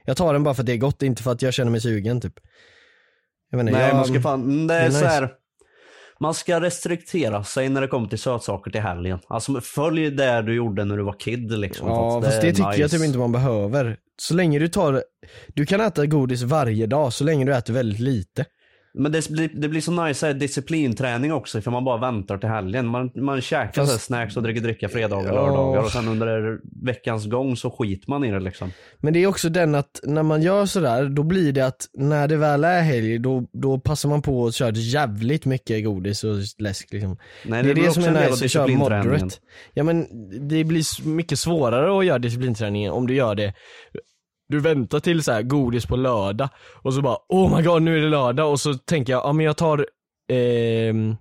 Jag 0.05 0.17
tar 0.17 0.33
den 0.33 0.43
bara 0.43 0.53
för 0.53 0.61
att 0.61 0.67
det 0.67 0.73
är 0.73 0.77
gott, 0.77 1.01
inte 1.01 1.23
för 1.23 1.31
att 1.31 1.41
jag 1.41 1.53
känner 1.53 1.71
mig 1.71 1.81
sugen 1.81 2.21
typ. 2.21 2.33
Jag 3.51 3.59
inte, 3.59 3.71
Nej 3.71 3.87
jag, 3.87 3.95
man 3.95 4.05
ska 4.05 4.21
fan, 4.21 4.67
det 4.67 4.73
är, 4.73 4.79
det 4.79 4.85
är 4.85 4.89
så 4.89 4.97
nice. 4.97 5.07
här. 5.07 5.29
Man 6.19 6.33
ska 6.33 6.61
restriktera 6.61 7.43
sig 7.43 7.69
när 7.69 7.81
det 7.81 7.87
kommer 7.87 8.07
till 8.07 8.19
sötsaker 8.19 8.71
till 8.71 8.81
helgen. 8.81 9.19
Alltså 9.27 9.61
följ 9.61 10.11
det 10.11 10.41
du 10.41 10.55
gjorde 10.55 10.85
när 10.85 10.97
du 10.97 11.03
var 11.03 11.19
kid 11.19 11.51
liksom. 11.51 11.87
Ja 11.87 12.21
fast 12.21 12.41
det 12.41 12.47
är 12.47 12.51
tycker 12.51 12.63
jag 12.63 12.79
nice. 12.79 12.97
typ 12.97 13.05
inte 13.05 13.17
man 13.17 13.31
behöver. 13.31 13.97
Så 14.21 14.33
länge 14.33 14.59
du 14.59 14.67
tar, 14.67 15.03
du 15.47 15.65
kan 15.65 15.81
äta 15.81 16.05
godis 16.05 16.41
varje 16.41 16.85
dag 16.85 17.13
så 17.13 17.23
länge 17.23 17.45
du 17.45 17.55
äter 17.55 17.73
väldigt 17.73 17.99
lite. 17.99 18.45
Men 18.93 19.11
det 19.11 19.29
blir, 19.29 19.49
det 19.53 19.69
blir 19.69 19.81
så 19.81 20.03
nice 20.03 20.25
här, 20.25 20.33
disciplinträning 20.33 21.33
också 21.33 21.61
för 21.61 21.71
man 21.71 21.83
bara 21.83 21.97
väntar 21.97 22.37
till 22.37 22.49
helgen. 22.49 22.87
Man, 22.87 23.11
man 23.15 23.41
käkar 23.41 23.81
Fast- 23.81 23.93
så 23.93 23.99
snacks 23.99 24.37
och 24.37 24.43
dricker 24.43 24.61
dricka 24.61 24.89
fredagar 24.89 25.29
och 25.31 25.35
lördagar 25.35 25.81
och 25.81 25.91
sen 25.91 26.07
under 26.07 26.59
veckans 26.85 27.25
gång 27.25 27.55
så 27.55 27.71
skiter 27.71 28.09
man 28.09 28.23
i 28.23 28.31
det 28.31 28.39
liksom. 28.39 28.71
Men 28.97 29.13
det 29.13 29.23
är 29.23 29.27
också 29.27 29.49
den 29.49 29.75
att 29.75 29.99
när 30.03 30.23
man 30.23 30.41
gör 30.41 30.65
sådär, 30.65 31.05
då 31.05 31.23
blir 31.23 31.51
det 31.51 31.61
att 31.61 31.85
när 31.93 32.27
det 32.27 32.37
väl 32.37 32.63
är 32.63 32.81
helg, 32.81 33.19
då, 33.19 33.47
då 33.53 33.79
passar 33.79 34.09
man 34.09 34.21
på 34.21 34.47
att 34.47 34.55
köra 34.55 34.71
jävligt 34.71 35.45
mycket 35.45 35.85
godis 35.85 36.23
och 36.23 36.35
läsk 36.57 36.93
liksom. 36.93 37.17
Nej, 37.45 37.63
det 37.63 37.69
är 37.69 37.73
blir 37.73 37.83
det 37.83 37.91
som 37.91 38.03
är 38.03 38.29
nice 38.29 38.45
att 38.45 38.51
köra 38.51 38.67
moderate. 38.67 39.35
Ja 39.73 39.83
men 39.83 40.07
det 40.47 40.63
blir 40.63 41.07
mycket 41.07 41.39
svårare 41.39 41.99
att 41.99 42.05
göra 42.05 42.19
disciplinträningen 42.19 42.91
om 42.91 43.07
du 43.07 43.15
gör 43.15 43.35
det 43.35 43.53
du 44.49 44.59
väntar 44.59 44.99
till 44.99 45.23
så 45.23 45.31
här 45.31 45.41
godis 45.41 45.85
på 45.85 45.95
lördag 45.95 46.49
och 46.81 46.93
så 46.93 47.01
bara 47.01 47.17
oh 47.29 47.57
my 47.57 47.63
god 47.63 47.81
nu 47.81 47.97
är 47.97 48.01
det 48.01 48.09
lördag 48.09 48.51
och 48.51 48.59
så 48.59 48.73
tänker 48.73 49.13
jag, 49.13 49.25
ja 49.25 49.33
men 49.33 49.45
jag 49.45 49.57
tar 49.57 49.87
ehm, 50.31 51.15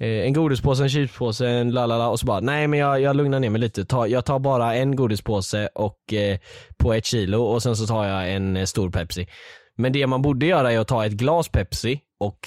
eh, 0.00 0.26
en 0.26 0.32
godispåse, 0.32 0.82
en 0.82 0.88
chipspåse, 0.88 1.48
en 1.48 1.70
lalala 1.70 2.08
och 2.08 2.20
så 2.20 2.26
bara 2.26 2.40
nej 2.40 2.66
men 2.66 2.78
jag, 2.78 3.00
jag 3.00 3.16
lugnar 3.16 3.40
ner 3.40 3.50
mig 3.50 3.60
lite. 3.60 3.84
Ta, 3.84 4.06
jag 4.06 4.24
tar 4.24 4.38
bara 4.38 4.74
en 4.74 4.96
godispåse 4.96 5.68
och 5.74 6.12
eh, 6.12 6.38
på 6.76 6.92
ett 6.94 7.04
kilo 7.04 7.42
och 7.42 7.62
sen 7.62 7.76
så 7.76 7.86
tar 7.86 8.06
jag 8.06 8.32
en 8.32 8.56
eh, 8.56 8.64
stor 8.64 8.90
Pepsi. 8.90 9.28
Men 9.76 9.92
det 9.92 10.06
man 10.06 10.22
borde 10.22 10.46
göra 10.46 10.72
är 10.72 10.78
att 10.78 10.88
ta 10.88 11.06
ett 11.06 11.12
glas 11.12 11.48
Pepsi 11.48 12.00
och 12.20 12.38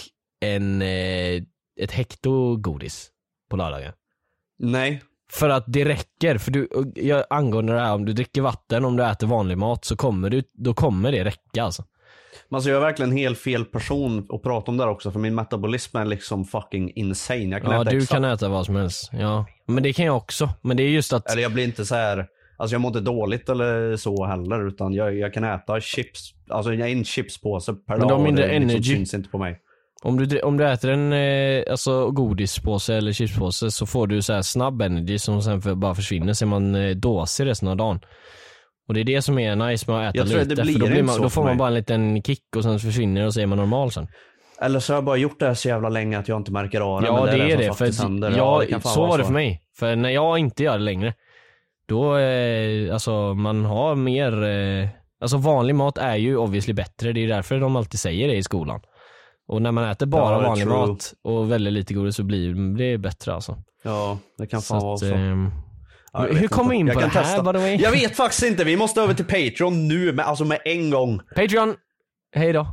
en, 0.45 0.81
eh, 0.81 1.41
ett 1.79 1.91
hekto 1.91 2.55
godis 2.55 3.09
på 3.49 3.57
lördagen. 3.57 3.93
Nej. 4.59 5.01
För 5.31 5.49
att 5.49 5.63
det 5.67 5.85
räcker, 5.85 6.37
för 6.37 6.51
du, 6.51 6.69
jag, 6.95 7.23
angående 7.29 7.73
det 7.73 7.79
här 7.79 7.93
om 7.93 8.05
du 8.05 8.13
dricker 8.13 8.41
vatten, 8.41 8.85
om 8.85 8.97
du 8.97 9.05
äter 9.05 9.27
vanlig 9.27 9.57
mat 9.57 9.85
så 9.85 9.95
kommer 9.95 10.29
du, 10.29 10.43
då 10.53 10.73
kommer 10.73 11.11
det 11.11 11.23
räcka 11.23 11.63
alltså. 11.63 11.83
Men 12.49 12.55
alltså 12.55 12.69
jag 12.69 12.77
är 12.77 12.81
verkligen 12.81 13.11
helt 13.11 13.39
fel 13.39 13.65
person 13.65 14.27
att 14.29 14.43
prata 14.43 14.71
om 14.71 14.77
det 14.77 14.83
här 14.83 14.91
också 14.91 15.11
för 15.11 15.19
min 15.19 15.35
metabolism 15.35 15.97
är 15.97 16.05
liksom 16.05 16.45
fucking 16.45 16.91
insane. 16.95 17.39
Jag 17.45 17.61
kan 17.61 17.71
Ja 17.71 17.81
äta 17.81 17.91
du 17.91 17.97
exakt, 17.97 18.11
kan 18.11 18.23
äta 18.25 18.49
vad 18.49 18.65
som 18.65 18.75
helst, 18.75 19.09
ja. 19.13 19.45
Men 19.67 19.83
det 19.83 19.93
kan 19.93 20.05
jag 20.05 20.17
också, 20.17 20.49
men 20.61 20.77
det 20.77 20.83
är 20.83 20.89
just 20.89 21.13
att, 21.13 21.31
Eller 21.31 21.41
jag 21.41 21.53
blir 21.53 21.63
inte 21.63 21.85
så 21.85 21.95
här. 21.95 22.27
Alltså 22.57 22.73
jag 22.73 22.81
mår 22.81 22.89
inte 22.89 22.99
dåligt 22.99 23.49
eller 23.49 23.97
så 23.97 24.25
heller 24.25 24.67
utan 24.67 24.93
jag, 24.93 25.17
jag 25.17 25.33
kan 25.33 25.43
äta 25.43 25.79
chips, 25.79 26.33
alltså 26.49 26.73
en 26.73 27.03
chipspåse 27.05 27.73
per 27.73 27.97
Men 27.97 27.99
dag. 27.99 28.09
de 28.09 28.11
har 28.11 28.19
och 28.19 28.23
mindre 28.23 28.47
det 28.47 28.53
liksom 28.59 28.69
energy. 28.69 28.95
syns 28.95 29.13
inte 29.13 29.29
på 29.29 29.37
mig. 29.37 29.59
Om 30.03 30.17
du, 30.17 30.39
om 30.39 30.57
du 30.57 30.67
äter 30.67 30.89
en 30.89 31.13
eh, 31.13 31.63
alltså 31.71 32.11
godispåse 32.11 32.95
eller 32.95 33.11
chipspåse 33.11 33.71
så 33.71 33.85
får 33.85 34.07
du 34.07 34.21
så 34.21 34.33
här 34.33 34.41
snabb 34.41 34.81
energy 34.81 35.19
som 35.19 35.41
sen 35.41 35.61
för, 35.61 35.75
bara 35.75 35.95
försvinner, 35.95 36.33
så 36.33 36.45
är 36.45 36.47
man 36.47 36.75
eh, 36.75 36.95
dåsig 36.95 37.45
resten 37.45 37.67
av 37.67 37.77
dagen. 37.77 37.99
Och 38.87 38.93
det 38.93 38.99
är 38.99 39.03
det 39.03 39.21
som 39.21 39.39
är 39.39 39.55
nice 39.55 39.91
med 39.91 40.09
att 40.09 40.15
äta 40.15 40.23
det 40.23 40.45
lite, 40.45 40.61
blir 40.61 40.73
för 40.73 40.79
då, 40.79 40.87
blir 40.87 41.03
man, 41.03 41.21
då 41.21 41.29
får 41.29 41.43
man 41.43 41.57
bara 41.57 41.67
en 41.67 41.73
liten 41.73 42.23
kick 42.23 42.55
och 42.55 42.63
sen 42.63 42.79
försvinner 42.79 43.21
det 43.21 43.27
och 43.27 43.33
så 43.33 43.39
är 43.39 43.45
man 43.45 43.57
normal 43.57 43.91
sen. 43.91 44.07
Eller 44.61 44.79
så 44.79 44.93
har 44.93 44.97
jag 44.97 45.03
bara 45.03 45.17
gjort 45.17 45.39
det 45.39 45.45
här 45.47 45.53
så 45.53 45.67
jävla 45.67 45.89
länge 45.89 46.19
att 46.19 46.27
jag 46.27 46.39
inte 46.39 46.51
märker 46.51 46.81
av 46.81 47.01
det. 47.01 47.07
Ja 47.07 47.25
men 47.25 47.37
det 47.37 47.51
är 47.51 47.57
det, 47.57 47.73
för 47.73 47.85
att, 47.85 48.37
ja, 48.37 48.63
det 48.69 48.81
så 48.81 49.07
var 49.07 49.17
det 49.17 49.23
för 49.23 49.33
mig. 49.33 49.61
För 49.79 49.95
när 49.95 50.09
jag 50.09 50.37
inte 50.37 50.63
gör 50.63 50.77
det 50.77 50.83
längre, 50.83 51.13
då, 51.87 52.17
eh, 52.17 52.93
alltså 52.93 53.33
man 53.33 53.65
har 53.65 53.95
mer, 53.95 54.43
eh, 54.43 54.89
alltså 55.21 55.37
vanlig 55.37 55.75
mat 55.75 55.97
är 55.97 56.15
ju 56.15 56.37
obviously 56.37 56.73
bättre, 56.73 57.13
det 57.13 57.23
är 57.23 57.27
därför 57.27 57.59
de 57.59 57.75
alltid 57.75 57.99
säger 57.99 58.27
det 58.27 58.35
i 58.35 58.43
skolan. 58.43 58.81
Och 59.51 59.61
när 59.61 59.71
man 59.71 59.89
äter 59.89 60.05
bara 60.05 60.33
Ja, 60.41 60.47
vanlig 60.49 60.65
true. 60.67 60.77
mat 60.77 61.13
och 61.23 61.51
väldigt 61.51 61.73
lite 61.73 61.93
godis 61.93 62.15
så 62.15 62.23
blir 62.23 62.53
det 62.77 62.97
bättre 62.97 63.33
alltså. 63.33 63.57
Ja, 63.83 64.17
det 64.37 64.47
kan 64.47 64.61
Så 64.61 64.73
fan 64.73 64.81
vara 64.83 64.93
att, 64.93 64.99
så. 64.99 65.05
ehm, 65.05 65.51
Ja, 66.13 66.19
hur 66.31 66.47
kom 66.47 66.69
vi 66.69 66.75
in 66.75 66.87
Jag 66.87 66.93
på 66.93 66.99
det 67.01 67.07
här 67.07 67.23
testa. 67.23 67.43
by 67.43 67.51
the 67.51 67.57
way? 67.57 67.75
Jag 67.75 67.91
vet 67.91 68.15
faktiskt 68.15 68.43
inte, 68.43 68.63
vi 68.63 68.77
måste 68.77 69.01
över 69.01 69.13
till 69.13 69.25
Patreon 69.25 69.87
nu, 69.87 70.11
med, 70.13 70.25
alltså 70.25 70.45
med 70.45 70.59
en 70.65 70.89
gång. 70.89 71.19
Patreon, 71.35 71.75
hej 72.35 72.53
då. 72.53 72.67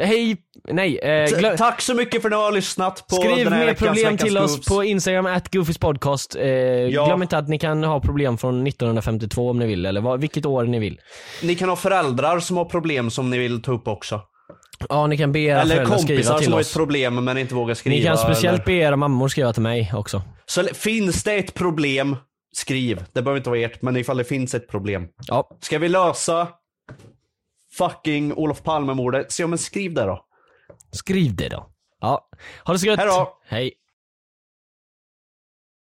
Hej, 0.00 0.36
nej, 0.68 0.98
eh, 0.98 1.56
Tack 1.56 1.80
så 1.80 1.94
mycket 1.94 2.22
för 2.22 2.28
att 2.28 2.32
ni 2.32 2.36
har 2.36 2.52
lyssnat 2.52 3.06
på 3.08 3.14
Skriv 3.16 3.44
den 3.44 3.52
här 3.52 3.60
mer 3.60 3.66
veckans 3.66 3.78
problem 3.88 4.04
Veckans 4.12 4.22
till 4.22 4.38
oss 4.38 4.52
Scoops. 4.52 4.68
på 4.68 4.84
Instagram, 4.84 5.26
at 5.26 5.52
Goofyspodcast. 5.52 6.36
Eh, 6.36 6.42
Glöm 6.88 7.22
inte 7.22 7.38
att 7.38 7.48
ni 7.48 7.58
kan 7.58 7.84
ha 7.84 8.00
problem 8.00 8.38
från 8.38 8.66
1952 8.66 9.50
om 9.50 9.58
ni 9.58 9.66
vill, 9.66 9.86
eller 9.86 10.00
vad, 10.00 10.20
vilket 10.20 10.46
år 10.46 10.64
ni 10.64 10.78
vill. 10.78 11.00
Ni 11.42 11.54
kan 11.54 11.68
ha 11.68 11.76
föräldrar 11.76 12.40
som 12.40 12.56
har 12.56 12.64
problem 12.64 13.10
som 13.10 13.30
ni 13.30 13.38
vill 13.38 13.62
ta 13.62 13.72
upp 13.72 13.88
också. 13.88 14.20
Ja, 14.88 15.06
ni 15.06 15.16
kan 15.18 15.32
be 15.32 15.38
era 15.38 15.60
Eller 15.60 15.74
föräldrar 15.74 15.98
skriva 15.98 16.16
kompisar 16.16 16.36
till 16.38 16.44
som 16.44 16.52
har 16.52 16.60
ett 16.60 16.66
oss. 16.66 16.74
problem 16.74 17.24
men 17.24 17.38
inte 17.38 17.54
vågar 17.54 17.74
skriva. 17.74 17.96
Ni 17.96 18.02
kan 18.02 18.18
speciellt 18.18 18.54
eller... 18.54 18.64
be 18.64 18.72
era 18.72 18.96
mammor 18.96 19.28
skriva 19.28 19.52
till 19.52 19.62
mig 19.62 19.92
också. 19.94 20.22
Så 20.46 20.64
finns 20.64 21.22
det 21.24 21.32
ett 21.34 21.54
problem, 21.54 22.16
skriv. 22.52 23.04
Det 23.12 23.22
behöver 23.22 23.36
inte 23.38 23.50
vara 23.50 23.60
ert, 23.60 23.82
men 23.82 23.96
ifall 23.96 24.16
det 24.16 24.24
finns 24.24 24.54
ett 24.54 24.68
problem. 24.68 25.08
Ja, 25.26 25.58
Ska 25.60 25.78
vi 25.78 25.88
lösa 25.88 26.48
fucking 27.78 28.32
Olof 28.32 28.62
Palme-mordet? 28.62 29.32
Så 29.32 29.42
ja, 29.42 29.46
men 29.46 29.58
skriv 29.58 29.94
det 29.94 30.02
då. 30.04 30.24
skriv 30.92 31.34
det 31.36 31.48
då. 31.48 31.66
Ja, 32.00 32.28
ha 32.64 32.72
det 32.72 32.78
så 32.78 32.86
gött. 32.86 32.98
Hej 32.98 33.08
då. 33.08 33.38
Hej. 33.48 33.72